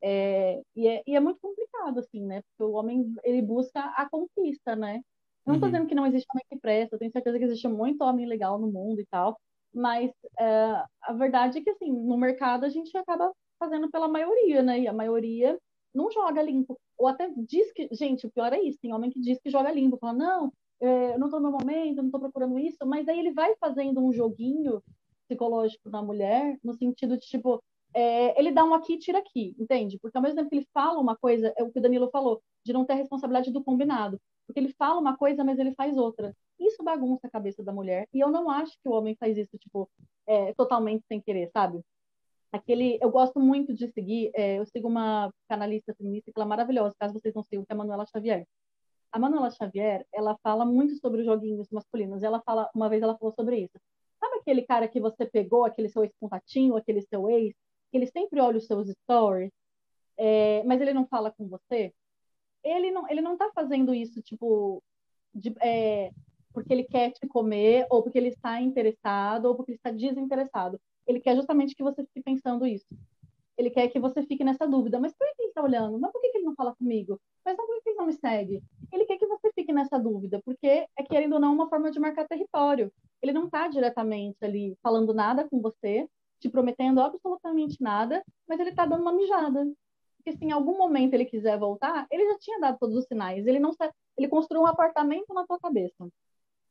É, 0.01 0.61
e, 0.75 0.87
é, 0.87 1.03
e 1.07 1.15
é 1.15 1.19
muito 1.19 1.39
complicado, 1.39 1.99
assim, 1.99 2.21
né? 2.25 2.41
Porque 2.41 2.71
o 2.71 2.75
homem, 2.75 3.13
ele 3.23 3.41
busca 3.41 3.79
a 3.79 4.07
conquista, 4.09 4.75
né? 4.75 5.01
Eu 5.45 5.51
não 5.51 5.55
estou 5.55 5.67
uhum. 5.67 5.73
dizendo 5.73 5.87
que 5.87 5.95
não 5.95 6.05
existe 6.07 6.27
homem 6.33 6.45
que 6.49 6.59
presta, 6.59 6.95
eu 6.95 6.99
tenho 6.99 7.11
certeza 7.11 7.37
que 7.37 7.45
existe 7.45 7.67
muito 7.67 8.03
homem 8.03 8.25
legal 8.25 8.57
no 8.59 8.71
mundo 8.71 8.99
e 8.99 9.05
tal, 9.05 9.37
mas 9.73 10.11
é, 10.39 10.83
a 11.03 11.13
verdade 11.13 11.59
é 11.59 11.61
que, 11.61 11.69
assim, 11.69 11.91
no 11.91 12.17
mercado 12.17 12.65
a 12.65 12.69
gente 12.69 12.95
acaba 12.97 13.31
fazendo 13.59 13.89
pela 13.89 14.07
maioria, 14.07 14.63
né? 14.63 14.79
E 14.79 14.87
a 14.87 14.93
maioria 14.93 15.57
não 15.93 16.11
joga 16.11 16.41
limpo. 16.41 16.77
Ou 16.97 17.07
até 17.07 17.29
diz 17.37 17.71
que, 17.73 17.87
gente, 17.91 18.25
o 18.25 18.31
pior 18.31 18.53
é 18.53 18.61
isso, 18.61 18.79
tem 18.81 18.93
homem 18.93 19.09
que 19.09 19.19
diz 19.19 19.39
que 19.39 19.49
joga 19.49 19.71
limpo, 19.71 19.97
fala, 19.97 20.13
não, 20.13 20.53
é, 20.81 21.13
eu 21.13 21.19
não 21.19 21.27
estou 21.27 21.39
no 21.39 21.49
meu 21.49 21.59
momento, 21.59 21.97
não 21.97 22.05
estou 22.05 22.19
procurando 22.19 22.59
isso, 22.59 22.77
mas 22.85 23.07
aí 23.07 23.19
ele 23.19 23.31
vai 23.31 23.55
fazendo 23.57 24.03
um 24.03 24.11
joguinho 24.11 24.81
psicológico 25.27 25.89
na 25.89 26.01
mulher, 26.01 26.57
no 26.63 26.73
sentido 26.73 27.17
de, 27.17 27.25
tipo, 27.25 27.61
é, 27.95 28.37
ele 28.37 28.51
dá 28.51 28.65
um 28.65 28.73
aqui 28.73 28.95
e 28.95 28.99
tira 28.99 29.19
aqui, 29.19 29.55
entende? 29.57 29.97
Porque 29.99 30.17
ao 30.17 30.21
mesmo 30.21 30.35
tempo 30.35 30.49
que 30.49 30.57
ele 30.57 30.67
fala 30.73 30.99
uma 30.99 31.15
coisa, 31.15 31.53
é 31.55 31.63
o 31.63 31.71
que 31.71 31.79
o 31.79 31.81
Danilo 31.81 32.09
falou, 32.11 32.41
de 32.65 32.73
não 32.73 32.85
ter 32.85 32.93
a 32.93 32.97
responsabilidade 32.97 33.51
do 33.51 33.63
combinado. 33.63 34.19
Porque 34.45 34.59
ele 34.59 34.73
fala 34.77 34.99
uma 34.99 35.17
coisa, 35.17 35.45
mas 35.45 35.57
ele 35.57 35.73
faz 35.75 35.95
outra. 35.97 36.35
Isso 36.59 36.83
bagunça 36.83 37.25
a 37.25 37.29
cabeça 37.29 37.63
da 37.63 37.71
mulher. 37.71 38.05
E 38.13 38.19
eu 38.19 38.29
não 38.29 38.49
acho 38.49 38.73
que 38.73 38.89
o 38.89 38.91
homem 38.91 39.15
faz 39.17 39.37
isso, 39.37 39.57
tipo, 39.57 39.89
é, 40.27 40.53
totalmente 40.55 41.05
sem 41.07 41.21
querer, 41.21 41.49
sabe? 41.53 41.81
Aquele, 42.51 42.99
eu 43.01 43.09
gosto 43.09 43.39
muito 43.39 43.73
de 43.73 43.87
seguir, 43.87 44.31
é, 44.35 44.59
eu 44.59 44.65
sigo 44.65 44.87
uma 44.89 45.31
canalista 45.47 45.93
feminista 45.95 46.31
que 46.31 46.37
ela 46.37 46.45
é 46.45 46.49
maravilhosa, 46.49 46.95
caso 46.99 47.13
vocês 47.13 47.33
não 47.33 47.43
sigam, 47.43 47.65
que 47.65 47.71
é 47.71 47.75
a 47.75 47.77
Manuela 47.77 48.05
Xavier. 48.05 48.45
A 49.11 49.19
Manuela 49.19 49.49
Xavier, 49.51 50.05
ela 50.13 50.37
fala 50.43 50.65
muito 50.65 50.95
sobre 50.97 51.21
os 51.21 51.25
joguinhos 51.25 51.69
masculinos. 51.71 52.23
Ela 52.23 52.41
fala, 52.45 52.69
uma 52.75 52.89
vez 52.89 53.01
ela 53.01 53.17
falou 53.17 53.33
sobre 53.33 53.59
isso. 53.59 53.79
Sabe 54.19 54.37
aquele 54.37 54.63
cara 54.63 54.87
que 54.87 54.99
você 54.99 55.25
pegou, 55.25 55.63
aquele 55.63 55.87
seu 55.89 56.03
ex-contatinho, 56.03 56.75
aquele 56.75 57.01
seu 57.01 57.29
ex, 57.29 57.55
ele 57.97 58.07
sempre 58.07 58.39
olha 58.41 58.57
os 58.57 58.65
seus 58.65 58.89
stories, 58.89 59.51
é, 60.17 60.63
mas 60.63 60.81
ele 60.81 60.93
não 60.93 61.07
fala 61.07 61.31
com 61.31 61.47
você? 61.47 61.93
ele 62.65 62.91
não, 62.91 63.07
ele 63.09 63.21
não 63.21 63.37
tá 63.37 63.49
fazendo 63.53 63.93
isso, 63.93 64.21
tipo, 64.21 64.83
de, 65.33 65.53
é, 65.61 66.11
porque 66.51 66.73
ele 66.73 66.83
quer 66.83 67.11
te 67.11 67.27
comer, 67.27 67.85
ou 67.91 68.01
porque 68.01 68.17
ele 68.17 68.29
está 68.29 68.59
interessado, 68.59 69.45
ou 69.45 69.55
porque 69.55 69.71
ele 69.71 69.77
está 69.77 69.91
desinteressado. 69.91 70.79
Ele 71.05 71.19
quer 71.19 71.35
justamente 71.35 71.75
que 71.75 71.83
você 71.83 72.03
fique 72.03 72.23
pensando 72.23 72.65
isso. 72.65 72.87
Ele 73.57 73.69
quer 73.69 73.87
que 73.89 73.99
você 73.99 74.23
fique 74.23 74.43
nessa 74.43 74.67
dúvida. 74.67 74.99
Mas 74.99 75.13
por 75.13 75.27
que 75.27 75.43
ele 75.43 75.49
está 75.49 75.63
olhando? 75.63 75.99
Mas 75.99 76.11
por 76.11 76.19
que 76.19 76.35
ele 76.35 76.43
não 76.43 76.55
fala 76.55 76.75
comigo? 76.75 77.21
Mas 77.45 77.55
não, 77.55 77.67
por 77.67 77.81
que 77.81 77.89
ele 77.89 77.97
não 77.97 78.07
me 78.07 78.13
segue? 78.13 78.63
Ele 78.91 79.05
quer 79.05 79.17
que 79.17 79.27
você 79.27 79.51
fique 79.53 79.71
nessa 79.71 79.99
dúvida, 79.99 80.41
porque 80.43 80.67
é, 80.67 81.03
querendo 81.07 81.33
ou 81.33 81.39
não, 81.39 81.53
uma 81.53 81.69
forma 81.69 81.91
de 81.91 81.99
marcar 81.99 82.27
território. 82.27 82.91
Ele 83.21 83.31
não 83.31 83.45
está 83.45 83.67
diretamente 83.67 84.37
ali 84.41 84.75
falando 84.81 85.13
nada 85.13 85.47
com 85.47 85.61
você, 85.61 86.07
te 86.39 86.49
prometendo 86.49 87.01
absolutamente 87.01 87.81
nada, 87.81 88.23
mas 88.47 88.59
ele 88.59 88.69
está 88.69 88.85
dando 88.85 89.01
uma 89.01 89.13
mijada 89.13 89.65
que 90.25 90.31
se 90.31 90.43
em 90.43 90.51
algum 90.51 90.75
momento 90.75 91.13
ele 91.13 91.25
quiser 91.25 91.57
voltar, 91.57 92.07
ele 92.09 92.25
já 92.25 92.39
tinha 92.39 92.59
dado 92.59 92.79
todos 92.79 92.95
os 92.97 93.05
sinais. 93.05 93.45
Ele 93.45 93.59
não 93.59 93.71
ele 94.17 94.27
construiu 94.27 94.63
um 94.63 94.67
apartamento 94.67 95.31
na 95.33 95.45
tua 95.45 95.59
cabeça, 95.59 96.07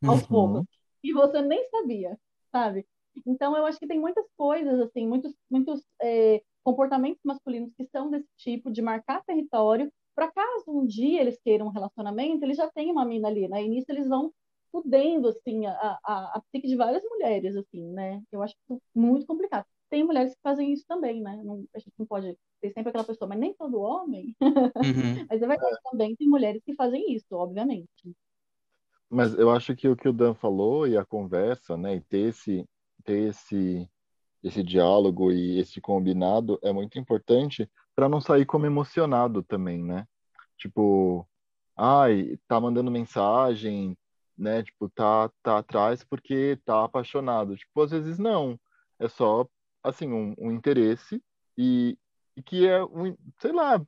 aos 0.04 0.22
uhum. 0.22 0.28
poucos, 0.28 0.66
e 1.02 1.12
você 1.12 1.40
nem 1.40 1.68
sabia, 1.68 2.18
sabe? 2.50 2.84
Então 3.24 3.56
eu 3.56 3.64
acho 3.64 3.78
que 3.78 3.86
tem 3.86 4.00
muitas 4.00 4.26
coisas 4.36 4.80
assim, 4.80 5.06
muitos 5.06 5.32
muitos 5.48 5.84
é, 6.02 6.42
comportamentos 6.64 7.20
masculinos 7.24 7.72
que 7.76 7.84
são 7.84 8.10
desse 8.10 8.28
tipo 8.36 8.72
de 8.72 8.82
marcar 8.82 9.22
território, 9.24 9.92
para 10.16 10.32
caso 10.32 10.64
um 10.68 10.84
dia 10.84 11.20
eles 11.20 11.38
queiram 11.40 11.66
um 11.66 11.70
relacionamento, 11.70 12.44
eles 12.44 12.56
já 12.56 12.68
têm 12.68 12.90
uma 12.90 13.04
mina 13.04 13.28
ali, 13.28 13.46
né? 13.46 13.62
E 13.62 13.68
nisso 13.68 13.86
eles 13.88 14.08
vão 14.08 14.32
fudendo 14.82 15.28
assim 15.28 15.66
a, 15.66 15.98
a, 16.04 16.36
a 16.36 16.42
psique 16.42 16.66
de 16.66 16.76
várias 16.76 17.02
mulheres, 17.04 17.54
assim, 17.56 17.92
né? 17.92 18.22
Eu 18.32 18.42
acho 18.42 18.54
muito 18.94 19.26
complicado 19.26 19.66
tem 19.94 20.02
mulheres 20.02 20.34
que 20.34 20.40
fazem 20.42 20.72
isso 20.72 20.84
também, 20.88 21.22
né? 21.22 21.40
Não, 21.44 21.64
a 21.72 21.78
gente 21.78 21.92
não 21.96 22.04
pode 22.04 22.36
ter 22.60 22.72
sempre 22.72 22.88
aquela 22.88 23.04
pessoa, 23.04 23.28
mas 23.28 23.38
nem 23.38 23.54
todo 23.54 23.80
homem. 23.80 24.34
Uhum. 24.40 24.50
mas 25.30 25.40
é 25.40 25.46
verdade, 25.46 25.76
também 25.88 26.16
tem 26.16 26.28
mulheres 26.28 26.60
que 26.64 26.74
fazem 26.74 27.14
isso, 27.14 27.26
obviamente. 27.30 28.16
Mas 29.08 29.38
eu 29.38 29.50
acho 29.50 29.76
que 29.76 29.88
o 29.88 29.94
que 29.94 30.08
o 30.08 30.12
Dan 30.12 30.34
falou 30.34 30.88
e 30.88 30.96
a 30.96 31.04
conversa, 31.04 31.76
né, 31.76 31.94
e 31.94 32.00
ter 32.00 32.30
esse, 32.30 32.68
ter 33.04 33.28
esse, 33.28 33.88
esse 34.42 34.64
diálogo 34.64 35.30
e 35.30 35.60
esse 35.60 35.80
combinado 35.80 36.58
é 36.60 36.72
muito 36.72 36.98
importante 36.98 37.70
para 37.94 38.08
não 38.08 38.20
sair 38.20 38.44
como 38.44 38.66
emocionado 38.66 39.44
também, 39.44 39.80
né? 39.80 40.08
Tipo, 40.58 41.24
ai, 41.76 42.36
tá 42.48 42.60
mandando 42.60 42.90
mensagem, 42.90 43.96
né? 44.36 44.62
Tipo, 44.62 44.88
tá, 44.90 45.30
tá 45.42 45.58
atrás 45.58 46.04
porque 46.04 46.58
tá 46.64 46.84
apaixonado. 46.84 47.56
Tipo, 47.56 47.82
às 47.82 47.90
vezes 47.90 48.18
não. 48.18 48.58
É 48.98 49.08
só 49.08 49.48
assim, 49.82 50.08
um, 50.12 50.34
um 50.38 50.50
interesse 50.52 51.22
e, 51.58 51.98
e, 52.36 52.42
que 52.42 52.66
é 52.66 52.82
um, 52.84 53.16
sei 53.38 53.52
lá, 53.52 53.80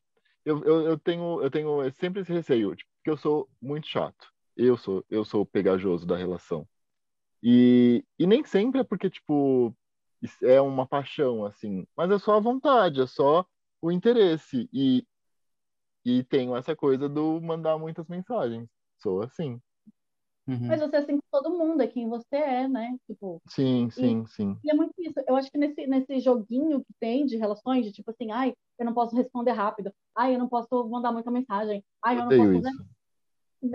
eu, 0.44 0.62
eu, 0.64 0.82
eu, 0.88 0.98
tenho 0.98 1.42
eu 1.42 1.50
tenho 1.50 1.90
sempre 1.94 2.20
esse 2.22 2.32
receio, 2.32 2.76
tipo, 2.76 2.90
porque 2.98 3.11
eu 3.11 3.16
sou 3.16 3.48
muito 3.61 3.87
chato. 3.88 4.32
Eu 4.56 4.76
sou 4.76 5.04
eu 5.11 5.24
sou 5.24 5.46
pegajoso 5.46 6.06
da 6.06 6.16
relação. 6.16 6.68
E, 7.42 8.04
e 8.18 8.26
nem 8.26 8.44
sempre 8.44 8.80
é 8.80 8.85
porque 8.85 9.11
tipo 9.11 9.74
é 10.42 10.61
uma 10.61 10.87
paixão 10.87 11.44
assim, 11.44 11.87
mas 11.96 12.11
é 12.11 12.18
só 12.18 12.37
a 12.37 12.40
vontade, 12.40 13.00
é 13.00 13.06
só 13.06 13.46
o 13.80 13.92
interesse 13.92 14.68
e 14.72 15.06
e 16.04 16.22
tenho 16.24 16.56
essa 16.56 16.76
coisa 16.76 17.09
do 17.09 17.40
mandar 17.40 17.78
muitas 17.78 18.06
mensagens. 18.09 18.68
Sou 18.98 19.22
assim. 19.22 19.61
Uhum. 20.48 20.68
Mas 20.68 20.80
você 20.80 20.96
é 20.96 20.98
assim 21.00 21.16
com 21.16 21.26
todo 21.30 21.59
mundo, 21.59 21.82
é 21.82 21.88
quem 21.88 22.09
você 22.09 22.37
é, 22.37 22.68
né? 22.68 22.96
Tipo, 23.06 23.42
sim, 23.48 23.90
sim, 23.90 24.22
e, 24.22 24.28
sim. 24.28 24.56
E 24.64 24.70
é 24.70 24.74
muito 24.74 24.92
isso. 24.98 25.20
Eu 25.26 25.35
acho 25.35 25.50
que 25.50 25.59
nesse, 25.59 25.87
nesse 25.87 26.20
joguinho 26.20 26.80
que 26.85 26.94
tem 27.00 27.26
de 27.26 27.37
relações, 27.37 27.85
de 27.85 27.92
tipo 27.92 28.11
assim, 28.12 28.30
ai, 28.30 28.54
eu 28.78 28.87
não 28.87 28.94
posso 28.94 29.16
responder 29.16 29.52
rápido, 29.52 29.92
ai, 30.16 30.35
eu 30.35 30.38
não 30.38 30.48
posso 30.48 30.88
mandar 30.88 31.11
muita 31.11 31.30
mensagem, 31.32 31.85
ai, 32.02 32.16
eu, 32.16 32.30
eu 32.30 32.52
não 32.52 32.62
posso. 32.62 32.68
Isso. 32.68 32.87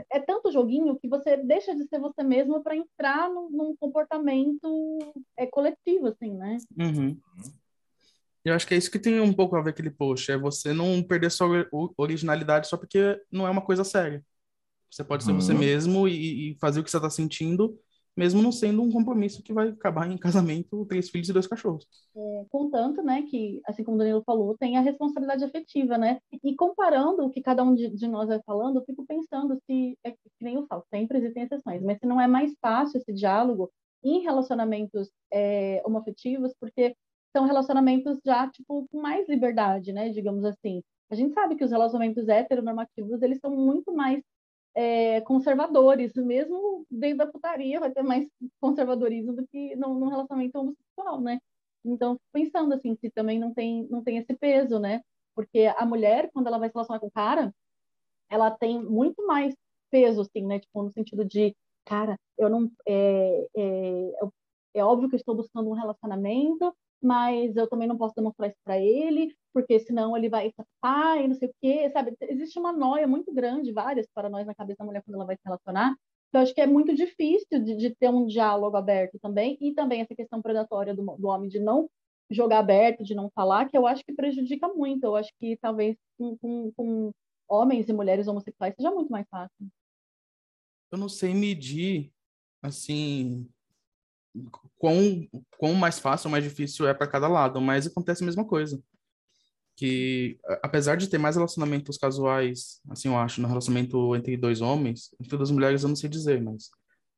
É 0.09 0.19
tanto 0.19 0.51
joguinho 0.51 0.97
que 0.97 1.09
você 1.09 1.35
deixa 1.35 1.75
de 1.75 1.85
ser 1.87 1.99
você 1.99 2.23
mesmo 2.23 2.63
para 2.63 2.75
entrar 2.75 3.29
num, 3.29 3.49
num, 3.49 3.75
comportamento 3.75 4.99
é, 5.35 5.45
coletivo, 5.47 6.07
assim, 6.07 6.31
né? 6.31 6.57
Uhum. 6.77 7.19
Eu 8.45 8.55
acho 8.55 8.65
que 8.65 8.73
é 8.73 8.77
isso 8.77 8.89
que 8.89 8.99
tem 8.99 9.19
um 9.19 9.33
pouco 9.33 9.55
a 9.55 9.59
ver 9.59 9.73
com 9.73 9.79
aquele 9.81 9.91
post, 9.91 10.31
é 10.31 10.37
você 10.37 10.71
não 10.71 11.03
perder 11.03 11.29
sua 11.29 11.67
originalidade 11.97 12.67
só 12.67 12.77
porque 12.77 13.21
não 13.29 13.45
é 13.45 13.49
uma 13.49 13.61
coisa 13.61 13.83
séria. 13.83 14.23
Você 14.91 15.03
pode 15.03 15.23
ser 15.23 15.31
uhum. 15.31 15.39
você 15.39 15.53
mesmo 15.53 16.07
e, 16.07 16.51
e, 16.51 16.55
fazer 16.55 16.81
o 16.81 16.83
que 16.83 16.91
você 16.91 16.97
está 16.97 17.09
sentindo, 17.09 17.79
mesmo 18.15 18.41
não 18.41 18.51
sendo 18.51 18.81
um 18.81 18.91
compromisso 18.91 19.41
que 19.41 19.53
vai 19.53 19.69
acabar 19.69 20.11
em 20.11 20.17
casamento, 20.19 20.85
três 20.85 21.09
filhos 21.09 21.29
e 21.29 21.33
dois 21.33 21.47
cachorros. 21.47 21.87
É, 22.15 22.45
contanto, 22.49 23.01
né, 23.01 23.21
que, 23.23 23.61
assim 23.65 23.83
como 23.83 23.95
o 23.95 23.97
Danilo 23.97 24.21
falou, 24.25 24.57
tem 24.57 24.77
a 24.77 24.81
responsabilidade 24.81 25.45
afetiva, 25.45 25.97
né? 25.97 26.19
E 26.43 26.53
comparando 26.55 27.25
o 27.25 27.29
que 27.29 27.41
cada 27.41 27.63
um 27.63 27.73
de, 27.73 27.89
de 27.89 28.07
nós 28.07 28.27
vai 28.27 28.41
falando, 28.45 28.77
eu 28.77 28.85
fico 28.85 29.05
pensando 29.05 29.57
se, 29.65 29.97
é 30.03 30.11
que 30.11 30.17
nem 30.41 30.55
eu 30.55 30.67
falo, 30.67 30.83
sempre 30.93 31.17
existem 31.19 31.43
exceções, 31.43 31.81
mas 31.81 31.97
se 31.97 32.05
não 32.05 32.19
é 32.19 32.27
mais 32.27 32.53
fácil 32.61 32.97
esse 32.97 33.13
diálogo 33.13 33.71
em 34.03 34.21
relacionamentos 34.21 35.09
é, 35.31 35.81
homoafetivos, 35.85 36.53
porque 36.59 36.95
são 37.31 37.45
relacionamentos 37.45 38.19
já, 38.25 38.49
tipo, 38.49 38.87
com 38.91 39.01
mais 39.01 39.27
liberdade, 39.29 39.93
né, 39.93 40.09
digamos 40.09 40.43
assim. 40.43 40.83
A 41.09 41.15
gente 41.15 41.33
sabe 41.33 41.55
que 41.55 41.63
os 41.63 41.71
relacionamentos 41.71 42.27
heteronormativos, 42.27 43.21
eles 43.21 43.39
são 43.39 43.51
muito 43.51 43.93
mais 43.93 44.21
é, 44.75 45.21
conservadores, 45.21 46.13
mesmo 46.15 46.85
dentro 46.89 47.19
da 47.19 47.27
putaria 47.27 47.79
vai 47.79 47.91
ter 47.91 48.03
mais 48.03 48.27
conservadorismo 48.59 49.33
do 49.33 49.47
que 49.47 49.75
num, 49.75 49.99
num 49.99 50.07
relacionamento 50.07 50.57
homossexual, 50.57 51.21
né? 51.21 51.39
Então, 51.83 52.19
pensando 52.31 52.73
assim, 52.73 52.95
se 52.95 53.09
também 53.09 53.39
não 53.39 53.53
tem, 53.53 53.87
não 53.89 54.03
tem 54.03 54.17
esse 54.17 54.35
peso, 54.35 54.79
né? 54.79 55.01
Porque 55.35 55.71
a 55.77 55.85
mulher, 55.85 56.29
quando 56.31 56.47
ela 56.47 56.59
vai 56.59 56.69
se 56.69 56.75
relacionar 56.75 56.99
com 56.99 57.07
o 57.07 57.11
cara, 57.11 57.53
ela 58.29 58.51
tem 58.51 58.81
muito 58.81 59.25
mais 59.25 59.55
peso, 59.89 60.21
assim, 60.21 60.45
né? 60.45 60.59
Tipo, 60.59 60.83
no 60.83 60.91
sentido 60.91 61.25
de, 61.25 61.55
cara, 61.85 62.17
eu 62.37 62.49
não. 62.49 62.71
É, 62.87 63.47
é, 63.57 64.13
é 64.75 64.83
óbvio 64.85 65.09
que 65.09 65.15
eu 65.15 65.19
estou 65.19 65.35
buscando 65.35 65.69
um 65.69 65.73
relacionamento, 65.73 66.73
mas 67.01 67.55
eu 67.55 67.67
também 67.67 67.87
não 67.87 67.97
posso 67.97 68.15
demonstrar 68.15 68.49
isso 68.49 68.59
para 68.63 68.79
ele, 68.79 69.35
porque 69.53 69.79
senão 69.79 70.15
ele 70.15 70.29
vai 70.29 70.47
escapar 70.47 71.23
e 71.23 71.27
não 71.27 71.35
sei 71.35 71.49
o 71.49 71.53
quê, 71.61 71.89
sabe? 71.91 72.15
Existe 72.21 72.57
uma 72.59 72.71
noia 72.71 73.07
muito 73.07 73.33
grande, 73.33 73.71
várias 73.71 74.07
paranoias 74.13 74.47
na 74.47 74.55
cabeça 74.55 74.79
da 74.79 74.85
mulher 74.85 75.03
quando 75.03 75.15
ela 75.15 75.25
vai 75.25 75.35
se 75.35 75.41
relacionar. 75.43 75.95
Então, 76.29 76.41
acho 76.41 76.53
que 76.53 76.61
é 76.61 76.67
muito 76.67 76.95
difícil 76.95 77.59
de, 77.61 77.75
de 77.75 77.95
ter 77.95 78.09
um 78.09 78.25
diálogo 78.25 78.77
aberto 78.77 79.19
também, 79.19 79.57
e 79.59 79.73
também 79.73 80.01
essa 80.01 80.15
questão 80.15 80.41
predatória 80.41 80.95
do, 80.95 81.03
do 81.17 81.27
homem 81.27 81.49
de 81.49 81.59
não 81.59 81.89
jogar 82.29 82.59
aberto, 82.59 83.03
de 83.03 83.13
não 83.13 83.29
falar, 83.35 83.69
que 83.69 83.77
eu 83.77 83.85
acho 83.85 84.03
que 84.05 84.13
prejudica 84.13 84.67
muito. 84.69 85.03
Eu 85.03 85.15
acho 85.17 85.29
que 85.39 85.57
talvez 85.57 85.97
com, 86.17 86.37
com, 86.37 86.71
com 86.71 87.11
homens 87.49 87.89
e 87.89 87.93
mulheres 87.93 88.27
homossexuais 88.27 88.73
seja 88.75 88.91
muito 88.91 89.11
mais 89.11 89.27
fácil. 89.29 89.67
Eu 90.89 90.97
não 90.97 91.09
sei 91.09 91.33
medir, 91.33 92.11
assim, 92.61 93.45
quão, 94.77 95.27
quão 95.57 95.73
mais 95.73 95.99
fácil 95.99 96.27
ou 96.27 96.31
mais 96.31 96.43
difícil 96.43 96.87
é 96.87 96.93
para 96.93 97.07
cada 97.07 97.27
lado, 97.27 97.59
mas 97.59 97.87
acontece 97.87 98.23
a 98.23 98.25
mesma 98.25 98.45
coisa. 98.45 98.81
Que, 99.75 100.37
apesar 100.61 100.95
de 100.95 101.09
ter 101.09 101.17
mais 101.17 101.35
relacionamentos 101.35 101.97
casuais, 101.97 102.79
assim 102.89 103.07
eu 103.07 103.17
acho, 103.17 103.41
no 103.41 103.47
relacionamento 103.47 104.15
entre 104.15 104.37
dois 104.37 104.61
homens, 104.61 105.09
entre 105.19 105.37
duas 105.37 105.49
mulheres 105.49 105.81
eu 105.81 105.89
não 105.89 105.95
sei 105.95 106.09
dizer, 106.09 106.41
mas 106.41 106.69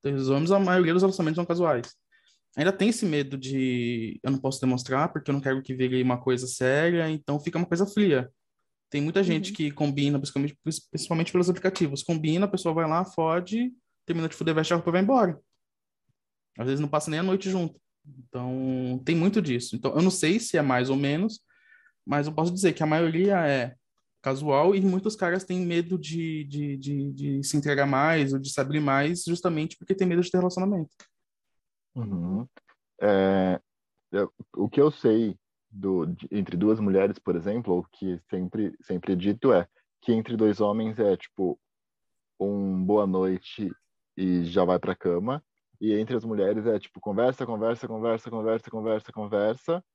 entre 0.03 0.21
os 0.21 0.29
homens 0.29 0.51
a 0.51 0.59
maioria 0.59 0.93
dos 0.93 1.01
relacionamentos 1.01 1.35
são 1.35 1.45
casuais. 1.45 1.87
Ainda 2.55 2.71
tem 2.71 2.89
esse 2.89 3.05
medo 3.05 3.37
de 3.37 4.19
eu 4.23 4.31
não 4.31 4.37
posso 4.37 4.61
demonstrar 4.61 5.11
porque 5.11 5.31
eu 5.31 5.33
não 5.33 5.41
quero 5.41 5.61
que 5.61 5.73
vire 5.73 6.01
uma 6.01 6.21
coisa 6.21 6.45
séria, 6.47 7.09
então 7.09 7.39
fica 7.39 7.57
uma 7.57 7.65
coisa 7.65 7.85
fria. 7.85 8.31
Tem 8.89 9.01
muita 9.01 9.23
gente 9.23 9.49
uhum. 9.49 9.55
que 9.55 9.71
combina, 9.71 10.19
principalmente, 10.19 10.55
principalmente 10.91 11.31
pelos 11.31 11.49
aplicativos, 11.49 12.03
combina, 12.03 12.45
a 12.45 12.49
pessoa 12.49 12.75
vai 12.75 12.87
lá, 12.87 13.03
fode, 13.03 13.73
termina 14.05 14.29
de 14.29 14.35
fuder, 14.35 14.53
veste 14.53 14.71
a 14.71 14.75
roupa 14.75 14.91
e 14.91 14.93
vai 14.93 15.01
embora. 15.01 15.39
Às 16.59 16.65
vezes 16.67 16.79
não 16.79 16.87
passa 16.87 17.09
nem 17.09 17.19
a 17.19 17.23
noite 17.23 17.49
junto. 17.49 17.81
Então, 18.05 19.01
tem 19.03 19.15
muito 19.15 19.41
disso. 19.41 19.75
Então, 19.75 19.95
eu 19.95 20.01
não 20.03 20.11
sei 20.11 20.39
se 20.39 20.57
é 20.57 20.61
mais 20.61 20.91
ou 20.91 20.95
menos, 20.95 21.39
mas 22.05 22.27
eu 22.27 22.33
posso 22.33 22.53
dizer 22.53 22.73
que 22.73 22.83
a 22.83 22.87
maioria 22.87 23.45
é 23.47 23.75
casual 24.21 24.73
e 24.73 24.81
muitos 24.81 25.15
caras 25.15 25.43
têm 25.43 25.59
medo 25.65 25.97
de, 25.97 26.45
de, 26.45 26.77
de, 26.77 27.11
de 27.11 27.43
se 27.43 27.57
entregar 27.57 27.85
mais 27.85 28.31
ou 28.33 28.39
de 28.39 28.49
se 28.49 28.59
abrir 28.59 28.79
mais 28.79 29.23
justamente 29.23 29.77
porque 29.77 29.93
tem 29.93 30.07
medo 30.07 30.21
de 30.21 30.31
ter 30.31 30.37
relacionamento. 30.37 30.91
Uhum. 31.95 32.47
É, 33.01 33.59
o 34.55 34.69
que 34.69 34.79
eu 34.79 34.89
sei 34.91 35.37
do, 35.69 36.05
de, 36.05 36.27
entre 36.31 36.55
duas 36.55 36.79
mulheres, 36.79 37.19
por 37.19 37.35
exemplo, 37.35 37.79
o 37.79 37.83
que 37.83 38.19
sempre, 38.29 38.75
sempre 38.81 39.13
é 39.13 39.15
dito 39.15 39.51
é 39.51 39.67
que 40.01 40.13
entre 40.13 40.37
dois 40.37 40.61
homens 40.61 40.99
é 40.99 41.17
tipo 41.17 41.59
um 42.39 42.83
boa 42.83 43.07
noite 43.07 43.71
e 44.15 44.45
já 44.45 44.63
vai 44.63 44.77
para 44.79 44.95
cama, 44.95 45.43
e 45.81 45.93
entre 45.93 46.15
as 46.15 46.23
mulheres 46.23 46.65
é 46.65 46.79
tipo 46.79 46.99
conversa, 46.99 47.45
conversa, 47.45 47.87
conversa, 47.87 48.29
conversa, 48.29 48.71
conversa, 48.71 49.11
conversa 49.11 49.85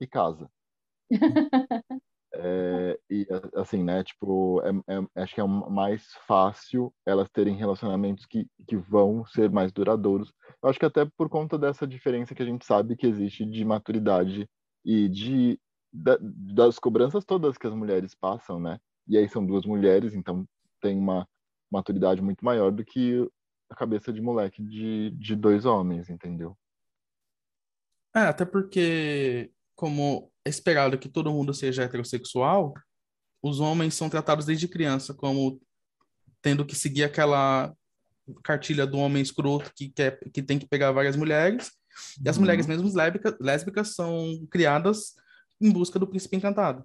e 0.00 0.06
casa. 0.06 0.50
é, 2.34 2.98
e 3.10 3.26
assim, 3.54 3.82
né? 3.82 4.02
Tipo, 4.04 4.60
é, 4.62 4.94
é, 4.94 5.22
acho 5.22 5.34
que 5.34 5.40
é 5.40 5.44
mais 5.44 6.14
fácil 6.26 6.92
elas 7.04 7.28
terem 7.30 7.56
relacionamentos 7.56 8.26
que, 8.26 8.46
que 8.66 8.76
vão 8.76 9.24
ser 9.26 9.50
mais 9.50 9.72
duradouros. 9.72 10.32
Eu 10.62 10.68
acho 10.68 10.78
que 10.78 10.86
até 10.86 11.04
por 11.16 11.28
conta 11.28 11.58
dessa 11.58 11.86
diferença 11.86 12.34
que 12.34 12.42
a 12.42 12.46
gente 12.46 12.64
sabe 12.64 12.96
que 12.96 13.06
existe 13.06 13.44
de 13.44 13.64
maturidade 13.64 14.48
e 14.84 15.08
de 15.08 15.58
da, 15.92 16.18
das 16.20 16.78
cobranças 16.78 17.24
todas 17.24 17.56
que 17.56 17.66
as 17.66 17.74
mulheres 17.74 18.14
passam, 18.14 18.60
né? 18.60 18.78
E 19.08 19.16
aí 19.16 19.28
são 19.28 19.44
duas 19.44 19.64
mulheres, 19.64 20.14
então 20.14 20.46
tem 20.80 20.98
uma 20.98 21.26
maturidade 21.70 22.20
muito 22.20 22.44
maior 22.44 22.70
do 22.70 22.84
que 22.84 23.26
a 23.70 23.74
cabeça 23.74 24.12
de 24.12 24.20
moleque 24.20 24.62
de, 24.62 25.10
de 25.10 25.34
dois 25.34 25.64
homens, 25.64 26.10
entendeu? 26.10 26.56
É, 28.14 28.20
até 28.20 28.44
porque, 28.44 29.52
como 29.76 30.30
é 30.44 30.48
esperado 30.48 30.98
que 30.98 31.08
todo 31.08 31.32
mundo 31.32 31.54
seja 31.54 31.84
heterossexual, 31.84 32.74
os 33.42 33.60
homens 33.60 33.94
são 33.94 34.08
tratados 34.08 34.46
desde 34.46 34.66
criança 34.66 35.14
como 35.14 35.60
tendo 36.42 36.64
que 36.64 36.74
seguir 36.74 37.04
aquela 37.04 37.72
cartilha 38.42 38.86
do 38.86 38.98
homem 38.98 39.22
escroto 39.22 39.70
que, 39.76 39.88
quer, 39.88 40.18
que 40.32 40.42
tem 40.42 40.58
que 40.58 40.66
pegar 40.66 40.92
várias 40.92 41.16
mulheres, 41.16 41.70
e 42.24 42.28
as 42.28 42.36
uhum. 42.36 42.42
mulheres 42.42 42.66
mesmo 42.66 42.92
lésbicas, 42.94 43.34
lésbicas 43.40 43.94
são 43.94 44.46
criadas 44.50 45.14
em 45.60 45.70
busca 45.70 45.98
do 45.98 46.06
príncipe 46.06 46.36
encantado. 46.36 46.84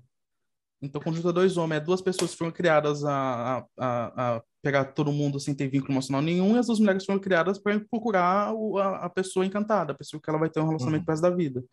Então, 0.82 1.00
quando 1.00 1.16
junta 1.16 1.32
dois 1.32 1.58
homens, 1.58 1.82
é 1.82 1.86
duas 1.86 2.02
pessoas 2.02 2.32
que 2.32 2.38
foram 2.38 2.52
criadas 2.52 3.04
a, 3.04 3.66
a, 3.78 4.38
a, 4.38 4.44
pegar 4.64 4.86
todo 4.86 5.12
mundo 5.12 5.40
sem 5.40 5.54
ter 5.54 5.68
vínculo 5.68 5.94
emocional 5.94 6.22
nenhum, 6.22 6.56
e 6.56 6.60
as 6.60 6.68
duas 6.68 6.80
mulheres 6.80 7.06
foram 7.06 7.20
criadas 7.20 7.60
para 7.60 7.80
procurar 7.80 8.54
o, 8.54 8.78
a, 8.78 9.06
a, 9.06 9.10
pessoa 9.10 9.46
encantada, 9.46 9.92
a 9.92 9.96
pessoa 9.96 10.20
que 10.20 10.30
ela 10.30 10.40
vai 10.40 10.50
ter 10.50 10.60
um 10.60 10.68
relacionamento 10.68 11.06
uhum. 11.08 11.12
resto 11.12 11.22
da 11.22 11.30
vida. 11.30 11.64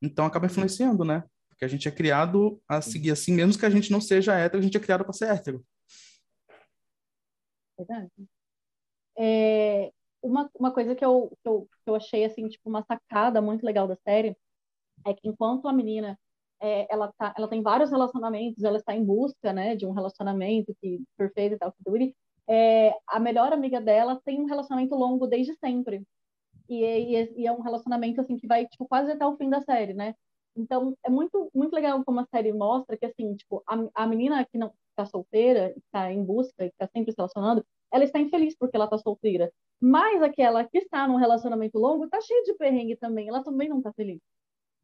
Então 0.00 0.24
acaba 0.24 0.46
influenciando, 0.46 1.04
né? 1.04 1.24
Porque 1.48 1.64
a 1.64 1.68
gente 1.68 1.88
é 1.88 1.90
criado 1.90 2.60
a 2.68 2.80
seguir 2.80 3.10
assim, 3.10 3.32
mesmo 3.32 3.58
que 3.58 3.66
a 3.66 3.70
gente 3.70 3.90
não 3.90 4.00
seja 4.00 4.36
hétero, 4.38 4.60
a 4.60 4.62
gente 4.62 4.76
é 4.76 4.80
criado 4.80 5.04
para 5.04 5.12
ser 5.12 5.28
hétero. 5.30 5.64
Verdade. 7.76 8.10
É, 9.18 9.92
uma, 10.22 10.50
uma 10.58 10.72
coisa 10.72 10.94
que 10.94 11.04
eu, 11.04 11.36
que 11.42 11.48
eu, 11.48 11.68
que 11.84 11.90
eu 11.90 11.94
achei, 11.94 12.24
assim, 12.24 12.48
tipo, 12.48 12.68
uma 12.68 12.82
sacada 12.84 13.40
muito 13.42 13.64
legal 13.64 13.86
da 13.88 13.96
série 13.96 14.36
é 15.06 15.14
que 15.14 15.28
enquanto 15.28 15.68
a 15.68 15.72
menina 15.72 16.18
é, 16.60 16.86
ela, 16.92 17.12
tá, 17.18 17.34
ela 17.36 17.48
tem 17.48 17.60
vários 17.60 17.90
relacionamentos, 17.90 18.62
ela 18.62 18.78
está 18.78 18.94
em 18.94 19.04
busca, 19.04 19.52
né, 19.52 19.74
de 19.74 19.84
um 19.84 19.92
relacionamento 19.92 20.74
que 20.80 21.02
perfeito 21.16 21.56
e 21.56 21.58
tal, 21.58 21.72
que 21.72 21.82
dure, 21.84 22.16
é, 22.48 22.94
a 23.06 23.18
melhor 23.18 23.52
amiga 23.52 23.80
dela 23.80 24.20
tem 24.24 24.40
um 24.40 24.46
relacionamento 24.46 24.94
longo 24.94 25.26
desde 25.26 25.54
sempre. 25.56 26.04
E, 26.68 26.84
e, 26.84 27.42
e, 27.42 27.46
é 27.46 27.52
um 27.52 27.60
relacionamento 27.60 28.20
assim 28.20 28.36
que 28.36 28.46
vai 28.46 28.66
tipo 28.66 28.86
quase 28.86 29.12
até 29.12 29.26
o 29.26 29.36
fim 29.36 29.48
da 29.50 29.60
série, 29.60 29.94
né? 29.94 30.14
Então 30.56 30.94
é 31.04 31.10
muito 31.10 31.50
muito 31.54 31.72
legal 31.74 32.02
como 32.04 32.20
a 32.20 32.26
série 32.26 32.52
mostra 32.52 32.96
que 32.96 33.06
assim 33.06 33.34
tipo 33.36 33.62
a, 33.66 33.76
a 33.94 34.06
menina 34.06 34.44
que 34.46 34.58
não 34.58 34.72
está 34.90 35.06
solteira, 35.06 35.72
está 35.76 36.12
em 36.12 36.22
busca, 36.24 36.64
está 36.64 36.86
sempre 36.88 37.12
se 37.12 37.16
relacionando, 37.16 37.64
ela 37.90 38.04
está 38.04 38.18
infeliz 38.18 38.54
porque 38.56 38.76
ela 38.76 38.84
está 38.86 38.98
solteira. 38.98 39.52
Mas 39.80 40.22
aquela 40.22 40.64
que 40.64 40.78
está 40.78 41.06
num 41.08 41.16
relacionamento 41.16 41.78
longo 41.78 42.04
está 42.04 42.20
cheia 42.20 42.42
de 42.44 42.54
perrengue 42.54 42.96
também, 42.96 43.28
ela 43.28 43.42
também 43.42 43.68
não 43.68 43.78
está 43.78 43.92
feliz. 43.92 44.20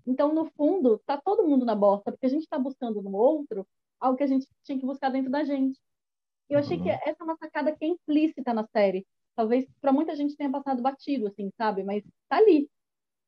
Então 0.07 0.35
no 0.35 0.47
fundo 0.57 0.97
está 0.97 1.19
todo 1.21 1.47
mundo 1.47 1.64
na 1.67 1.75
bosta 1.75 2.11
porque 2.11 2.27
a 2.27 2.31
gente 2.31 2.43
está 2.45 2.59
buscando 2.59 3.03
no 3.03 3.14
outro 3.14 3.67
algo 4.01 4.17
que 4.17 4.25
a 4.25 4.27
gente 4.27 4.47
tinha 4.64 4.79
que 4.79 4.87
buscar 4.87 5.11
dentro 5.11 5.31
da 5.31 5.45
gente. 5.45 5.79
Eu 6.49 6.59
achei 6.59 6.79
que 6.79 6.88
uhum. 6.88 6.99
essa 7.05 7.17
é 7.21 7.25
uma 7.25 7.37
sacada 7.37 7.77
que 7.77 7.85
é 7.85 7.88
implícita 7.88 8.55
na 8.55 8.67
série. 8.69 9.07
Talvez 9.38 9.64
para 9.81 9.92
muita 9.92 10.16
gente 10.16 10.37
tenha 10.37 10.51
passado 10.51 10.83
batido, 10.83 11.29
assim, 11.29 11.48
sabe? 11.57 11.85
Mas 11.85 12.03
tá 12.29 12.38
ali 12.38 12.68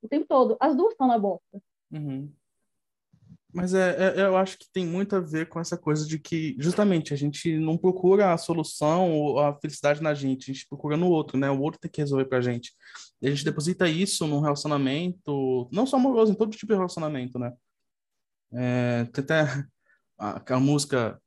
o 0.02 0.08
tempo 0.08 0.26
todo. 0.28 0.56
As 0.58 0.76
duas 0.76 0.90
estão 0.90 1.06
na 1.06 1.16
bosta. 1.16 1.62
Uhum. 1.88 2.28
Mas 3.54 3.74
é, 3.74 4.16
é, 4.16 4.22
eu 4.22 4.36
acho 4.36 4.58
que 4.58 4.66
tem 4.72 4.84
muito 4.84 5.14
a 5.14 5.20
ver 5.20 5.48
com 5.48 5.60
essa 5.60 5.78
coisa 5.78 6.04
de 6.04 6.18
que, 6.18 6.56
justamente, 6.58 7.14
a 7.14 7.16
gente 7.16 7.56
não 7.58 7.78
procura 7.78 8.32
a 8.32 8.36
solução 8.36 9.12
ou 9.12 9.38
a 9.38 9.54
felicidade 9.60 10.02
na 10.02 10.12
gente, 10.12 10.50
a 10.50 10.54
gente 10.54 10.66
procura 10.68 10.96
no 10.96 11.08
outro, 11.08 11.38
né? 11.38 11.48
O 11.48 11.60
outro 11.60 11.78
tem 11.78 11.88
que 11.88 12.00
resolver 12.00 12.24
pra 12.24 12.40
gente. 12.40 12.72
E 13.22 13.28
a 13.28 13.30
gente 13.30 13.44
deposita 13.44 13.88
isso 13.88 14.26
num 14.26 14.40
relacionamento, 14.40 15.68
não 15.70 15.86
só 15.86 15.96
amoroso, 15.96 16.32
em 16.32 16.34
todo 16.34 16.50
tipo 16.50 16.72
de 16.72 16.76
relacionamento, 16.76 17.38
né? 17.38 17.52
É, 18.52 19.04
tem 19.12 19.22
até 19.22 19.64
a, 20.18 20.54
a 20.54 20.58
música 20.58 21.22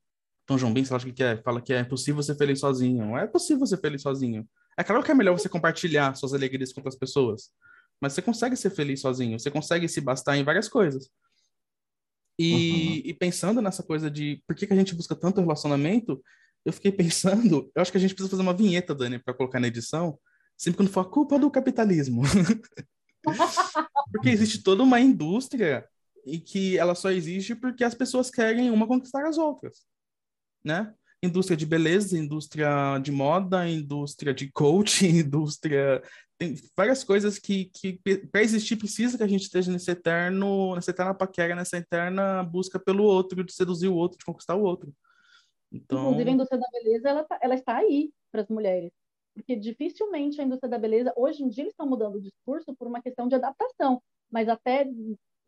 Tom 0.46 0.74
Ben, 0.74 0.84
sei 0.84 0.98
lá 0.98 1.02
o 1.02 1.14
que 1.14 1.24
é, 1.24 1.38
fala 1.42 1.62
que 1.62 1.72
é 1.72 1.86
possível 1.86 2.22
ser 2.22 2.36
feliz 2.36 2.60
sozinho. 2.60 3.18
É 3.18 3.26
possível 3.26 3.66
ser 3.66 3.78
feliz 3.78 4.02
sozinho. 4.02 4.46
É 4.78 4.84
claro 4.84 5.04
que 5.04 5.12
é 5.12 5.14
melhor 5.14 5.38
você 5.38 5.50
compartilhar 5.50 6.16
suas 6.16 6.34
alegrias 6.34 6.74
com 6.74 6.82
outras 6.82 6.96
pessoas, 6.96 7.52
mas 8.02 8.14
você 8.14 8.22
consegue 8.22 8.56
ser 8.56 8.70
feliz 8.70 9.02
sozinho, 9.02 9.40
você 9.40 9.52
consegue 9.52 9.88
se 9.88 10.02
bastar 10.02 10.38
em 10.38 10.44
várias 10.44 10.68
coisas. 10.68 11.10
E, 12.40 12.54
uhum. 12.54 13.02
e 13.06 13.14
pensando 13.14 13.62
nessa 13.62 13.84
coisa 13.84 14.10
de 14.10 14.42
por 14.48 14.56
que, 14.56 14.66
que 14.66 14.74
a 14.74 14.76
gente 14.76 14.96
busca 14.96 15.16
tanto 15.16 15.40
relacionamento, 15.40 16.24
eu 16.66 16.74
fiquei 16.74 16.92
pensando, 16.94 17.72
eu 17.76 17.82
acho 17.82 17.92
que 17.92 17.98
a 17.98 18.02
gente 18.02 18.14
precisa 18.14 18.32
fazer 18.32 18.42
uma 18.42 18.56
vinheta, 18.56 18.96
Dani, 18.96 19.20
para 19.20 19.34
colocar 19.34 19.60
na 19.60 19.68
edição, 19.68 20.20
sempre 20.58 20.78
quando 20.78 20.92
for 20.92 21.02
a 21.02 21.10
culpa 21.10 21.38
do 21.38 21.52
capitalismo. 21.52 22.24
porque 24.12 24.30
existe 24.30 24.62
toda 24.62 24.84
uma 24.84 25.00
indústria 25.00 25.88
e 26.26 26.40
que 26.40 26.78
ela 26.78 26.96
só 26.96 27.10
existe 27.10 27.56
porque 27.56 27.84
as 27.84 27.96
pessoas 27.96 28.30
querem 28.30 28.70
uma 28.70 28.88
conquistar 28.88 29.26
as 29.28 29.38
outras 29.38 29.86
né? 30.64 30.94
Indústria 31.24 31.56
de 31.56 31.66
beleza, 31.66 32.18
indústria 32.18 33.00
de 33.02 33.10
moda, 33.10 33.66
indústria 33.66 34.34
de 34.34 34.52
coaching, 34.52 35.20
indústria. 35.24 36.04
Tem 36.38 36.54
várias 36.76 37.02
coisas 37.02 37.40
que, 37.40 37.72
que 37.74 37.98
para 38.30 38.44
existir, 38.44 38.76
precisa 38.76 39.18
que 39.18 39.24
a 39.24 39.28
gente 39.28 39.44
esteja 39.44 39.72
nesse 39.72 39.90
eterno, 39.90 40.76
nessa 40.76 40.92
eterna 40.92 41.14
paquera, 41.14 41.56
nessa 41.56 41.78
eterna 41.78 42.44
busca 42.44 42.78
pelo 42.78 43.06
outro, 43.06 43.42
de 43.42 43.54
seduzir 43.54 43.88
o 43.88 43.96
outro, 43.96 44.18
de 44.18 44.26
conquistar 44.26 44.56
o 44.56 44.64
outro. 44.64 44.94
Então... 45.72 46.08
Inclusive, 46.08 46.30
a 46.30 46.34
indústria 46.34 46.60
da 46.60 46.68
beleza, 46.74 47.10
ela, 47.10 47.24
tá, 47.24 47.40
ela 47.42 47.56
está 47.56 47.78
aí 47.78 48.12
para 48.30 48.42
as 48.42 48.50
mulheres. 48.50 48.92
Porque 49.34 49.56
dificilmente 49.56 50.42
a 50.42 50.44
indústria 50.44 50.70
da 50.70 50.78
beleza, 50.78 51.14
hoje 51.16 51.42
em 51.42 51.48
dia, 51.48 51.64
eles 51.64 51.72
estão 51.72 51.88
mudando 51.88 52.16
o 52.16 52.22
discurso 52.22 52.76
por 52.76 52.86
uma 52.86 53.02
questão 53.02 53.30
de 53.30 53.36
adaptação. 53.36 54.04
Mas 54.30 54.50
até 54.50 54.86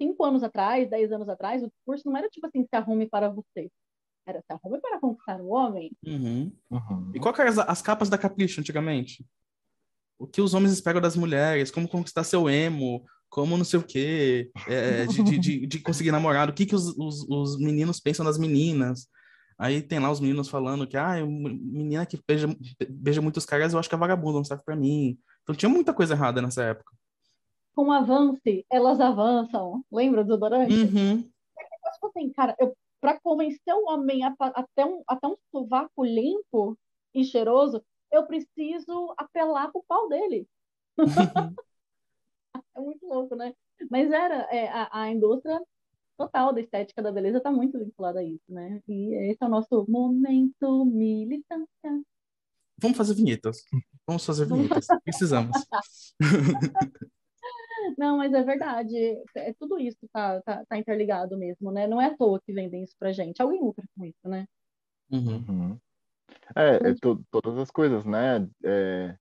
cinco 0.01 0.23
anos 0.23 0.41
atrás, 0.41 0.89
dez 0.89 1.11
anos 1.11 1.28
atrás, 1.28 1.61
o 1.61 1.67
discurso 1.67 2.09
não 2.09 2.15
era 2.15 2.30
tipo 2.30 2.47
assim, 2.47 2.63
se 2.63 2.76
arrume 2.78 3.09
para 3.09 3.28
você 3.28 3.69
era 4.26 4.41
se 4.41 4.53
arrume 4.53 4.80
para 4.80 4.99
conquistar 4.99 5.39
o 5.39 5.49
homem. 5.49 5.91
Uhum. 6.05 6.51
Uhum. 6.71 7.11
E 7.13 7.19
qual 7.19 7.34
que 7.34 7.41
eram 7.41 7.51
as, 7.51 7.59
as, 7.59 7.82
capas 7.82 8.09
da 8.09 8.17
Capricho 8.17 8.59
antigamente? 8.59 9.26
o 10.17 10.26
que 10.26 10.41
os 10.41 10.53
homens 10.53 10.71
esperam 10.71 11.01
das 11.01 11.15
mulheres, 11.15 11.71
como 11.71 11.88
conquistar 11.88 12.23
seu 12.23 12.49
emo, 12.49 13.03
como 13.30 13.57
não 13.57 13.65
sei 13.65 13.80
o 13.80 13.84
quê, 13.84 14.49
é, 14.67 15.05
de, 15.05 15.23
de, 15.23 15.38
de, 15.38 15.67
de, 15.67 15.80
conseguir 15.80 16.11
namorado, 16.11 16.51
o 16.51 16.55
que, 16.55 16.65
que 16.65 16.76
os, 16.76 16.97
os, 16.97 17.28
os, 17.30 17.59
meninos 17.59 17.99
pensam 17.99 18.26
das 18.26 18.38
meninas. 18.38 19.07
Aí 19.57 19.82
tem 19.82 19.99
lá 19.99 20.11
os 20.11 20.19
meninos 20.19 20.49
falando 20.49 20.88
que, 20.88 20.97
ah, 20.97 21.15
menina 21.26 22.05
que 22.05 22.19
beija, 22.28 22.47
beija 22.89 23.21
muitos 23.21 23.45
caras, 23.45 23.73
eu 23.73 23.80
acho 23.80 23.88
que 23.88 23.95
é 23.95 23.97
vagabundo, 23.97 24.38
não 24.38 24.43
serve 24.43 24.63
pra 24.63 24.76
mim. 24.76 25.17
Então 25.43 25.55
tinha 25.55 25.69
muita 25.69 25.93
coisa 25.93 26.13
errada 26.13 26.41
nessa 26.41 26.63
época. 26.63 26.91
Com 27.73 27.88
o 27.88 27.91
avance, 27.91 28.65
elas 28.69 28.99
avançam. 28.99 29.84
Lembra 29.91 30.23
do 30.23 30.38
Dorante? 30.38 30.73
Uhum. 30.73 31.21
Tipo 31.93 32.07
assim, 32.07 32.30
cara, 32.32 32.55
eu, 32.59 32.76
pra 33.06 33.20
convencer 33.20 33.72
o 33.76 33.88
homem 33.88 34.24
a, 34.24 34.34
até, 34.39 34.84
um, 34.84 35.03
até 35.08 35.28
um 35.28 35.36
sovaco 35.51 36.03
limpo 36.03 36.76
e 37.14 37.24
cheiroso, 37.24 37.86
eu 38.12 38.26
preciso 38.26 39.14
apelar 39.16 39.72
pro 39.72 39.86
pau 39.88 40.10
dele. 40.10 40.47
é 42.76 42.80
muito 42.80 43.06
louco, 43.06 43.36
né? 43.36 43.53
Mas 43.91 44.10
era 44.10 44.47
é, 44.51 44.68
a, 44.70 44.89
a 44.91 45.12
indústria 45.12 45.62
total 46.18 46.51
da 46.51 46.62
estética 46.62 47.03
da 47.03 47.12
beleza 47.12 47.38
está 47.38 47.51
muito 47.51 47.78
vinculada 47.78 48.22
a 48.22 48.24
isso, 48.24 48.43
né? 48.49 48.82
E 48.88 49.14
esse 49.30 49.43
é 49.43 49.45
o 49.45 49.49
nosso 49.49 49.86
momento 49.88 50.84
militância. 50.86 52.01
Vamos 52.82 52.97
fazer 52.97 53.14
vinhetas. 53.14 53.66
Vamos 54.08 54.26
fazer 54.26 54.47
vinhetas. 54.47 54.88
Precisamos. 55.06 55.56
Não, 57.97 58.17
mas 58.17 58.33
é 58.33 58.43
verdade. 58.43 58.95
É, 59.36 59.53
tudo 59.53 59.79
isso 59.79 59.97
tá, 60.11 60.41
tá, 60.41 60.65
tá, 60.65 60.77
interligado 60.77 61.38
mesmo, 61.38 61.71
né? 61.71 61.88
Não 61.88 62.01
é 62.01 62.07
à 62.07 62.17
toa 62.17 62.41
que 62.41 62.53
vendem 62.53 62.83
isso 62.83 62.95
pra 62.97 63.11
gente. 63.11 63.41
Alguém 63.41 63.61
lucra 63.61 63.83
com 63.95 64.05
isso, 64.05 64.27
né? 64.27 64.47
Uhum. 65.11 65.45
uhum. 65.47 65.79
É, 66.55 66.89
é 66.89 66.93
to, 66.95 67.23
todas 67.31 67.57
as 67.57 67.71
coisas, 67.71 68.05
né? 68.05 68.47
É, 68.63 69.15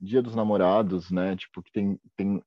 Dia 0.00 0.22
dos 0.22 0.34
Namorados, 0.34 1.10
né? 1.10 1.36
Tipo, 1.36 1.62
que 1.62 1.72
tem, 1.72 1.98
tem 2.16 2.42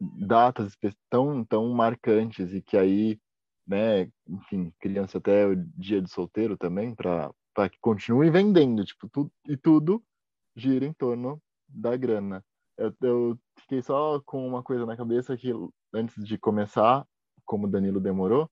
datas 0.00 0.76
tão, 1.08 1.44
tão 1.44 1.68
marcantes 1.70 2.52
e 2.52 2.60
que 2.60 2.76
aí, 2.76 3.18
né, 3.66 4.10
enfim, 4.28 4.72
criança 4.78 5.18
até 5.18 5.46
o 5.46 5.56
dia 5.56 6.00
de 6.00 6.10
solteiro 6.10 6.56
também, 6.56 6.94
para 6.94 7.32
que 7.70 7.78
continue 7.80 8.30
vendendo, 8.30 8.84
tipo, 8.84 9.08
tudo, 9.08 9.32
e 9.48 9.56
tudo 9.56 10.02
gira 10.54 10.86
em 10.86 10.92
torno 10.92 11.40
da 11.68 11.96
grana. 11.96 12.44
Eu, 12.78 12.94
eu 13.02 13.38
fiquei 13.60 13.82
só 13.82 14.20
com 14.24 14.46
uma 14.46 14.62
coisa 14.62 14.84
na 14.84 14.96
cabeça 14.96 15.36
que 15.36 15.50
antes 15.92 16.24
de 16.24 16.36
começar, 16.38 17.06
como 17.44 17.66
o 17.66 17.70
Danilo 17.70 18.00
demorou, 18.00 18.50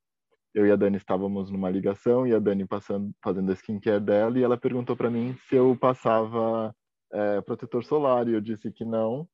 eu 0.55 0.67
e 0.67 0.71
a 0.71 0.77
Dani 0.77 0.97
estávamos 0.97 1.51
numa 1.51 1.69
ligação 1.69 2.27
e 2.27 2.33
a 2.33 2.39
Dani 2.39 2.67
passando, 2.67 3.13
fazendo 3.23 3.51
a 3.51 3.55
skincare 3.55 4.01
dela 4.01 4.39
e 4.39 4.43
ela 4.43 4.57
perguntou 4.57 4.97
para 4.97 5.11
mim 5.11 5.37
se 5.49 5.57
eu 5.57 5.77
passava 5.77 6.75
é, 7.13 7.41
protetor 7.41 7.85
solar 7.85 8.29
e 8.29 8.35
eu 8.35 8.41
disse 8.41 8.71
que 8.71 8.85
não 8.85 9.29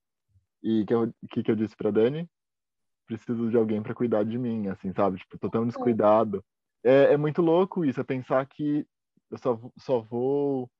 e 0.62 0.84
que 0.86 0.94
eu, 0.94 1.12
que, 1.30 1.42
que 1.42 1.50
eu 1.50 1.56
disse 1.56 1.76
pra 1.76 1.90
Dani? 1.90 2.28
Preciso 3.06 3.50
de 3.50 3.56
alguém 3.56 3.82
para 3.82 3.94
cuidar 3.94 4.24
de 4.24 4.38
mim, 4.38 4.68
assim, 4.68 4.92
sabe? 4.92 5.18
Tipo, 5.18 5.38
tô 5.38 5.50
tão 5.50 5.66
descuidado. 5.66 6.44
É, 6.82 7.12
é 7.12 7.16
muito 7.16 7.42
louco 7.42 7.84
isso, 7.84 8.00
é 8.00 8.04
pensar 8.04 8.46
que 8.46 8.86
eu 9.30 9.38
só, 9.38 9.60
só 9.78 10.00
vou 10.00 10.70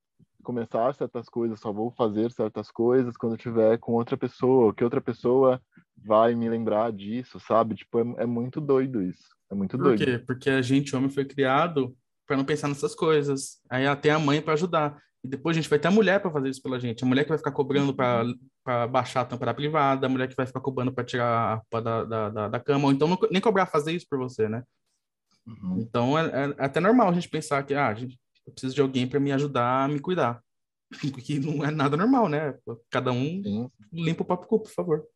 começar 0.43 0.95
certas 0.95 1.29
coisas, 1.29 1.61
só 1.61 1.73
vou 1.73 1.91
fazer 1.91 2.31
certas 2.33 2.71
coisas 2.71 3.17
quando 3.17 3.33
eu 3.33 3.37
estiver 3.37 3.79
com 3.79 3.93
outra 3.93 4.17
pessoa, 4.17 4.75
que 4.75 4.85
outra 4.85 5.01
pessoa 5.01 5.61
vai 5.97 6.35
me 6.35 6.49
lembrar 6.49 6.93
disso, 6.93 7.39
sabe? 7.41 7.75
Tipo, 7.75 7.99
é, 7.99 8.23
é 8.23 8.27
muito 8.27 8.61
doido 8.61 9.03
isso. 9.03 9.29
É 9.51 9.55
muito 9.55 9.77
Por 9.77 9.85
doido. 9.85 9.99
Por 9.99 10.05
quê? 10.05 10.19
Porque 10.19 10.51
a 10.51 10.63
gente, 10.63 10.95
homem, 10.95 11.11
foi 11.11 11.25
criado 11.25 11.95
para 12.27 12.37
não 12.37 12.45
pensar 12.45 12.69
nessas 12.69 12.95
coisas. 12.95 13.61
Aí 13.69 13.85
ela 13.85 13.97
tem 13.97 14.13
a 14.13 14.19
mãe 14.19 14.41
para 14.41 14.55
ajudar. 14.55 15.01
E 15.23 15.29
depois 15.29 15.57
a 15.57 15.61
gente 15.61 15.69
vai 15.69 15.79
ter 15.79 15.89
a 15.89 15.91
mulher 15.91 16.21
para 16.21 16.31
fazer 16.31 16.49
isso 16.49 16.63
pela 16.63 16.81
gente. 16.81 17.05
A 17.05 17.07
mulher 17.07 17.25
que 17.25 17.29
vai 17.29 17.37
ficar 17.37 17.53
cobrando 17.53 17.95
para 17.95 18.25
uhum. 18.25 18.89
baixar 18.91 19.23
a 19.23 19.25
tampa 19.25 19.53
privada, 19.53 20.07
a 20.07 20.09
mulher 20.09 20.29
que 20.29 20.37
vai 20.37 20.47
ficar 20.47 20.61
cobrando 20.61 20.93
para 20.93 21.05
tirar 21.05 21.27
a 21.27 21.55
roupa 21.57 21.83
da, 21.83 22.05
da, 22.05 22.29
da, 22.31 22.49
da, 22.49 22.61
cama, 22.61 22.87
ou 22.87 22.93
então 22.93 23.07
não, 23.07 23.19
nem 23.31 23.41
cobrar 23.41 23.67
fazer 23.67 23.93
isso 23.93 24.07
por 24.09 24.19
você, 24.19 24.49
né? 24.49 24.63
Uhum. 25.47 25.79
Então 25.81 26.19
é, 26.19 26.27
é, 26.27 26.55
até 26.59 26.81
normal 26.81 27.11
a 27.11 27.13
gente 27.13 27.29
pensar 27.29 27.63
que 27.65 27.75
ah, 27.75 27.93
gente, 27.93 28.19
eu 28.51 28.53
preciso 28.53 28.75
de 28.75 28.81
alguém 28.81 29.09
para 29.09 29.21
me 29.21 29.33
ajudar 29.33 29.85
a 29.85 29.89
me 29.89 30.01
cuidar. 30.01 30.43
Porque 31.15 31.39
não 31.39 31.65
é 31.65 31.71
nada 31.71 31.97
normal, 31.97 32.29
né? 32.29 32.59
Cada 32.91 33.13
um 33.13 33.43
Sim. 33.43 33.71
limpa 33.93 34.23
o 34.23 34.27
papo 34.27 34.47
cu, 34.47 34.61
por 34.61 34.71
favor. 34.71 35.07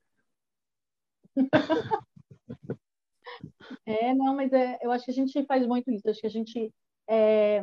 É, 3.84 4.14
não, 4.14 4.36
mas 4.36 4.52
é, 4.52 4.78
eu 4.80 4.92
acho 4.92 5.04
que 5.04 5.10
a 5.10 5.14
gente 5.14 5.44
faz 5.46 5.66
muito 5.66 5.90
isso. 5.90 6.08
Acho 6.08 6.20
que 6.20 6.26
a 6.26 6.30
gente 6.30 6.72
é, 7.08 7.60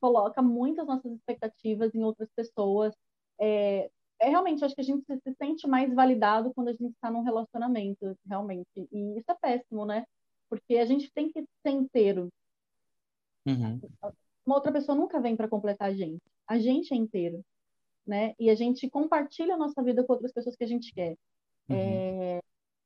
coloca 0.00 0.40
muitas 0.40 0.86
nossas 0.86 1.12
expectativas 1.12 1.94
em 1.94 2.04
outras 2.04 2.30
pessoas. 2.34 2.94
É, 3.40 3.90
é 4.20 4.28
realmente, 4.28 4.64
acho 4.64 4.74
que 4.74 4.80
a 4.80 4.84
gente 4.84 5.04
se, 5.04 5.16
se 5.20 5.34
sente 5.34 5.66
mais 5.66 5.92
validado 5.92 6.52
quando 6.54 6.68
a 6.68 6.72
gente 6.72 6.92
está 6.92 7.10
num 7.10 7.22
relacionamento, 7.22 8.16
realmente. 8.26 8.88
E 8.92 9.18
isso 9.18 9.30
é 9.30 9.34
péssimo, 9.34 9.84
né? 9.84 10.04
Porque 10.48 10.76
a 10.76 10.84
gente 10.84 11.10
tem 11.12 11.30
que 11.30 11.44
ser 11.62 11.70
inteiro. 11.70 12.28
Uhum. 13.46 13.80
Uma 14.44 14.56
outra 14.56 14.72
pessoa 14.72 14.96
nunca 14.96 15.20
vem 15.20 15.36
para 15.36 15.48
completar 15.48 15.88
a 15.88 15.94
gente. 15.94 16.22
A 16.46 16.58
gente 16.58 16.92
é 16.92 16.96
inteiro, 16.96 17.44
né? 18.06 18.34
E 18.38 18.50
a 18.50 18.54
gente 18.54 18.88
compartilha 18.90 19.54
a 19.54 19.58
nossa 19.58 19.82
vida 19.82 20.04
com 20.04 20.12
outras 20.12 20.32
pessoas 20.32 20.56
que 20.56 20.64
a 20.64 20.66
gente 20.66 20.92
quer. 20.92 21.16
Uhum. 21.68 21.76
É, 21.76 22.40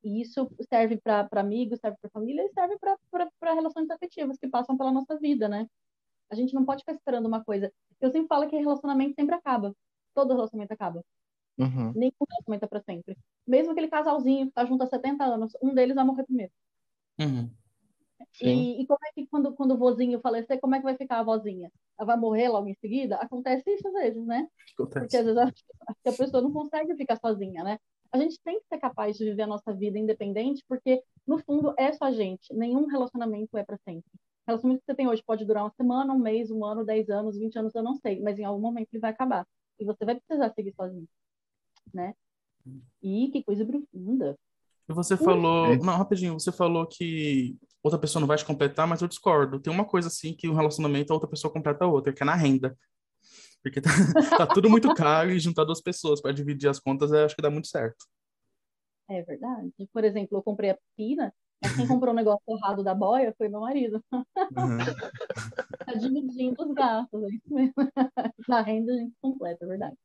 e 0.04 0.20
isso 0.20 0.48
serve 0.68 0.98
para 0.98 1.28
amigos, 1.32 1.80
serve 1.80 1.96
para 2.00 2.10
família 2.10 2.44
e 2.44 2.52
serve 2.52 2.76
para 2.78 3.54
relações 3.54 3.90
afetivas 3.90 4.38
que 4.38 4.48
passam 4.48 4.76
pela 4.76 4.92
nossa 4.92 5.18
vida, 5.18 5.48
né? 5.48 5.66
A 6.30 6.34
gente 6.34 6.54
não 6.54 6.64
pode 6.64 6.80
ficar 6.80 6.92
esperando 6.92 7.26
uma 7.26 7.42
coisa. 7.42 7.72
Eu 8.00 8.10
sempre 8.10 8.28
falo 8.28 8.48
que 8.48 8.56
relacionamento 8.56 9.14
sempre 9.14 9.34
acaba. 9.34 9.74
Todo 10.14 10.34
relacionamento 10.34 10.72
acaba. 10.72 11.02
Uhum. 11.58 11.92
Nenhum 11.94 12.12
relacionamento 12.28 12.64
é 12.64 12.68
pra 12.68 12.80
sempre. 12.80 13.16
Mesmo 13.46 13.72
aquele 13.72 13.88
casalzinho 13.88 14.46
que 14.46 14.52
tá 14.52 14.64
junto 14.64 14.82
há 14.82 14.86
70 14.86 15.24
anos, 15.24 15.52
um 15.62 15.72
deles 15.72 15.94
vai 15.94 16.04
morrer 16.04 16.24
primeiro. 16.24 16.52
Uhum. 17.18 17.50
E, 18.40 18.82
e, 18.82 18.86
como 18.86 18.98
é 19.06 19.12
que 19.12 19.26
quando, 19.26 19.54
quando 19.54 19.72
o 19.72 19.78
vozinho 19.78 20.20
falecer, 20.20 20.60
como 20.60 20.74
é 20.74 20.78
que 20.78 20.84
vai 20.84 20.96
ficar 20.96 21.20
a 21.20 21.22
vozinha? 21.22 21.70
Ela 21.98 22.06
vai 22.06 22.16
morrer 22.16 22.48
logo 22.48 22.68
em 22.68 22.74
seguida? 22.74 23.16
Acontece 23.16 23.70
isso 23.70 23.86
às 23.88 23.94
vezes, 23.94 24.24
né? 24.26 24.48
Acontece. 24.74 25.00
Porque 25.00 25.16
às 25.16 25.24
vezes 25.24 25.38
a, 25.38 25.52
a 25.88 26.12
pessoa 26.12 26.42
não 26.42 26.52
consegue 26.52 26.94
ficar 26.96 27.16
sozinha, 27.16 27.62
né? 27.62 27.78
A 28.12 28.18
gente 28.18 28.40
tem 28.42 28.58
que 28.60 28.66
ser 28.66 28.78
capaz 28.78 29.16
de 29.16 29.24
viver 29.24 29.42
a 29.42 29.46
nossa 29.46 29.72
vida 29.74 29.98
independente, 29.98 30.64
porque 30.68 31.02
no 31.26 31.38
fundo 31.38 31.74
é 31.76 31.92
só 31.92 32.06
a 32.06 32.12
gente. 32.12 32.54
Nenhum 32.54 32.86
relacionamento 32.86 33.56
é 33.56 33.64
para 33.64 33.78
sempre 33.78 34.10
relacionamento 34.46 34.80
que 34.80 34.92
você 34.92 34.96
tem 34.96 35.08
hoje 35.08 35.22
pode 35.24 35.44
durar 35.44 35.64
uma 35.64 35.70
semana, 35.70 36.12
um 36.12 36.18
mês, 36.18 36.50
um 36.50 36.64
ano, 36.64 36.84
dez 36.84 37.10
anos, 37.10 37.36
vinte 37.36 37.58
anos, 37.58 37.74
eu 37.74 37.82
não 37.82 37.96
sei, 37.96 38.20
mas 38.20 38.38
em 38.38 38.44
algum 38.44 38.60
momento 38.60 38.88
ele 38.92 39.00
vai 39.00 39.10
acabar. 39.10 39.46
E 39.78 39.84
você 39.84 40.04
vai 40.04 40.14
precisar 40.14 40.52
seguir 40.54 40.72
sozinho, 40.74 41.08
né? 41.92 42.14
E 43.02 43.30
que 43.30 43.42
coisa 43.42 43.64
profunda. 43.64 44.38
E 44.88 44.92
você 44.92 45.16
falou, 45.16 45.76
não, 45.76 45.96
rapidinho, 45.96 46.34
você 46.34 46.52
falou 46.52 46.86
que 46.86 47.56
outra 47.82 47.98
pessoa 47.98 48.20
não 48.20 48.26
vai 48.26 48.36
te 48.36 48.44
completar, 48.44 48.86
mas 48.86 49.02
eu 49.02 49.08
discordo. 49.08 49.60
Tem 49.60 49.72
uma 49.72 49.84
coisa 49.84 50.08
assim 50.08 50.34
que 50.34 50.48
o 50.48 50.52
um 50.52 50.54
relacionamento 50.54 51.12
a 51.12 51.16
outra 51.16 51.28
pessoa 51.28 51.52
completa 51.52 51.84
a 51.84 51.88
outra, 51.88 52.12
que 52.12 52.22
é 52.22 52.26
na 52.26 52.34
renda. 52.34 52.76
Porque 53.62 53.80
tá, 53.80 53.90
tá 54.38 54.46
tudo 54.46 54.70
muito 54.70 54.94
caro 54.94 55.30
e 55.30 55.40
juntar 55.40 55.64
duas 55.64 55.80
pessoas 55.80 56.20
para 56.20 56.32
dividir 56.32 56.68
as 56.68 56.78
contas, 56.78 57.10
eu 57.10 57.24
acho 57.24 57.34
que 57.34 57.42
dá 57.42 57.50
muito 57.50 57.68
certo. 57.68 58.06
É 59.08 59.22
verdade. 59.22 59.72
Por 59.92 60.04
exemplo, 60.04 60.38
eu 60.38 60.42
comprei 60.42 60.70
a 60.70 60.76
piscina 60.76 61.32
mas 61.62 61.74
quem 61.74 61.86
comprou 61.86 62.12
o 62.12 62.16
negócio 62.16 62.42
errado 62.48 62.82
da 62.82 62.94
boia 62.94 63.34
foi 63.36 63.48
meu 63.48 63.60
marido. 63.60 64.02
Uhum. 64.12 64.22
tá 65.86 65.94
dividindo 65.94 66.62
os 66.62 66.74
gastos, 66.74 67.22
é 67.22 67.28
isso 67.28 67.54
mesmo. 67.54 67.74
Na 68.48 68.60
renda 68.60 68.92
a 68.92 68.96
gente 68.96 69.14
completa, 69.20 69.64
é 69.64 69.68
verdade. 69.68 69.96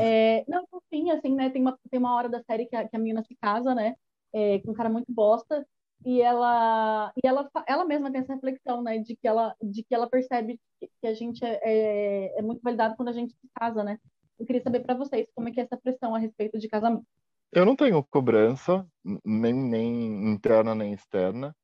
É, 0.00 0.44
não, 0.48 0.66
enfim, 0.74 1.10
assim, 1.10 1.34
né, 1.34 1.50
tem 1.50 1.60
uma, 1.60 1.78
tem 1.90 2.00
uma 2.00 2.14
hora 2.14 2.28
da 2.28 2.42
série 2.42 2.66
que 2.66 2.74
a, 2.74 2.88
que 2.88 2.96
a 2.96 2.98
menina 2.98 3.22
se 3.22 3.36
casa, 3.36 3.74
né, 3.74 3.94
é, 4.36 4.58
com 4.60 4.72
um 4.72 4.74
cara 4.74 4.90
muito 4.90 5.10
bosta, 5.12 5.66
e 6.04 6.20
ela, 6.20 7.10
e 7.16 7.26
ela, 7.26 7.50
ela 7.66 7.84
mesma 7.86 8.12
tem 8.12 8.20
essa 8.20 8.34
reflexão, 8.34 8.82
né, 8.82 8.98
de 8.98 9.16
que 9.16 9.26
ela, 9.26 9.56
de 9.62 9.82
que 9.82 9.94
ela 9.94 10.08
percebe 10.08 10.60
que, 10.78 11.06
a 11.06 11.14
gente 11.14 11.42
é, 11.42 11.58
é, 11.62 12.38
é 12.38 12.42
muito 12.42 12.60
validado 12.62 12.96
quando 12.96 13.08
a 13.08 13.12
gente 13.12 13.32
se 13.32 13.48
casa, 13.54 13.82
né. 13.82 13.98
Eu 14.38 14.44
queria 14.44 14.62
saber 14.62 14.80
para 14.80 14.94
vocês 14.94 15.26
como 15.34 15.48
é 15.48 15.52
que 15.52 15.60
é 15.60 15.62
essa 15.62 15.78
pressão 15.78 16.14
a 16.14 16.18
respeito 16.18 16.58
de 16.58 16.68
casamento. 16.68 17.06
Eu 17.50 17.64
não 17.64 17.74
tenho 17.74 18.04
cobrança, 18.04 18.86
nem, 19.24 19.54
nem 19.54 20.32
interna 20.32 20.74
nem 20.74 20.92
externa. 20.92 21.56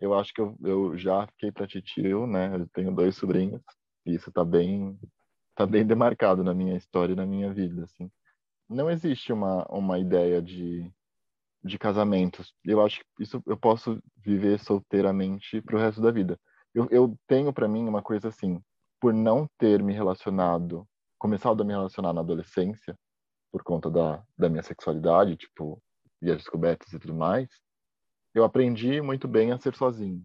Eu 0.00 0.14
acho 0.14 0.32
que 0.32 0.40
eu, 0.40 0.56
eu 0.64 0.96
já 0.96 1.26
fiquei 1.26 1.52
para 1.52 1.66
titio, 1.66 2.26
né? 2.26 2.50
Eu 2.54 2.66
tenho 2.68 2.94
dois 2.94 3.14
sobrinhos 3.16 3.60
e 4.06 4.14
isso 4.14 4.32
tá 4.32 4.42
bem 4.42 4.98
tá 5.54 5.66
bem 5.66 5.84
demarcado 5.84 6.42
na 6.42 6.54
minha 6.54 6.76
história 6.76 7.12
e 7.12 7.16
na 7.16 7.26
minha 7.26 7.52
vida, 7.52 7.84
assim. 7.84 8.10
Não 8.68 8.88
existe 8.88 9.32
uma, 9.32 9.66
uma 9.66 9.98
ideia 9.98 10.40
de, 10.40 10.90
de 11.62 11.78
casamentos. 11.78 12.54
Eu 12.64 12.84
acho 12.84 13.00
que 13.16 13.22
isso 13.22 13.42
eu 13.46 13.56
posso 13.56 14.00
viver 14.16 14.58
solteiramente 14.60 15.60
pro 15.62 15.78
resto 15.78 16.00
da 16.00 16.10
vida. 16.10 16.38
Eu, 16.74 16.86
eu 16.90 17.16
tenho 17.26 17.52
para 17.52 17.68
mim 17.68 17.86
uma 17.88 18.02
coisa 18.02 18.28
assim, 18.28 18.60
por 19.00 19.12
não 19.12 19.48
ter 19.58 19.82
me 19.82 19.92
relacionado, 19.92 20.86
começado 21.18 21.62
a 21.62 21.64
me 21.64 21.72
relacionar 21.72 22.12
na 22.12 22.20
adolescência, 22.20 22.96
por 23.50 23.62
conta 23.62 23.90
da, 23.90 24.22
da 24.36 24.48
minha 24.48 24.62
sexualidade, 24.62 25.36
tipo, 25.36 25.82
e 26.22 26.30
as 26.30 26.38
descobertas 26.38 26.92
e 26.92 26.98
tudo 26.98 27.14
mais, 27.14 27.48
eu 28.34 28.44
aprendi 28.44 29.00
muito 29.00 29.26
bem 29.26 29.52
a 29.52 29.58
ser 29.58 29.74
sozinho. 29.74 30.24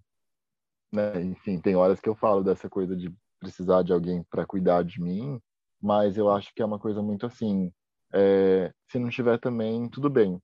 Né? 0.92 1.22
Enfim, 1.24 1.60
tem 1.60 1.76
horas 1.76 2.00
que 2.00 2.10
eu 2.10 2.16
falo 2.16 2.44
dessa 2.44 2.70
coisa 2.70 2.96
de 2.96 3.14
precisar 3.40 3.84
de 3.84 3.92
alguém 3.94 4.24
para 4.30 4.46
cuidar 4.46 4.84
de 4.84 5.02
mim, 5.02 5.40
mas 5.82 6.18
eu 6.18 6.30
acho 6.32 6.54
que 6.54 6.62
é 6.62 6.66
uma 6.66 6.80
coisa 6.80 7.02
muito 7.02 7.26
assim, 7.26 7.72
É, 8.16 8.72
se 8.92 9.00
não 9.00 9.10
tiver 9.10 9.40
também, 9.40 9.90
tudo 9.90 10.10
bem. 10.10 10.40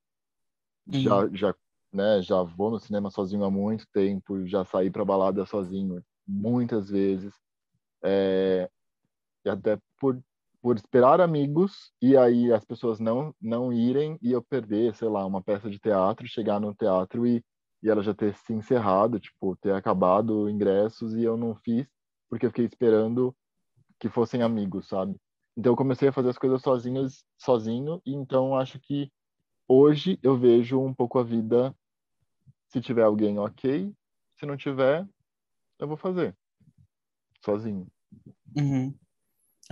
Uhum. 0.88 1.02
Já, 1.02 1.30
já, 1.34 1.56
né, 1.94 2.22
já 2.22 2.42
vou 2.44 2.72
no 2.72 2.80
cinema 2.80 3.10
sozinho 3.10 3.44
há 3.44 3.52
muito 3.52 3.86
tempo, 3.94 4.46
já 4.48 4.64
saí 4.66 4.90
para 4.90 5.06
balada 5.06 5.46
sozinho 5.46 6.04
muitas 6.28 6.90
vezes. 6.90 7.34
É, 8.04 8.70
e 9.46 9.50
até 9.50 9.78
por, 10.00 10.22
por 10.62 10.76
esperar 10.76 11.22
amigos 11.22 11.92
e 12.02 12.16
aí 12.18 12.52
as 12.52 12.66
pessoas 12.66 13.00
não 13.00 13.34
não 13.42 13.74
irem 13.74 14.18
e 14.22 14.32
eu 14.32 14.42
perder, 14.42 14.96
sei 14.96 15.10
lá, 15.10 15.26
uma 15.26 15.42
peça 15.42 15.70
de 15.70 15.80
teatro, 15.80 16.28
chegar 16.28 16.60
no 16.60 16.74
teatro 16.76 17.26
e, 17.28 17.44
e 17.84 17.90
ela 17.90 18.02
já 18.04 18.14
ter 18.14 18.34
se 18.36 18.54
encerrado, 18.54 19.20
tipo, 19.20 19.56
ter 19.58 19.74
acabado 19.74 20.50
ingressos 20.50 21.16
e 21.16 21.24
eu 21.24 21.38
não 21.38 21.56
fiz 21.56 21.88
porque 22.30 22.46
eu 22.46 22.52
fiquei 22.52 22.66
esperando 22.66 23.36
que 24.00 24.10
fossem 24.10 24.42
amigos, 24.42 24.88
sabe? 24.88 25.16
Então 25.58 25.74
eu 25.74 25.78
comecei 25.78 26.10
a 26.10 26.14
fazer 26.14 26.30
as 26.30 26.38
coisas 26.38 26.62
sozinhos, 26.62 27.24
sozinho, 27.38 28.02
e 28.06 28.14
então 28.14 28.56
acho 28.56 28.80
que 28.80 29.12
hoje 29.70 30.20
eu 30.24 30.36
vejo 30.36 30.82
um 30.82 30.94
pouco 30.94 31.20
a 31.20 31.24
vida 31.24 31.76
se 32.70 32.82
tiver 32.82 33.04
alguém, 33.04 33.38
OK, 33.40 33.94
se 34.38 34.46
não 34.46 34.58
tiver, 34.58 35.08
eu 35.80 35.88
vou 35.88 35.98
fazer 35.98 36.36
sozinho. 37.44 37.88
Uhum. 38.58 38.94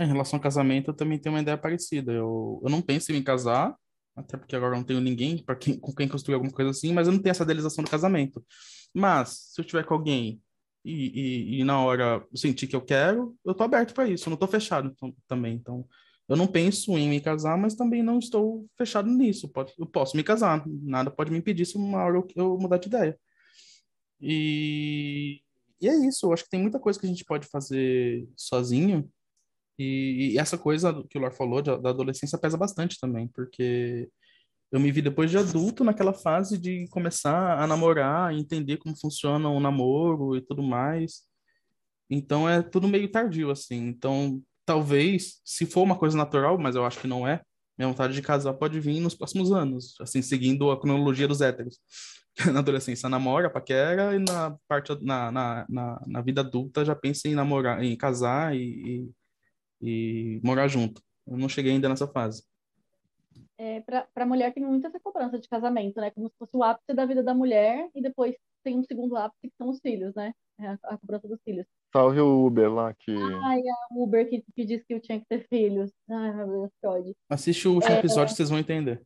Em 0.00 0.06
relação 0.06 0.36
ao 0.36 0.42
casamento, 0.42 0.90
eu 0.90 0.94
também 0.94 1.18
tenho 1.18 1.34
uma 1.34 1.42
ideia 1.42 1.58
parecida. 1.58 2.12
Eu, 2.12 2.60
eu 2.62 2.70
não 2.70 2.80
penso 2.80 3.10
em 3.10 3.16
me 3.16 3.22
casar, 3.22 3.76
até 4.16 4.36
porque 4.36 4.54
agora 4.54 4.76
não 4.76 4.84
tenho 4.84 5.00
ninguém 5.00 5.42
para 5.42 5.56
quem, 5.56 5.78
com 5.78 5.92
quem 5.92 6.08
construir 6.08 6.34
alguma 6.34 6.52
coisa 6.52 6.70
assim, 6.70 6.92
mas 6.92 7.06
eu 7.06 7.12
não 7.12 7.20
tenho 7.20 7.32
essa 7.32 7.42
idealização 7.42 7.82
do 7.84 7.90
casamento. 7.90 8.44
Mas, 8.94 9.52
se 9.52 9.60
eu 9.60 9.64
tiver 9.64 9.84
com 9.84 9.94
alguém 9.94 10.40
e, 10.84 11.56
e, 11.56 11.60
e 11.60 11.64
na 11.64 11.80
hora 11.80 12.26
eu 12.30 12.36
sentir 12.36 12.66
que 12.66 12.76
eu 12.76 12.80
quero, 12.80 13.36
eu 13.44 13.54
tô 13.54 13.64
aberto 13.64 13.92
para 13.92 14.08
isso, 14.08 14.28
eu 14.28 14.30
não 14.30 14.36
tô 14.36 14.46
fechado 14.46 14.94
também. 15.26 15.54
Então, 15.54 15.86
eu 16.28 16.36
não 16.36 16.46
penso 16.46 16.96
em 16.98 17.08
me 17.08 17.20
casar, 17.20 17.56
mas 17.56 17.74
também 17.74 18.02
não 18.02 18.18
estou 18.18 18.66
fechado 18.76 19.08
nisso. 19.08 19.48
Pode, 19.48 19.72
eu 19.78 19.86
posso 19.86 20.16
me 20.16 20.22
casar, 20.22 20.62
nada 20.66 21.10
pode 21.10 21.30
me 21.30 21.38
impedir 21.38 21.64
se 21.64 21.76
uma 21.76 22.04
hora 22.04 22.18
eu, 22.18 22.26
eu 22.36 22.58
mudar 22.58 22.78
de 22.78 22.88
ideia. 22.88 23.18
E, 24.20 25.40
e 25.80 25.88
é 25.88 25.94
isso, 26.06 26.26
eu 26.26 26.32
acho 26.32 26.44
que 26.44 26.50
tem 26.50 26.60
muita 26.60 26.78
coisa 26.78 26.98
que 26.98 27.06
a 27.06 27.08
gente 27.08 27.24
pode 27.24 27.46
fazer 27.46 28.28
sozinho. 28.36 29.10
E, 29.78 30.32
e 30.34 30.38
essa 30.38 30.58
coisa 30.58 31.04
que 31.08 31.16
o 31.16 31.20
Lor 31.20 31.32
falou 31.32 31.62
de, 31.62 31.76
da 31.78 31.90
adolescência 31.90 32.38
pesa 32.38 32.56
bastante 32.58 32.98
também, 33.00 33.28
porque 33.28 34.10
eu 34.70 34.80
me 34.80 34.92
vi 34.92 35.00
depois 35.00 35.30
de 35.30 35.38
adulto 35.38 35.82
naquela 35.82 36.12
fase 36.12 36.58
de 36.58 36.86
começar 36.88 37.58
a 37.58 37.66
namorar, 37.66 38.34
entender 38.34 38.76
como 38.76 38.98
funciona 38.98 39.48
o 39.48 39.60
namoro 39.60 40.36
e 40.36 40.42
tudo 40.42 40.62
mais. 40.62 41.22
Então 42.10 42.48
é 42.48 42.62
tudo 42.62 42.88
meio 42.88 43.10
tardio, 43.10 43.50
assim. 43.50 43.86
Então, 43.86 44.42
talvez, 44.68 45.40
se 45.46 45.64
for 45.64 45.82
uma 45.82 45.96
coisa 45.96 46.14
natural, 46.14 46.58
mas 46.58 46.76
eu 46.76 46.84
acho 46.84 47.00
que 47.00 47.06
não 47.06 47.26
é, 47.26 47.40
minha 47.78 47.88
vontade 47.88 48.12
de 48.12 48.20
casar 48.20 48.52
pode 48.52 48.78
vir 48.78 49.00
nos 49.00 49.14
próximos 49.14 49.50
anos, 49.50 49.94
assim, 49.98 50.20
seguindo 50.20 50.70
a 50.70 50.78
cronologia 50.78 51.26
dos 51.26 51.40
héteros. 51.40 51.78
Na 52.52 52.58
adolescência 52.58 53.08
namora, 53.08 53.48
paquera, 53.48 54.14
e 54.14 54.18
na 54.18 54.56
parte 54.68 54.92
na, 55.02 55.32
na, 55.32 55.66
na, 55.68 56.04
na 56.06 56.20
vida 56.20 56.42
adulta 56.42 56.84
já 56.84 56.94
pensa 56.94 57.26
em 57.26 57.34
namorar, 57.34 57.82
em 57.82 57.96
casar 57.96 58.54
e, 58.54 59.10
e, 59.82 60.36
e 60.36 60.40
morar 60.44 60.68
junto. 60.68 61.02
Eu 61.26 61.38
não 61.38 61.48
cheguei 61.48 61.72
ainda 61.72 61.88
nessa 61.88 62.06
fase 62.06 62.44
é, 63.58 63.80
para 63.80 64.06
a 64.16 64.26
mulher 64.26 64.52
tem 64.52 64.64
muita 64.64 64.88
essa 64.88 65.00
cobrança 65.00 65.38
de 65.38 65.48
casamento, 65.48 66.00
né? 66.00 66.10
Como 66.10 66.28
se 66.28 66.36
fosse 66.38 66.56
o 66.56 66.62
ápice 66.62 66.94
da 66.94 67.04
vida 67.04 67.22
da 67.22 67.34
mulher 67.34 67.88
e 67.94 68.02
depois 68.02 68.34
tem 68.62 68.78
um 68.78 68.84
segundo 68.84 69.16
ápice 69.16 69.48
que 69.48 69.56
são 69.56 69.68
os 69.68 69.80
filhos, 69.80 70.14
né? 70.14 70.32
É 70.60 70.68
a, 70.68 70.78
a 70.84 70.98
cobrança 70.98 71.28
dos 71.28 71.40
filhos. 71.42 71.66
Salve 71.92 72.20
o 72.20 72.46
Uber 72.46 72.72
lá 72.72 72.94
que. 72.94 73.14
Ai, 73.44 73.60
a 73.60 73.94
Uber 73.94 74.28
que, 74.28 74.44
que 74.54 74.64
disse 74.64 74.84
que 74.84 74.94
eu 74.94 75.00
tinha 75.00 75.18
que 75.18 75.26
ter 75.26 75.46
filhos. 75.48 75.90
Ai, 76.10 76.34
meu 76.34 76.46
Deus, 76.46 76.70
que 76.80 76.86
ódio. 76.86 77.16
Assiste 77.28 77.66
o 77.68 77.74
último 77.74 77.94
é, 77.94 77.98
episódio, 77.98 78.34
vocês 78.34 78.50
vão 78.50 78.58
entender. 78.58 79.02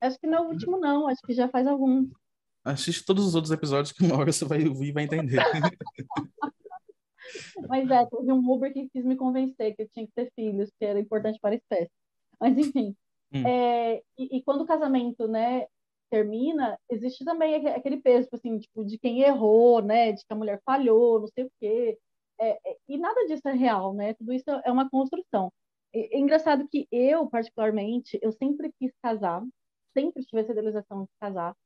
Acho 0.00 0.18
que 0.18 0.26
não 0.26 0.38
é 0.38 0.40
o 0.42 0.50
último, 0.50 0.78
não. 0.78 1.08
Acho 1.08 1.22
que 1.22 1.32
já 1.32 1.48
faz 1.48 1.66
algum. 1.66 2.08
Assiste 2.64 3.04
todos 3.04 3.26
os 3.26 3.34
outros 3.34 3.52
episódios 3.52 3.92
que 3.92 4.04
uma 4.04 4.16
hora 4.16 4.32
você 4.32 4.44
vai 4.44 4.66
ouvir 4.66 4.88
e 4.88 4.92
vai 4.92 5.04
entender. 5.04 5.36
Mas 7.68 7.90
é, 7.90 8.06
teve 8.06 8.32
um 8.32 8.50
Uber 8.50 8.72
que 8.72 8.88
quis 8.90 9.04
me 9.04 9.16
convencer 9.16 9.74
que 9.74 9.82
eu 9.82 9.88
tinha 9.88 10.06
que 10.06 10.12
ter 10.12 10.30
filhos, 10.34 10.70
que 10.78 10.84
era 10.84 11.00
importante 11.00 11.38
para 11.40 11.54
a 11.54 11.56
espécie. 11.56 11.90
Mas 12.40 12.56
enfim. 12.56 12.94
Hum. 13.34 13.46
É, 13.46 14.02
e, 14.18 14.38
e, 14.38 14.42
quando 14.42 14.62
o 14.62 14.66
casamento, 14.66 15.26
né, 15.26 15.66
termina, 16.10 16.78
existe 16.90 17.24
também 17.24 17.66
aquele 17.68 18.00
peso, 18.00 18.24
tipo 18.24 18.36
assim, 18.36 18.58
tipo, 18.58 18.84
de 18.84 18.98
quem 18.98 19.22
errou, 19.22 19.82
né, 19.82 20.12
de 20.12 20.24
que 20.24 20.32
a 20.32 20.36
mulher 20.36 20.60
falhou, 20.64 21.20
não 21.20 21.28
sei 21.28 21.44
o 21.44 21.52
quê. 21.60 21.98
É, 22.38 22.50
é, 22.50 22.76
e 22.88 22.98
nada 22.98 23.26
disso 23.26 23.48
é 23.48 23.52
real, 23.52 23.94
né? 23.94 24.14
Tudo 24.14 24.32
isso 24.32 24.50
é 24.64 24.70
uma 24.72 24.88
construção. 24.90 25.52
É, 25.92 26.16
é 26.16 26.18
engraçado 26.18 26.68
que 26.68 26.86
eu, 26.90 27.28
particularmente, 27.28 28.18
eu 28.22 28.32
sempre 28.32 28.72
quis 28.78 28.92
casar, 29.02 29.42
sempre 29.96 30.24
tive 30.24 30.42
essa 30.42 30.52
idealização 30.52 31.04
de 31.04 31.10
casar. 31.20 31.56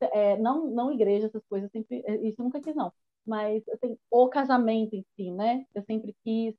É, 0.00 0.36
não, 0.38 0.66
não 0.70 0.92
igreja, 0.92 1.26
essas 1.26 1.44
coisas, 1.48 1.70
sempre, 1.72 2.02
é, 2.06 2.16
isso 2.26 2.40
eu 2.40 2.44
nunca 2.44 2.60
quis, 2.60 2.74
não. 2.76 2.92
Mas 3.26 3.62
assim, 3.68 3.96
o 4.10 4.28
casamento 4.28 4.94
em 4.94 5.04
si, 5.16 5.30
né? 5.32 5.64
Eu 5.74 5.82
sempre 5.84 6.14
quis, 6.24 6.54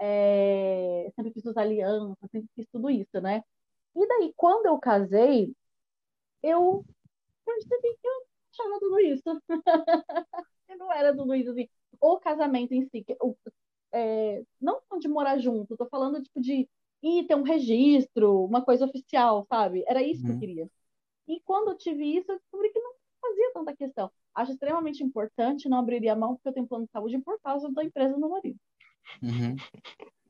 é, 0.00 1.10
sempre 1.16 1.32
quis 1.32 1.44
usar 1.46 1.62
aliança, 1.62 2.16
sempre 2.30 2.48
quis 2.56 2.66
tudo 2.72 2.90
isso, 2.90 3.20
né? 3.20 3.42
E 3.94 4.06
daí, 4.06 4.32
quando 4.36 4.66
eu 4.66 4.78
casei, 4.78 5.54
eu 6.42 6.84
percebi 7.44 7.96
que 8.00 8.08
eu 8.08 8.26
achava 8.52 8.80
tudo 8.80 9.00
isso. 9.00 9.42
que 10.68 10.76
não 10.76 10.92
era 10.92 11.14
tudo 11.14 11.34
isso, 11.34 11.50
assim. 11.50 11.68
O 12.00 12.18
casamento 12.18 12.72
em 12.72 12.88
si, 12.88 13.04
que, 13.04 13.16
o, 13.20 13.36
é, 13.92 14.42
não 14.60 14.80
de 14.98 15.08
morar 15.08 15.38
junto, 15.38 15.76
tô 15.76 15.86
falando, 15.86 16.22
tipo, 16.22 16.40
de 16.40 16.68
ir 17.02 17.26
ter 17.26 17.34
um 17.34 17.42
registro, 17.42 18.44
uma 18.44 18.62
coisa 18.64 18.84
oficial, 18.86 19.46
sabe? 19.48 19.84
Era 19.86 20.02
isso 20.02 20.22
uhum. 20.22 20.26
que 20.26 20.30
eu 20.30 20.34
uhum. 20.34 20.40
queria. 20.40 20.70
E 21.28 21.40
quando 21.42 21.68
eu 21.70 21.78
tive 21.78 22.04
isso, 22.16 22.30
eu 22.30 22.38
descobri 22.38 22.70
que 22.70 22.80
não 22.80 22.94
fazia 23.20 23.52
tanta 23.52 23.76
questão. 23.76 24.10
Acho 24.34 24.52
extremamente 24.52 25.02
importante, 25.02 25.68
não 25.68 25.78
abriria 25.78 26.12
a 26.12 26.16
mão, 26.16 26.34
porque 26.34 26.48
eu 26.48 26.52
tenho 26.52 26.66
plano 26.66 26.86
de 26.86 26.92
saúde 26.92 27.18
por 27.20 27.40
causa 27.40 27.70
da 27.70 27.84
empresa 27.84 28.14
do 28.14 28.20
meu 28.20 28.30
marido. 28.30 28.58
Uhum. 29.22 29.56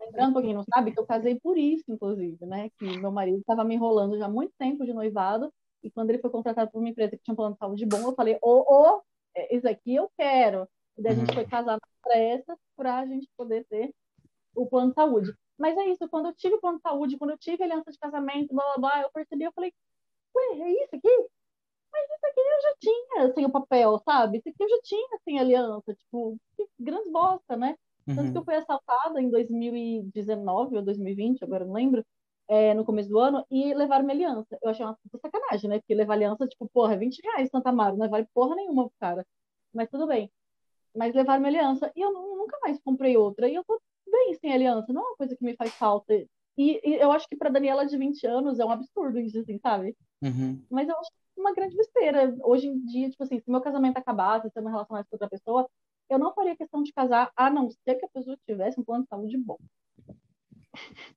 Lembrando, 0.01 0.33
pra 0.33 0.43
quem 0.43 0.55
não 0.55 0.65
sabe, 0.65 0.93
que 0.93 0.99
eu 0.99 1.07
casei 1.07 1.39
por 1.39 1.57
isso, 1.57 1.85
inclusive, 1.89 2.45
né? 2.45 2.71
Que 2.79 2.99
meu 2.99 3.13
marido 3.13 3.39
estava 3.39 3.65
me 3.65 3.75
enrolando 3.75 4.19
já 4.19 4.27
há 4.27 4.29
muito 4.29 4.53
tempo 4.59 4.85
de 4.85 4.93
noivado, 4.93 5.53
e 5.83 5.91
quando 5.91 6.11
ele 6.11 6.19
foi 6.19 6.31
contratado 6.31 6.71
por 6.71 6.79
uma 6.79 6.89
empresa 6.89 7.17
que 7.17 7.23
tinha 7.23 7.33
um 7.33 7.37
plano 7.37 7.55
de 7.55 7.59
saúde 7.59 7.87
bom, 7.87 7.99
eu 7.99 8.15
falei, 8.15 8.39
ô, 8.41 8.65
ô, 8.69 9.03
é, 9.35 9.57
isso 9.57 9.69
aqui 9.69 9.95
eu 9.95 10.11
quero. 10.17 10.69
E 10.97 11.03
daí 11.03 11.13
a 11.13 11.17
gente 11.17 11.31
uhum. 11.31 11.35
foi 11.35 11.47
casar 11.47 11.73
na 11.73 11.89
pressa 12.03 12.57
para 12.77 12.99
a 12.99 13.07
gente 13.07 13.29
poder 13.37 13.65
ter 13.69 13.93
o 14.55 14.67
plano 14.67 14.91
de 14.91 14.95
saúde. 14.95 15.33
Mas 15.59 15.77
é 15.77 15.87
isso, 15.87 16.09
quando 16.09 16.27
eu 16.27 16.35
tive 16.35 16.57
o 16.57 16.61
plano 16.61 16.79
de 16.79 16.83
saúde, 16.83 17.19
quando 17.19 17.31
eu 17.31 17.39
tive 17.39 17.63
aliança 17.65 17.91
de 17.91 17.99
casamento, 17.99 18.55
blá, 18.55 18.65
blá, 18.77 18.79
blá, 18.79 19.03
eu 19.03 19.11
percebi, 19.13 19.45
eu 19.45 19.53
falei, 19.53 19.73
ué, 20.37 20.61
é 20.61 20.85
isso 20.85 20.97
aqui? 20.97 21.29
Mas 21.93 22.05
isso 22.05 22.27
aqui 22.27 22.41
eu 22.41 22.63
já 22.63 22.77
tinha 22.81 23.35
sem 23.35 23.45
o 23.47 23.51
papel, 23.51 23.99
sabe? 24.05 24.39
Isso 24.39 24.49
aqui 24.49 24.63
eu 24.63 24.69
já 24.69 24.81
tinha 24.83 25.19
sem 25.25 25.39
aliança, 25.39 25.95
tipo, 25.95 26.37
que 26.57 26.67
grande 26.79 27.11
bosta, 27.11 27.57
né? 27.57 27.77
Tanto 28.07 28.21
uhum. 28.21 28.33
que 28.33 28.39
eu 28.39 28.45
fui 28.45 28.55
assaltada 28.55 29.21
em 29.21 29.31
2019 29.31 30.77
ou 30.77 30.83
2020, 30.83 31.45
agora 31.45 31.65
não 31.65 31.75
lembro, 31.75 32.05
é, 32.49 32.75
no 32.75 32.85
começo 32.85 33.09
do 33.09 33.19
ano, 33.19 33.45
e 33.51 33.73
levaram 33.75 34.05
minha 34.05 34.15
aliança. 34.15 34.59
Eu 34.63 34.71
achei 34.71 34.85
uma 34.85 34.97
puta 34.97 35.19
sacanagem, 35.19 35.71
né? 35.71 35.79
Porque 35.79 35.95
levar 35.95 36.15
aliança, 36.15 36.47
tipo, 36.47 36.69
porra, 36.69 36.95
é 36.95 36.97
20 36.97 37.21
reais 37.23 37.49
Santa 37.51 37.71
Amaro, 37.71 37.97
não 37.97 38.09
vale 38.09 38.27
porra 38.35 38.55
nenhuma 38.57 38.85
pro 38.85 38.99
cara. 38.99 39.27
Mas 39.73 39.89
tudo 39.89 40.07
bem. 40.07 40.31
Mas 40.95 41.15
levaram 41.15 41.41
minha 41.41 41.51
aliança 41.51 41.91
e 41.97 42.01
eu 42.01 42.13
nunca 42.13 42.59
mais 42.63 42.79
comprei 42.81 43.17
outra. 43.17 43.49
E 43.49 43.55
eu 43.55 43.65
tô 43.65 43.81
bem 44.11 44.35
sem 44.35 44.53
aliança, 44.53 44.93
não 44.93 45.03
é 45.03 45.05
uma 45.07 45.17
coisa 45.17 45.37
que 45.37 45.45
me 45.45 45.57
faz 45.57 45.73
falta. 45.75 46.15
E, 46.15 46.29
e 46.85 46.95
eu 47.01 47.11
acho 47.13 47.27
que 47.29 47.37
para 47.37 47.49
Daniela 47.51 47.87
de 47.87 47.97
20 47.97 48.27
anos 48.27 48.59
é 48.59 48.65
um 48.65 48.71
absurdo 48.71 49.19
isso, 49.19 49.39
assim, 49.39 49.59
sabe? 49.59 49.97
Uhum. 50.21 50.63
Mas 50.71 50.89
eu 50.89 50.97
acho 50.99 51.11
uma 51.37 51.55
grande 51.55 51.77
besteira. 51.77 52.37
Hoje 52.43 52.69
em 52.69 52.85
dia, 52.85 53.11
tipo 53.11 53.23
assim, 53.23 53.39
se 53.39 53.51
meu 53.51 53.61
casamento 53.61 53.97
acabasse, 53.97 54.51
se 54.51 54.59
eu 54.59 54.63
me 54.63 54.71
relacionasse 54.71 55.09
com 55.09 55.17
outra 55.17 55.29
pessoa, 55.29 55.69
eu 56.13 56.19
não 56.19 56.35
faria 56.35 56.57
questão 56.57 56.83
de 56.83 56.93
casar, 56.93 57.31
a 57.37 57.51
não 57.51 57.71
ser 57.71 57.95
que 57.95 58.05
a 58.05 58.09
pessoa 58.09 58.37
tivesse 58.47 58.79
um 58.79 58.85
plano 58.85 59.05
de 59.05 59.09
saúde 59.09 59.39
bom. 59.39 59.59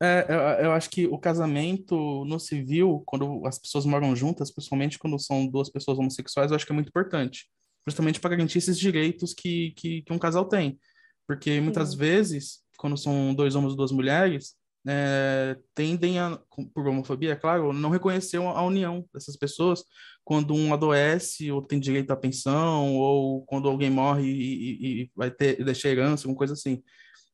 É, 0.02 0.26
eu, 0.28 0.66
eu, 0.66 0.72
acho 0.72 0.89
que 0.89 1.08
o 1.08 1.18
casamento 1.18 2.26
no 2.26 2.39
civil, 2.39 3.02
quando 3.06 3.46
as 3.46 3.58
pessoas 3.58 3.86
moram 3.86 4.16
juntas, 4.16 4.52
principalmente 4.52 5.00
quando 5.00 5.18
são 5.18 5.48
duas 5.48 5.70
pessoas 5.70 5.98
homossexuais, 5.98 6.52
eu 6.52 6.56
acho 6.56 6.66
que 6.66 6.72
é 6.72 6.76
muito 6.76 6.89
importante. 6.89 7.46
Justamente 7.88 8.20
para 8.20 8.32
garantir 8.32 8.58
esses 8.58 8.78
direitos 8.78 9.34
que, 9.34 9.72
que, 9.78 10.02
que 10.02 10.14
um 10.14 10.20
casal 10.20 10.46
tem. 10.46 10.80
Porque 11.28 11.62
muitas 11.62 11.91
Sim. 11.91 11.98
vezes, 11.98 12.64
quando 12.78 12.98
são 12.98 13.34
dois 13.34 13.56
homens 13.56 13.74
e 13.74 13.78
duas 13.78 13.91
mulheres, 13.91 14.56
é, 14.88 15.58
tendem 15.74 16.20
a, 16.20 16.39
por 16.74 16.88
homofobia, 16.88 17.32
é 17.32 17.36
claro, 17.36 17.74
não 17.74 17.89
reconhecer 17.89 18.38
a 18.38 18.62
união 18.62 19.08
dessas 19.14 19.36
pessoas 19.36 19.84
quando 20.26 20.55
um 20.55 20.73
adoece 20.73 21.51
ou 21.51 21.61
tem 21.61 21.80
direito 21.80 22.11
à 22.11 22.17
pensão 22.17 22.95
ou 22.95 23.45
quando 23.45 23.69
alguém 23.69 23.91
morre 23.91 24.23
e, 24.23 25.03
e 25.03 25.11
vai 25.15 25.30
ter 25.32 25.63
deixar 25.63 25.89
herança, 25.89 26.23
alguma 26.23 26.38
coisa 26.38 26.53
assim. 26.53 26.84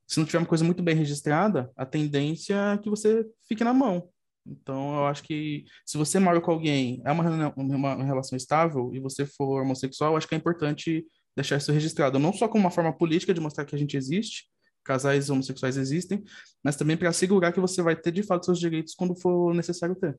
Se 0.06 0.20
não 0.20 0.26
tiver 0.26 0.40
uma 0.40 0.46
coisa 0.46 0.66
muito 0.66 0.84
bem 0.84 0.94
registrada, 0.94 1.72
a 1.76 1.86
tendência 1.86 2.54
é 2.74 2.78
que 2.78 2.90
você 2.90 3.26
fique 3.48 3.64
na 3.64 3.74
mão. 3.74 4.10
Então, 4.46 4.96
eu 4.96 5.06
acho 5.06 5.24
que 5.24 5.64
se 5.86 5.98
você 5.98 6.20
mora 6.20 6.42
com 6.42 6.52
alguém, 6.52 7.02
é 7.06 7.12
uma, 7.12 7.54
uma, 7.56 7.96
uma 7.96 8.04
relação 8.04 8.36
estável 8.36 8.92
e 8.94 9.00
você 9.00 9.26
for 9.26 9.62
homossexual, 9.62 10.18
acho 10.18 10.28
que 10.28 10.36
é 10.36 10.38
importante 10.38 11.06
deixar 11.36 11.58
isso 11.58 11.72
registrado, 11.72 12.20
não 12.20 12.34
só 12.34 12.48
como 12.48 12.66
uma 12.66 12.72
forma 12.72 12.92
política 12.92 13.34
de 13.34 13.40
mostrar 13.40 13.64
que 13.64 13.76
a 13.76 13.80
gente 13.80 13.96
existe, 13.96 14.50
casais 14.84 15.30
homossexuais 15.30 15.78
existem, 15.78 16.24
mas 16.62 16.76
também 16.76 16.98
para 16.98 17.10
assegurar 17.10 17.54
que 17.54 17.60
você 17.60 17.82
vai 17.82 17.96
ter 17.96 18.12
de 18.12 18.24
fato 18.24 18.46
seus 18.46 18.60
direitos 18.60 18.96
quando 18.96 19.16
for 19.16 19.54
necessário 19.54 19.96
ter. 19.96 20.18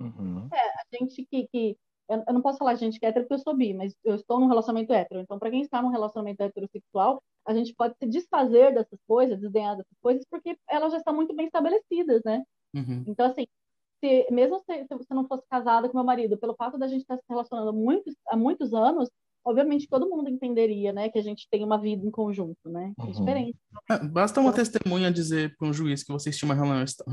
Uhum. 0.00 0.48
A 0.52 0.96
gente 0.96 1.26
que, 1.26 1.46
que 1.48 1.76
eu, 2.08 2.24
eu 2.26 2.34
não 2.34 2.42
posso 2.42 2.58
falar 2.58 2.74
gente 2.74 2.98
que 2.98 3.06
é 3.06 3.10
hétero 3.10 3.24
porque 3.26 3.40
eu 3.40 3.44
sou 3.44 3.56
bi, 3.56 3.72
mas 3.72 3.94
eu 4.02 4.16
estou 4.16 4.40
num 4.40 4.48
relacionamento 4.48 4.92
hétero. 4.92 5.20
Então, 5.20 5.38
para 5.38 5.50
quem 5.50 5.62
está 5.62 5.80
num 5.80 5.90
relacionamento 5.90 6.42
heterossexual, 6.42 7.22
a 7.46 7.54
gente 7.54 7.72
pode 7.74 7.94
se 7.96 8.06
desfazer 8.06 8.74
dessas 8.74 8.98
coisas, 9.06 9.38
desdenhar 9.38 9.76
dessas 9.76 9.96
coisas, 10.02 10.24
porque 10.28 10.58
elas 10.68 10.90
já 10.92 10.98
estão 10.98 11.14
muito 11.14 11.34
bem 11.34 11.46
estabelecidas, 11.46 12.20
né? 12.24 12.42
Uhum. 12.74 13.04
Então, 13.06 13.26
assim, 13.26 13.46
se, 14.02 14.26
mesmo 14.30 14.58
se, 14.58 14.86
se 14.86 14.94
você 14.94 15.14
não 15.14 15.26
fosse 15.28 15.46
casada 15.48 15.88
com 15.88 15.96
meu 15.96 16.04
marido, 16.04 16.36
pelo 16.36 16.54
fato 16.54 16.76
da 16.76 16.88
gente 16.88 17.02
estar 17.02 17.16
se 17.16 17.24
relacionando 17.28 17.72
muitos, 17.72 18.14
há 18.26 18.36
muitos 18.36 18.74
anos, 18.74 19.08
obviamente 19.44 19.88
todo 19.88 20.08
mundo 20.08 20.28
entenderia, 20.28 20.92
né, 20.92 21.08
que 21.08 21.18
a 21.18 21.22
gente 21.22 21.48
tem 21.50 21.64
uma 21.64 21.78
vida 21.80 22.04
em 22.06 22.10
conjunto, 22.10 22.68
né? 22.68 22.92
É 22.98 23.02
Uhum. 23.02 23.12
diferente. 23.12 23.58
É, 23.90 23.98
Basta 24.06 24.40
uma 24.40 24.52
testemunha 24.52 25.10
dizer 25.10 25.56
para 25.56 25.68
um 25.68 25.72
juiz 25.72 26.02
que 26.02 26.12
vocês 26.12 26.36
tinham 26.36 26.54
uma 26.54 26.62
relação, 26.62 27.06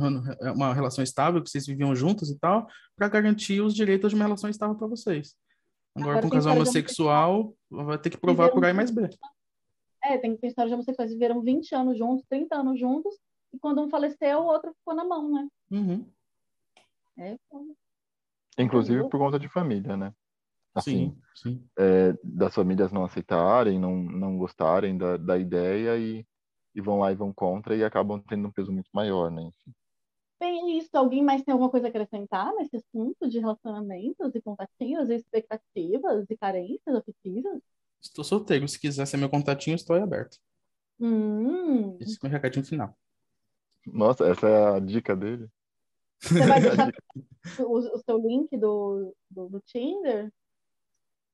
uma 0.56 0.74
relação 0.74 1.04
estável, 1.04 1.42
que 1.42 1.50
vocês 1.50 1.66
viviam 1.66 1.96
juntos 1.96 2.30
e 2.30 2.38
tal, 2.38 2.68
para 2.96 3.08
garantir 3.08 3.62
os 3.62 3.74
direitos 3.74 4.10
de 4.12 4.16
uma 4.16 4.26
relação 4.26 4.50
estável 4.50 4.76
para 4.76 4.88
vocês. 4.88 5.36
Agora, 5.96 6.22
com 6.22 6.28
um 6.28 6.32
casal 6.32 6.54
homossexual, 6.54 7.56
vai 7.72 7.98
ter 7.98 8.10
que 8.12 8.18
provar 8.18 8.50
por 8.52 8.64
A 8.64 8.74
mais 8.74 8.92
B. 8.92 9.10
É, 10.04 10.18
tem, 10.18 10.38
tem 10.38 10.48
história 10.50 10.70
de 10.70 10.76
homossexuais 10.76 11.10
que 11.10 11.16
viveram 11.16 11.42
20 11.42 11.74
anos 11.74 11.98
juntos, 11.98 12.24
30 12.30 12.56
anos 12.56 12.80
juntos, 12.80 13.16
e 13.54 13.58
quando 13.58 13.82
um 13.82 13.90
faleceu, 13.90 14.42
o 14.42 14.46
outro 14.46 14.74
ficou 14.74 14.94
na 14.94 15.04
mão, 15.04 15.32
né? 15.32 15.48
Uhum. 15.72 16.06
É. 17.18 17.36
Inclusive 18.60 19.10
por 19.10 19.18
conta 19.18 19.40
de 19.40 19.50
família, 19.50 19.98
né? 19.98 20.14
Assim, 20.78 21.10
Sim, 21.10 21.22
sim. 21.36 21.70
é, 21.78 22.14
das 22.24 22.54
famílias 22.54 22.92
não 22.92 23.04
aceitarem, 23.04 23.80
não, 23.80 23.96
não 23.96 24.38
gostarem 24.38 24.98
da, 24.98 25.18
da 25.18 25.38
ideia 25.38 25.98
e, 25.98 26.26
e 26.76 26.82
vão 26.82 27.00
lá 27.00 27.12
e 27.12 27.16
vão 27.16 27.34
contra 27.34 27.76
e 27.76 27.84
acabam 27.84 28.22
tendo 28.28 28.48
um 28.48 28.52
peso 28.52 28.72
muito 28.72 28.90
maior, 28.94 29.32
né? 29.32 29.44
Enfim. 29.44 29.74
Bem, 30.40 30.76
é 30.76 30.78
isso. 30.78 30.90
Alguém 30.94 31.24
mais 31.24 31.44
tem 31.44 31.52
alguma 31.52 31.70
coisa 31.70 31.88
a 31.88 31.90
acrescentar 31.90 32.54
nesse 32.54 32.78
assunto 32.78 33.28
de 33.28 33.40
relacionamentos 33.40 34.36
e 34.36 34.42
contatinhos 34.42 35.10
e 35.10 35.16
expectativas 35.16 36.26
e 36.30 36.38
carências 36.38 36.96
afetivas? 36.96 37.60
Estou 38.00 38.24
solteiro. 38.24 38.68
Se 38.68 38.80
quiser 38.80 39.06
ser 39.08 39.18
meu 39.18 39.30
contatinho, 39.30 39.76
estou 39.76 39.96
aí 39.96 40.02
aberto. 40.02 40.38
Hum, 41.00 41.98
Esse 42.00 42.16
é 42.16 42.20
meu 42.24 42.32
recadinho 42.32 42.66
final. 42.66 42.96
Nossa, 43.86 44.28
essa 44.28 44.48
é 44.48 44.76
a 44.76 44.80
dica 44.80 45.16
dele. 45.16 45.48
você 46.20 46.46
vai 46.46 46.60
deixar 46.62 46.92
o, 47.60 47.78
o 47.78 47.98
seu 48.00 48.18
link 48.20 48.56
do, 48.58 49.16
do, 49.30 49.50
do 49.50 49.60
Tinder? 49.62 50.32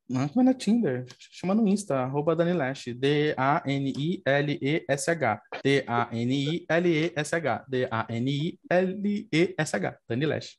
Não, 0.10 0.28
como 0.28 0.41
é 0.41 0.43
na 0.43 0.54
Tinder. 0.54 1.06
Chama 1.18 1.56
no 1.56 1.66
Insta, 1.68 1.95
arroba 1.99 2.36
Danilesh. 2.36 2.93
D-A-N-I-L-E-S-H. 2.95 5.41
D-A-N-I-L-E-S-H. 5.64 7.66
D-A-N-I-L-E-S-H. 7.68 9.99
Danilesh. 10.08 10.58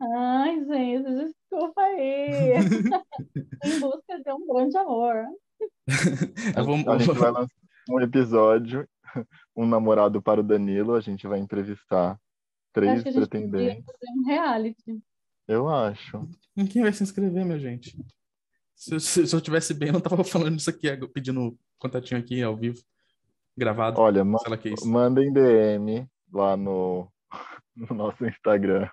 Ai, 0.00 0.64
gente, 0.64 1.04
desculpa 1.24 1.80
aí. 1.80 2.52
em 3.64 3.80
busca 3.80 4.20
de 4.22 4.32
um 4.32 4.46
grande 4.46 4.76
amor. 4.76 5.24
Eu 6.56 6.64
vou, 6.64 6.76
A 6.92 6.98
gente 6.98 7.18
vai 7.18 7.30
lançar 7.30 7.54
um 7.88 8.00
episódio, 8.00 8.86
um 9.56 9.66
namorado 9.66 10.20
para 10.20 10.40
o 10.40 10.44
Danilo, 10.44 10.94
a 10.94 11.00
gente 11.00 11.26
vai 11.26 11.38
entrevistar 11.38 12.12
Acho 12.12 12.20
três 12.72 13.02
que 13.02 13.08
a 13.08 13.12
gente 13.12 13.28
poderia 13.28 13.50
pretendentes. 13.50 13.84
fazer 13.84 14.12
um 14.12 14.24
reality. 14.26 15.00
Eu 15.48 15.68
acho. 15.68 16.28
Quem 16.70 16.82
vai 16.82 16.92
se 16.92 17.02
inscrever, 17.02 17.44
minha 17.44 17.58
gente? 17.58 17.96
Se, 18.76 18.94
eu- 18.94 19.00
se, 19.00 19.26
se 19.26 19.34
eu 19.34 19.40
tivesse 19.40 19.72
bem, 19.74 19.88
eu 19.88 19.94
não 19.94 20.00
tava 20.00 20.22
falando 20.22 20.58
isso 20.58 20.68
aqui, 20.70 20.94
pedindo 21.08 21.58
contatinho 21.78 22.20
aqui 22.20 22.42
ao 22.42 22.54
vivo, 22.56 22.78
gravado. 23.56 24.00
Olha, 24.00 24.24
ma- 24.24 24.38
sei 24.38 24.50
lá 24.50 24.56
que 24.58 24.68
é 24.68 24.72
isso. 24.74 24.86
mandem 24.88 25.32
DM 25.32 26.06
lá 26.32 26.56
no, 26.56 27.10
no 27.74 27.94
nosso 27.96 28.24
Instagram, 28.26 28.88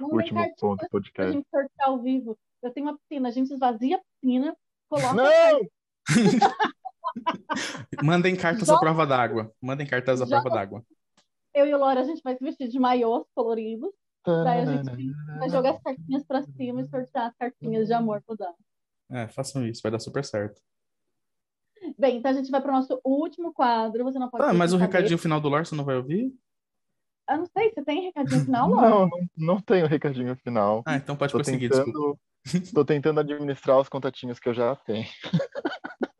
Não, 0.00 0.08
último 0.10 0.44
ponto 0.58 0.86
podcast. 0.90 1.32
gente 1.32 1.46
sortear 1.48 1.88
ao 1.88 2.02
vivo. 2.02 2.36
Eu 2.62 2.70
tenho 2.72 2.86
uma 2.86 2.98
piscina, 2.98 3.28
a 3.28 3.32
gente 3.32 3.52
esvazia 3.52 3.96
a 3.96 4.00
piscina, 4.20 4.54
coloca 4.88 5.14
Não! 5.14 5.60
Mandem 8.02 8.36
cartas 8.36 8.68
à 8.68 8.78
prova 8.78 9.06
d'água. 9.06 9.52
Mandem 9.60 9.86
cartas 9.86 10.20
à 10.20 10.24
Joga- 10.24 10.42
prova 10.42 10.56
d'água. 10.56 10.84
eu 11.54 11.66
e 11.66 11.74
o 11.74 11.78
Laura, 11.78 12.00
a 12.00 12.04
gente 12.04 12.22
vai 12.22 12.36
se 12.36 12.44
vestir 12.44 12.68
de 12.68 12.78
maiôs 12.78 13.24
coloridos, 13.34 13.90
daí 14.24 14.60
a 14.60 14.64
gente 14.66 15.12
vai 15.38 15.48
jogar 15.50 15.70
as 15.72 15.82
cartinhas 15.82 16.24
pra 16.24 16.42
cima 16.42 16.80
e 16.82 16.88
sortear 16.88 17.26
as 17.28 17.36
cartinhas 17.36 17.86
de 17.86 17.92
amor 17.92 18.22
pro 18.26 18.36
Dan. 18.36 18.52
É, 19.10 19.28
façam 19.28 19.66
isso, 19.66 19.80
vai 19.82 19.90
dar 19.92 19.98
super 19.98 20.24
certo. 20.24 20.60
Bem, 21.98 22.18
então 22.18 22.30
a 22.30 22.34
gente 22.34 22.50
vai 22.50 22.60
pro 22.60 22.72
nosso 22.72 23.00
último 23.04 23.52
quadro. 23.52 24.04
Você 24.04 24.18
não 24.18 24.30
pode 24.30 24.44
Tá, 24.44 24.52
mas 24.54 24.72
o 24.72 24.76
saber. 24.76 24.86
recadinho 24.86 25.18
final 25.18 25.40
do 25.40 25.48
Lar 25.48 25.66
você 25.66 25.74
não 25.74 25.84
vai 25.84 25.96
ouvir? 25.96 26.32
Eu 27.28 27.38
não 27.38 27.46
sei, 27.46 27.70
você 27.72 27.84
tem 27.84 28.02
recadinho 28.02 28.44
final, 28.44 28.70
Laura? 28.70 28.90
Não, 28.90 29.08
não, 29.08 29.18
não 29.36 29.60
tenho 29.60 29.86
recadinho 29.86 30.36
final. 30.36 30.82
Ah, 30.86 30.96
então 30.96 31.16
pode 31.16 31.32
Tô 31.32 31.38
prosseguir, 31.38 31.68
desculpa. 31.70 31.92
tentando, 31.92 32.18
tô 32.74 32.84
tentando 32.84 33.20
administrar 33.20 33.78
os 33.78 33.88
contatinhos 33.88 34.38
que 34.40 34.48
eu 34.48 34.54
já 34.54 34.74
tenho. 34.76 35.06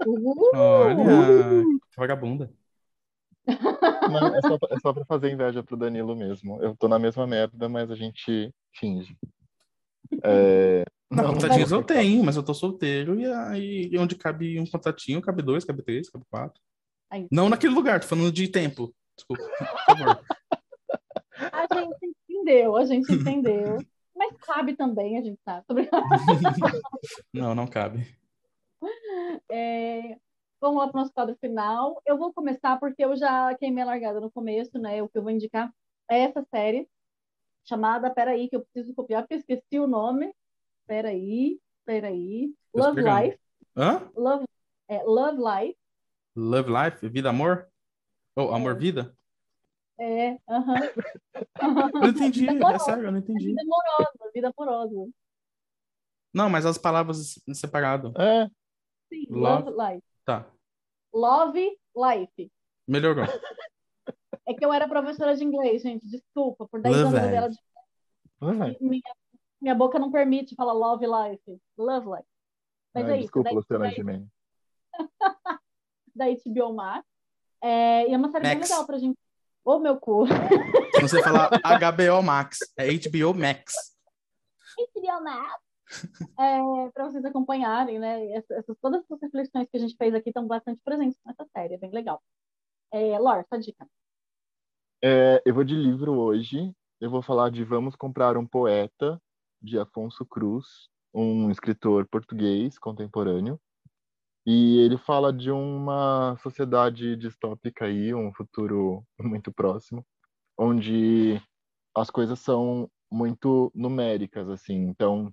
Uhul. 0.06 0.50
Olha, 0.54 1.64
que 1.90 1.96
vagabunda. 1.96 2.50
Não, 3.46 4.34
é 4.36 4.40
só, 4.42 4.58
é 4.70 4.78
só 4.80 4.92
pra 4.92 5.04
fazer 5.04 5.32
inveja 5.32 5.62
pro 5.62 5.76
Danilo 5.76 6.16
mesmo. 6.16 6.62
Eu 6.62 6.76
tô 6.76 6.88
na 6.88 6.98
mesma 6.98 7.26
merda, 7.26 7.68
mas 7.68 7.90
a 7.90 7.94
gente 7.94 8.52
finge. 8.74 9.16
É, 10.22 10.84
Não, 11.10 11.24
não, 11.24 11.34
contatinhos 11.34 11.72
eu 11.72 11.82
tenho, 11.82 12.22
mas 12.22 12.36
eu 12.36 12.42
tô 12.42 12.54
solteiro 12.54 13.18
e 13.20 13.26
aí 13.26 13.90
onde 13.98 14.14
cabe 14.14 14.60
um 14.60 14.66
contatinho, 14.66 15.20
cabe 15.20 15.42
dois, 15.42 15.64
cabe 15.64 15.82
três, 15.82 16.08
cabe 16.08 16.24
quatro. 16.30 16.62
Aí. 17.10 17.26
Não 17.32 17.48
naquele 17.48 17.74
lugar, 17.74 18.00
tô 18.00 18.06
falando 18.06 18.30
de 18.30 18.46
tempo. 18.46 18.94
Desculpa, 19.16 19.42
por 19.42 19.96
favor. 19.96 20.24
A 21.52 21.66
gente 21.74 22.14
entendeu, 22.28 22.76
a 22.76 22.84
gente 22.84 23.12
entendeu. 23.12 23.78
Mas 24.14 24.36
cabe 24.42 24.76
também, 24.76 25.16
a 25.16 25.22
gente 25.22 25.40
sabe. 25.42 25.64
Tô 25.66 25.72
brincando. 25.72 26.04
Não, 27.32 27.54
não 27.54 27.66
cabe. 27.66 28.06
É, 29.50 30.18
vamos 30.60 30.78
lá 30.78 30.88
para 30.88 30.98
o 30.98 31.00
nosso 31.00 31.12
quadro 31.14 31.34
final. 31.40 32.02
Eu 32.04 32.18
vou 32.18 32.32
começar 32.32 32.78
porque 32.78 33.02
eu 33.02 33.16
já 33.16 33.54
queimei 33.54 33.82
a 33.82 33.86
largada 33.86 34.20
no 34.20 34.30
começo, 34.30 34.78
né? 34.78 35.02
O 35.02 35.08
que 35.08 35.16
eu 35.16 35.22
vou 35.22 35.30
indicar 35.30 35.72
é 36.10 36.20
essa 36.20 36.44
série 36.54 36.86
chamada, 37.64 38.12
peraí, 38.12 38.48
que 38.48 38.56
eu 38.56 38.66
preciso 38.66 38.94
copiar 38.94 39.22
porque 39.22 39.34
eu 39.34 39.38
esqueci 39.38 39.78
o 39.78 39.86
nome. 39.86 40.30
Peraí, 40.90 41.60
peraí. 41.86 42.52
Love. 42.74 43.00
Life. 43.00 43.38
Hã? 43.76 44.10
Love, 44.16 44.44
é, 44.88 45.04
Love 45.04 45.38
Life. 45.38 45.78
Love 46.34 46.68
Life? 46.68 47.08
Vida, 47.08 47.30
amor? 47.30 47.68
Ou 48.34 48.52
amor, 48.52 48.76
vida? 48.76 49.16
É, 50.00 50.32
aham. 50.48 50.74
Eu 51.94 52.00
não 52.00 52.08
entendi, 52.08 52.40
Vida 52.40 52.52
é 52.54 52.56
amorosa, 52.56 52.84
sério, 52.84 53.04
eu 53.04 53.12
não 53.12 53.18
entendi. 53.20 53.46
Vida 53.46 53.62
amorosa, 53.62 54.30
vida 54.34 54.52
amorosa. 54.56 55.10
Não, 56.34 56.50
mas 56.50 56.66
as 56.66 56.76
palavras 56.76 57.38
separado. 57.54 58.12
É, 58.20 58.46
Sim, 59.08 59.26
Love. 59.30 59.70
Love 59.70 59.94
Life. 59.94 60.06
Tá, 60.24 60.50
Love 61.14 61.78
Life. 61.94 62.50
melhorou. 62.88 63.26
É 64.48 64.54
que 64.54 64.64
eu 64.64 64.72
era 64.72 64.88
professora 64.88 65.36
de 65.36 65.44
inglês, 65.44 65.82
gente. 65.82 66.04
Desculpa, 66.08 66.66
por 66.66 66.82
10 66.82 66.96
Love 66.96 67.16
anos 67.16 67.20
Life. 67.20 67.28
dei 67.28 67.38
aula 67.38 67.50
de 67.50 67.58
vai. 68.58 68.76
minha, 68.80 69.02
minha 69.60 69.74
boca 69.74 69.98
não 69.98 70.10
permite 70.10 70.54
falar 70.54 70.72
love 70.72 71.04
life. 71.06 71.60
Love 71.78 72.06
life. 72.10 72.28
Mas 72.94 73.04
Ai, 73.04 73.10
é 73.10 73.14
isso. 73.16 73.22
desculpa, 73.24 73.50
Da, 73.50 73.56
Luciana 73.56 73.84
da, 73.88 73.90
Gimenez. 73.90 74.28
da 76.14 76.24
HBO 76.26 76.74
Max. 76.74 77.06
É, 77.62 78.08
e 78.08 78.14
é 78.14 78.16
uma 78.16 78.30
série 78.30 78.44
bem 78.48 78.54
Max. 78.56 78.68
legal 78.70 78.86
pra 78.86 78.98
gente. 78.98 79.18
Ô, 79.64 79.78
meu 79.78 79.98
cu. 80.00 80.24
Se 80.94 81.02
você 81.02 81.22
falar 81.22 81.50
HBO 81.50 82.22
Max, 82.22 82.58
é 82.78 82.86
HBO 82.88 83.34
Max. 83.34 83.72
HBO 84.78 85.22
Max. 85.22 85.62
É, 86.38 86.90
pra 86.94 87.04
vocês 87.10 87.24
acompanharem, 87.24 87.98
né? 87.98 88.30
Essas, 88.32 88.64
todas 88.80 89.02
essas 89.04 89.20
reflexões 89.20 89.68
que 89.70 89.76
a 89.76 89.80
gente 89.80 89.96
fez 89.96 90.14
aqui 90.14 90.30
estão 90.30 90.46
bastante 90.46 90.80
presentes 90.82 91.18
nessa 91.26 91.46
série. 91.54 91.74
É 91.74 91.78
bem 91.78 91.90
legal. 91.90 92.22
É, 92.92 93.18
Lor, 93.18 93.44
sua 93.48 93.58
dica. 93.58 93.86
É, 95.02 95.42
eu 95.44 95.54
vou 95.54 95.64
de 95.64 95.74
livro 95.74 96.12
hoje. 96.18 96.72
Eu 97.00 97.10
vou 97.10 97.22
falar 97.22 97.50
de 97.50 97.64
Vamos 97.64 97.96
Comprar 97.96 98.36
um 98.36 98.46
Poeta, 98.46 99.20
de 99.60 99.78
Afonso 99.78 100.24
Cruz, 100.24 100.88
um 101.12 101.50
escritor 101.50 102.06
português 102.06 102.78
contemporâneo. 102.78 103.60
E 104.46 104.78
ele 104.78 104.96
fala 104.96 105.32
de 105.32 105.50
uma 105.50 106.36
sociedade 106.42 107.14
distópica 107.16 107.84
aí, 107.84 108.14
um 108.14 108.32
futuro 108.32 109.04
muito 109.20 109.52
próximo, 109.52 110.04
onde 110.58 111.40
as 111.94 112.10
coisas 112.10 112.38
são 112.38 112.90
muito 113.10 113.70
numéricas, 113.74 114.48
assim. 114.48 114.74
Então, 114.74 115.32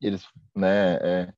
eles, 0.00 0.26
né, 0.54 0.96
é, 0.96 1.34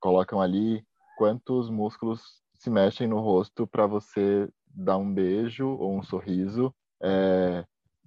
colocam 0.00 0.40
ali 0.40 0.84
quantos 1.16 1.70
músculos 1.70 2.42
se 2.54 2.68
mexem 2.70 3.06
no 3.06 3.20
rosto 3.20 3.66
para 3.66 3.86
você 3.86 4.48
dar 4.66 4.98
um 4.98 5.12
beijo 5.12 5.66
ou 5.68 5.96
um 5.96 6.02
sorriso. 6.02 6.74
É, 7.02 7.64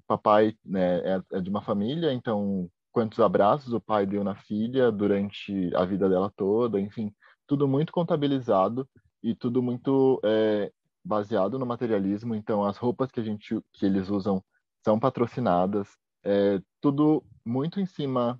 papai 0.07 0.55
né, 0.63 0.99
é, 0.99 1.21
é 1.33 1.41
de 1.41 1.49
uma 1.49 1.61
família, 1.61 2.13
então 2.13 2.69
quantos 2.97 3.19
abraços 3.19 3.71
o 3.73 3.79
pai 3.79 4.07
deu 4.07 4.23
na 4.23 4.33
filha 4.33 4.91
durante 4.91 5.71
a 5.75 5.85
vida 5.85 6.09
dela 6.09 6.33
toda, 6.35 6.81
enfim, 6.81 7.13
tudo 7.45 7.67
muito 7.67 7.93
contabilizado 7.93 8.89
e 9.21 9.35
tudo 9.35 9.61
muito 9.61 10.19
é, 10.25 10.71
baseado 11.05 11.59
no 11.59 11.65
materialismo, 11.65 12.33
então 12.33 12.65
as 12.65 12.75
roupas 12.75 13.11
que 13.11 13.19
a 13.19 13.23
gente 13.23 13.61
que 13.73 13.85
eles 13.85 14.09
usam 14.09 14.43
são 14.83 14.99
patrocinadas, 14.99 15.95
é 16.23 16.59
tudo 16.81 17.23
muito 17.45 17.79
em 17.79 17.85
cima 17.85 18.39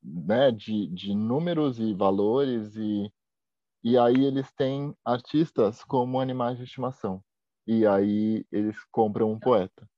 né, 0.00 0.52
de, 0.52 0.86
de 0.86 1.12
números 1.12 1.80
e 1.80 1.92
valores 1.92 2.76
e 2.76 3.10
e 3.82 3.98
aí 3.98 4.24
eles 4.24 4.48
têm 4.52 4.94
artistas 5.04 5.82
como 5.82 6.20
animais 6.20 6.56
de 6.56 6.62
estimação. 6.62 7.20
E 7.66 7.84
aí 7.84 8.46
eles 8.52 8.76
compram 8.92 9.32
um 9.32 9.40
poeta. 9.40 9.88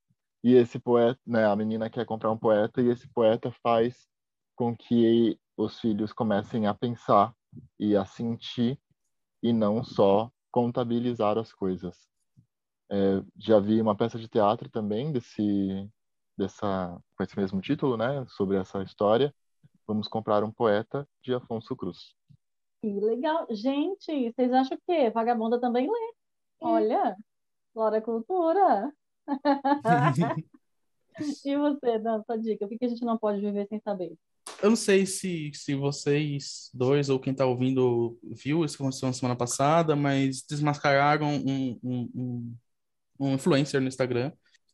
E 0.43 0.55
esse 0.55 0.79
poeta, 0.79 1.21
né, 1.27 1.45
a 1.47 1.57
menina 1.57 1.91
quer 1.91 2.07
comprar 2.07 2.31
um 2.31 2.39
poeta 2.39 2.81
e 2.81 2.89
esse 2.89 3.09
poeta 3.09 3.51
faz 3.63 4.09
com 4.55 4.77
que 4.77 5.39
os 5.57 5.81
filhos 5.81 6.13
comecem 6.13 6.67
a 6.67 6.75
pensar 6.75 7.35
e 7.79 7.97
a 7.97 8.05
sentir 8.05 8.79
e 9.43 9.53
não 9.53 9.83
só 9.83 10.31
contabilizar 10.51 11.39
as 11.39 11.53
coisas. 11.53 12.09
É, 12.91 13.23
já 13.37 13.59
vi 13.59 13.81
uma 13.81 13.97
peça 13.97 14.19
de 14.19 14.29
teatro 14.29 14.69
também 14.71 15.13
desse 15.13 15.89
dessa 16.37 16.97
com 17.17 17.23
esse 17.25 17.37
mesmo 17.37 17.61
título, 17.61 17.97
né, 17.97 18.25
sobre 18.29 18.57
essa 18.57 18.83
história. 18.83 19.35
Vamos 19.87 20.07
comprar 20.07 20.45
um 20.45 20.53
poeta 20.53 21.07
de 21.23 21.35
Afonso 21.35 21.75
Cruz. 21.75 22.15
Que 22.81 22.89
legal. 23.01 23.47
Gente, 23.51 24.33
vocês 24.33 24.53
acham 24.53 24.77
o 24.77 24.81
quê? 24.87 25.11
Vagabunda 25.11 25.61
também 25.61 25.91
lê. 25.91 26.15
Olha, 26.61 27.17
Glória 27.75 28.01
Cultura. 28.01 28.93
e 31.45 31.57
você, 31.57 31.99
Dan, 31.99 32.23
sua 32.25 32.37
dica? 32.37 32.65
O 32.65 32.69
que, 32.69 32.79
que 32.79 32.85
a 32.85 32.89
gente 32.89 33.05
não 33.05 33.19
pode 33.19 33.41
viver 33.41 33.67
sem 33.69 33.81
saber? 33.81 34.13
Eu 34.63 34.71
não 34.71 34.77
sei 34.77 35.07
se, 35.07 35.51
se 35.55 35.75
vocês 35.75 36.71
dois 36.73 37.09
ou 37.09 37.21
quem 37.21 37.33
está 37.33 37.47
ouvindo 37.47 38.19
viu 38.23 38.65
isso 38.65 38.77
que 38.77 38.83
aconteceu 38.83 39.07
na 39.07 39.13
semana 39.13 39.37
passada, 39.37 39.95
mas 39.95 40.43
desmascararam 40.43 41.29
um, 41.29 41.79
um, 41.83 42.11
um, 42.15 42.57
um 43.21 43.35
influencer 43.35 43.81
no 43.81 43.89
Instagram 43.89 44.33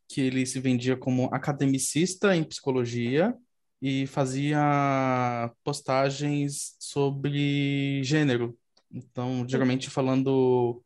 que 0.08 0.20
ele 0.20 0.46
se 0.46 0.60
vendia 0.60 0.96
como 0.96 1.26
academicista 1.34 2.36
em 2.36 2.44
psicologia 2.44 3.34
e 3.80 4.06
fazia 4.06 5.50
postagens 5.62 6.76
sobre 6.78 8.02
gênero. 8.04 8.56
Então, 8.90 9.46
geralmente 9.46 9.90
falando 9.90 10.82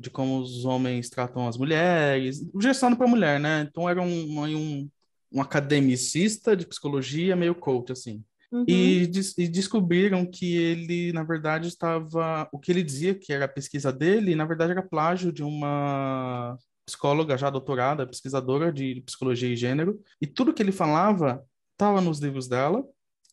de 0.00 0.08
como 0.08 0.40
os 0.40 0.64
homens 0.64 1.10
tratam 1.10 1.46
as 1.46 1.58
mulheres, 1.58 2.42
gestando 2.58 2.96
para 2.96 3.06
mulher, 3.06 3.38
né? 3.38 3.68
Então 3.68 3.86
era 3.86 4.00
um, 4.00 4.46
um, 4.46 4.90
um 5.30 5.42
academicista 5.42 6.56
de 6.56 6.66
psicologia 6.66 7.36
meio 7.36 7.54
coach, 7.54 7.92
assim. 7.92 8.24
Uhum. 8.50 8.64
E, 8.66 9.02
e, 9.36 9.46
descobriram 9.46 10.24
que 10.24 10.56
ele, 10.56 11.12
na 11.12 11.22
verdade, 11.22 11.68
estava. 11.68 12.48
O 12.50 12.58
que 12.58 12.72
ele 12.72 12.82
dizia 12.82 13.14
que 13.14 13.32
era 13.32 13.44
a 13.44 13.48
pesquisa 13.48 13.92
dele, 13.92 14.34
na 14.34 14.46
verdade, 14.46 14.72
era 14.72 14.82
plágio 14.82 15.30
de 15.30 15.42
uma 15.42 16.56
psicóloga 16.86 17.36
já 17.36 17.50
doutorada, 17.50 18.06
pesquisadora 18.06 18.72
de 18.72 19.02
psicologia 19.02 19.50
e 19.50 19.56
gênero. 19.56 20.00
E 20.20 20.26
tudo 20.26 20.54
que 20.54 20.62
ele 20.62 20.72
falava 20.72 21.44
estava 21.72 22.00
nos 22.00 22.18
livros 22.18 22.48
dela, 22.48 22.82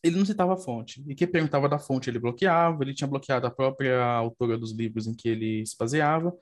ele 0.02 0.16
não 0.16 0.24
citava 0.24 0.54
a 0.54 0.56
fonte. 0.56 1.02
E 1.06 1.14
quem 1.14 1.26
perguntava 1.26 1.68
da 1.68 1.78
fonte, 1.78 2.10
ele 2.10 2.18
bloqueava, 2.18 2.82
ele 2.82 2.94
tinha 2.94 3.08
bloqueado 3.08 3.46
a 3.46 3.50
própria 3.50 4.02
autora 4.04 4.58
dos 4.58 4.72
livros 4.72 5.06
em 5.06 5.14
que 5.14 5.28
ele 5.28 5.66
se 5.66 5.76
baseava. 5.78 6.32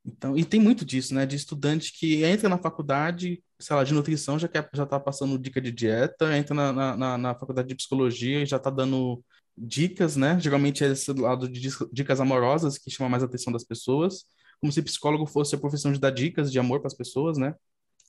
Então, 0.04 0.36
e 0.36 0.44
tem 0.44 0.58
muito 0.58 0.84
disso, 0.84 1.14
né? 1.14 1.24
De 1.24 1.36
estudante 1.36 1.92
que 1.96 2.24
entra 2.24 2.48
na 2.48 2.58
faculdade, 2.58 3.40
sei 3.60 3.76
lá, 3.76 3.84
de 3.84 3.94
nutrição, 3.94 4.36
já, 4.36 4.48
quer, 4.48 4.68
já 4.74 4.84
tá 4.84 4.98
passando 4.98 5.38
dica 5.38 5.60
de 5.60 5.70
dieta, 5.70 6.36
entra 6.36 6.54
na, 6.54 6.96
na, 6.96 7.18
na 7.18 7.34
faculdade 7.36 7.68
de 7.68 7.76
psicologia 7.76 8.42
e 8.42 8.46
já 8.46 8.58
tá 8.58 8.68
dando 8.68 9.24
dicas, 9.56 10.16
né? 10.16 10.38
Geralmente 10.40 10.84
é 10.84 10.88
esse 10.88 11.12
lado 11.12 11.48
de 11.48 11.60
dicas 11.92 12.20
amorosas 12.20 12.78
que 12.78 12.90
chama 12.90 13.10
mais 13.10 13.22
a 13.22 13.26
atenção 13.26 13.52
das 13.52 13.64
pessoas, 13.64 14.24
como 14.60 14.72
se 14.72 14.82
psicólogo 14.82 15.26
fosse 15.26 15.54
a 15.54 15.58
profissão 15.58 15.92
de 15.92 16.00
dar 16.00 16.10
dicas 16.10 16.50
de 16.50 16.58
amor 16.58 16.80
para 16.80 16.88
as 16.88 16.94
pessoas, 16.94 17.38
né? 17.38 17.54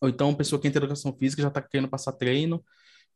Ou 0.01 0.09
então, 0.09 0.33
pessoa 0.35 0.61
que 0.61 0.67
entra 0.67 0.83
educação 0.83 1.15
física 1.17 1.41
já 1.41 1.47
está 1.47 1.61
querendo 1.61 1.89
passar 1.89 2.11
treino. 2.13 2.63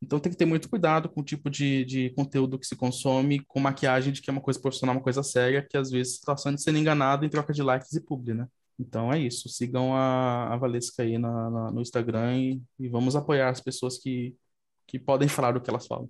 Então, 0.02 0.20
tem 0.20 0.32
que 0.32 0.38
ter 0.38 0.46
muito 0.46 0.70
cuidado 0.70 1.10
com 1.10 1.22
o 1.22 1.24
tipo 1.24 1.50
de, 1.50 1.84
de 1.86 2.10
conteúdo 2.12 2.60
que 2.60 2.68
se 2.68 2.76
consome, 2.76 3.44
com 3.46 3.60
maquiagem 3.60 4.14
de 4.14 4.22
que 4.22 4.30
é 4.30 4.34
uma 4.34 4.42
coisa 4.42 4.60
profissional, 4.60 4.96
uma 4.96 5.02
coisa 5.04 5.24
séria, 5.24 5.66
que 5.68 5.76
às 5.78 5.90
vezes 5.92 6.14
está 6.14 6.38
sendo 6.38 6.58
sendo 6.60 6.78
enganado 6.78 7.26
em 7.26 7.30
troca 7.30 7.52
de 7.52 7.64
likes 7.64 7.94
e 7.94 8.02
publi, 8.02 8.34
né? 8.34 8.48
Então 8.80 9.12
é 9.12 9.20
isso. 9.20 9.50
Sigam 9.50 9.96
a, 9.96 10.54
a 10.54 10.58
Valesca 10.58 11.04
aí 11.04 11.18
na, 11.18 11.50
na, 11.50 11.72
no 11.72 11.82
Instagram 11.82 12.38
e, 12.38 12.62
e, 12.80 12.88
vamos 12.88 13.16
apoiar 13.16 13.50
as 13.50 13.60
pessoas 13.60 13.98
que, 13.98 14.36
que 14.86 15.00
podem 15.00 15.28
falar 15.28 15.54
do 15.54 15.62
que 15.62 15.70
elas 15.70 15.88
falam. 15.88 16.10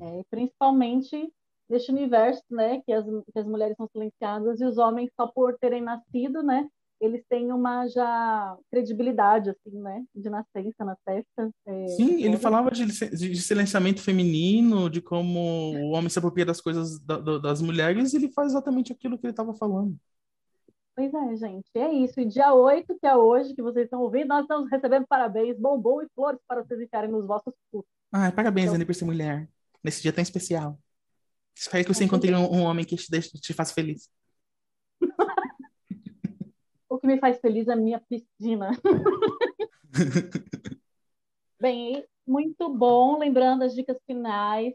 É, 0.00 0.22
principalmente 0.30 1.32
deste 1.68 1.90
universo, 1.90 2.42
né, 2.50 2.80
que 2.82 2.92
as, 2.92 3.04
que 3.04 3.38
as 3.38 3.46
mulheres 3.46 3.76
são 3.76 3.88
silenciadas 3.88 4.60
e 4.60 4.64
os 4.64 4.78
homens 4.78 5.10
só 5.16 5.26
por 5.26 5.56
terem 5.58 5.82
nascido, 5.82 6.42
né, 6.42 6.68
eles 7.00 7.22
têm 7.28 7.52
uma 7.52 7.86
já 7.88 8.56
credibilidade, 8.70 9.50
assim, 9.50 9.78
né, 9.78 10.04
de 10.14 10.30
nascença 10.30 10.84
na 10.84 10.96
festa. 11.04 11.50
É, 11.66 11.88
Sim, 11.88 12.22
ele 12.22 12.38
falava 12.38 12.70
de, 12.70 12.86
de, 12.86 13.42
silenciamento 13.42 14.00
feminino, 14.00 14.88
de 14.88 15.00
como 15.00 15.40
o 15.40 15.90
homem 15.90 16.08
se 16.08 16.18
apropria 16.18 16.46
das 16.46 16.60
coisas 16.60 16.98
da, 17.00 17.18
da, 17.18 17.38
das 17.38 17.60
mulheres, 17.60 18.12
e 18.12 18.16
ele 18.16 18.32
faz 18.32 18.52
exatamente 18.52 18.92
aquilo 18.92 19.18
que 19.18 19.26
ele 19.26 19.32
estava 19.32 19.52
falando. 19.52 19.96
Pois 20.94 21.12
é, 21.12 21.36
gente, 21.36 21.68
é 21.74 21.92
isso. 21.92 22.18
E 22.18 22.24
dia 22.24 22.54
8, 22.54 22.96
que 22.98 23.06
é 23.06 23.14
hoje, 23.14 23.54
que 23.54 23.60
vocês 23.60 23.84
estão 23.84 24.00
ouvindo, 24.00 24.28
nós 24.28 24.42
estamos 24.42 24.70
recebendo 24.70 25.06
parabéns, 25.06 25.58
bombom 25.58 26.00
e 26.00 26.08
flores 26.14 26.40
para 26.48 26.62
vocês 26.62 26.80
enfiarem 26.80 27.10
nos 27.10 27.26
vossos 27.26 27.52
cultos. 27.70 27.90
Ah, 28.10 28.32
parabéns, 28.32 28.72
então... 28.72 28.86
Por 28.86 28.94
ser 28.94 29.04
mulher, 29.04 29.46
nesse 29.84 30.00
dia 30.00 30.12
tão 30.12 30.22
especial. 30.22 30.78
Espero 31.56 31.84
que 31.84 31.94
você 31.94 32.04
encontre 32.04 32.34
um, 32.34 32.52
um 32.52 32.62
homem 32.64 32.84
que 32.84 32.96
te, 32.96 33.10
deixe, 33.10 33.30
te 33.38 33.54
faça 33.54 33.72
feliz. 33.72 34.10
o 36.86 36.98
que 36.98 37.06
me 37.06 37.18
faz 37.18 37.40
feliz 37.40 37.66
é 37.66 37.72
a 37.72 37.76
minha 37.76 37.98
piscina. 37.98 38.72
Bem, 41.58 42.04
muito 42.26 42.68
bom. 42.68 43.18
Lembrando 43.18 43.62
as 43.62 43.74
dicas 43.74 43.96
finais, 44.06 44.74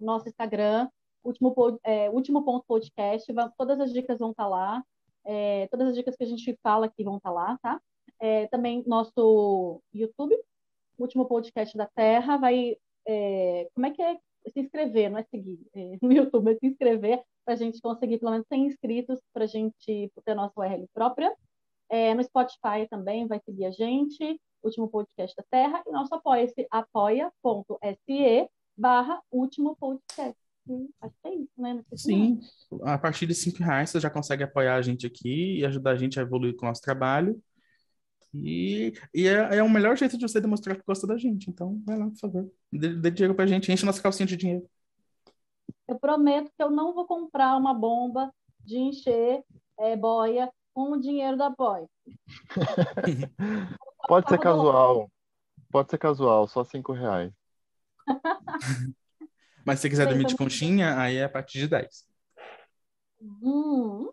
nosso 0.00 0.28
Instagram, 0.28 0.90
último, 1.22 1.54
é, 1.84 2.10
último 2.10 2.44
ponto 2.44 2.66
podcast. 2.66 3.32
Todas 3.56 3.78
as 3.78 3.92
dicas 3.92 4.18
vão 4.18 4.32
estar 4.32 4.42
tá 4.42 4.48
lá. 4.48 4.84
É, 5.24 5.68
todas 5.68 5.86
as 5.86 5.94
dicas 5.94 6.16
que 6.16 6.24
a 6.24 6.26
gente 6.26 6.58
fala 6.64 6.86
aqui 6.86 7.04
vão 7.04 7.18
estar 7.18 7.30
tá 7.30 7.34
lá, 7.34 7.56
tá? 7.62 7.80
É, 8.18 8.48
também 8.48 8.82
nosso 8.88 9.80
YouTube, 9.94 10.36
último 10.98 11.26
podcast 11.26 11.76
da 11.76 11.86
Terra, 11.86 12.38
vai 12.38 12.76
é, 13.06 13.70
como 13.72 13.86
é 13.86 13.92
que 13.92 14.02
é 14.02 14.18
se 14.50 14.60
inscrever, 14.60 15.10
não 15.10 15.18
é 15.18 15.24
seguir 15.24 15.60
é, 15.74 15.98
no 16.02 16.12
YouTube, 16.12 16.50
é 16.50 16.54
se 16.54 16.66
inscrever 16.66 17.22
para 17.44 17.54
a 17.54 17.56
gente 17.56 17.80
conseguir 17.80 18.18
pelo 18.18 18.32
menos 18.32 18.46
100 18.48 18.66
inscritos 18.66 19.20
para 19.32 19.44
a 19.44 19.48
gente 19.48 20.10
ter 20.24 20.34
nossa 20.34 20.58
URL 20.58 20.86
própria. 20.92 21.34
É, 21.90 22.14
no 22.14 22.22
Spotify 22.22 22.88
também 22.88 23.26
vai 23.26 23.40
seguir 23.44 23.66
a 23.66 23.70
gente, 23.70 24.40
Último 24.62 24.88
Podcast 24.88 25.36
da 25.36 25.44
Terra, 25.50 25.82
e 25.86 25.92
nosso 25.92 26.14
apoia-se 26.14 26.66
apoia.se 26.70 28.48
barra 28.76 29.20
Último 29.30 29.76
Podcast. 29.76 30.36
Acho 31.00 31.14
que 31.22 31.28
é 31.28 31.34
isso, 31.34 31.52
né? 31.58 31.84
Sim, 31.96 32.40
a 32.82 32.96
partir 32.96 33.26
de 33.26 33.34
cinco 33.34 33.62
reais 33.62 33.90
você 33.90 34.00
já 34.00 34.08
consegue 34.08 34.44
apoiar 34.44 34.76
a 34.76 34.82
gente 34.82 35.06
aqui 35.06 35.58
e 35.58 35.66
ajudar 35.66 35.90
a 35.90 35.96
gente 35.96 36.18
a 36.18 36.22
evoluir 36.22 36.54
com 36.56 36.64
o 36.64 36.68
nosso 36.68 36.80
trabalho. 36.80 37.40
E, 38.34 38.94
e 39.14 39.26
é, 39.26 39.56
é, 39.56 39.62
o 39.62 39.68
melhor 39.68 39.96
jeito 39.96 40.16
de 40.16 40.26
você 40.26 40.40
demonstrar 40.40 40.76
que 40.76 40.86
gosta 40.86 41.06
da 41.06 41.16
gente. 41.16 41.50
Então, 41.50 41.80
vai 41.84 41.98
lá, 41.98 42.06
por 42.06 42.16
favor. 42.16 42.50
Dê, 42.72 42.94
dê 42.94 43.10
dinheiro 43.10 43.34
pra 43.34 43.46
gente, 43.46 43.70
enche 43.70 43.84
nossa 43.84 44.02
calcinha 44.02 44.26
de 44.26 44.36
dinheiro. 44.36 44.68
Eu 45.86 45.98
prometo 45.98 46.50
que 46.56 46.62
eu 46.62 46.70
não 46.70 46.94
vou 46.94 47.06
comprar 47.06 47.56
uma 47.56 47.74
bomba 47.74 48.32
de 48.60 48.78
encher 48.78 49.42
é, 49.78 49.96
boia 49.96 50.50
com 50.72 50.92
o 50.92 51.00
dinheiro 51.00 51.36
da 51.36 51.50
boia. 51.50 51.86
Pode 54.08 54.28
ser 54.28 54.38
casual. 54.38 55.10
Pode 55.70 55.90
ser 55.90 55.98
casual, 55.98 56.48
só 56.48 56.64
cinco 56.64 56.92
reais. 56.92 57.32
Mas 59.64 59.78
se 59.78 59.82
você 59.82 59.90
quiser 59.90 60.06
dormir 60.06 60.26
de 60.26 60.36
conchinha, 60.36 60.98
aí 60.98 61.16
é 61.16 61.24
a 61.24 61.28
partir 61.28 61.58
de 61.58 61.68
10. 61.68 62.06
Hum. 63.20 64.10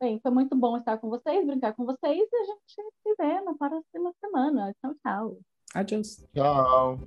Bem, 0.00 0.20
foi 0.20 0.30
muito 0.30 0.56
bom 0.56 0.76
estar 0.76 0.98
com 0.98 1.08
vocês, 1.08 1.46
brincar 1.46 1.72
com 1.74 1.84
vocês 1.84 2.28
e 2.30 2.36
a 2.36 2.44
gente 2.44 2.92
se 3.02 3.14
vê 3.18 3.40
na 3.40 3.54
próxima 3.54 4.12
semana. 4.20 4.74
Tchau, 4.80 4.94
tchau. 5.02 5.38
Adiós. 5.74 6.26
Tchau. 6.32 6.98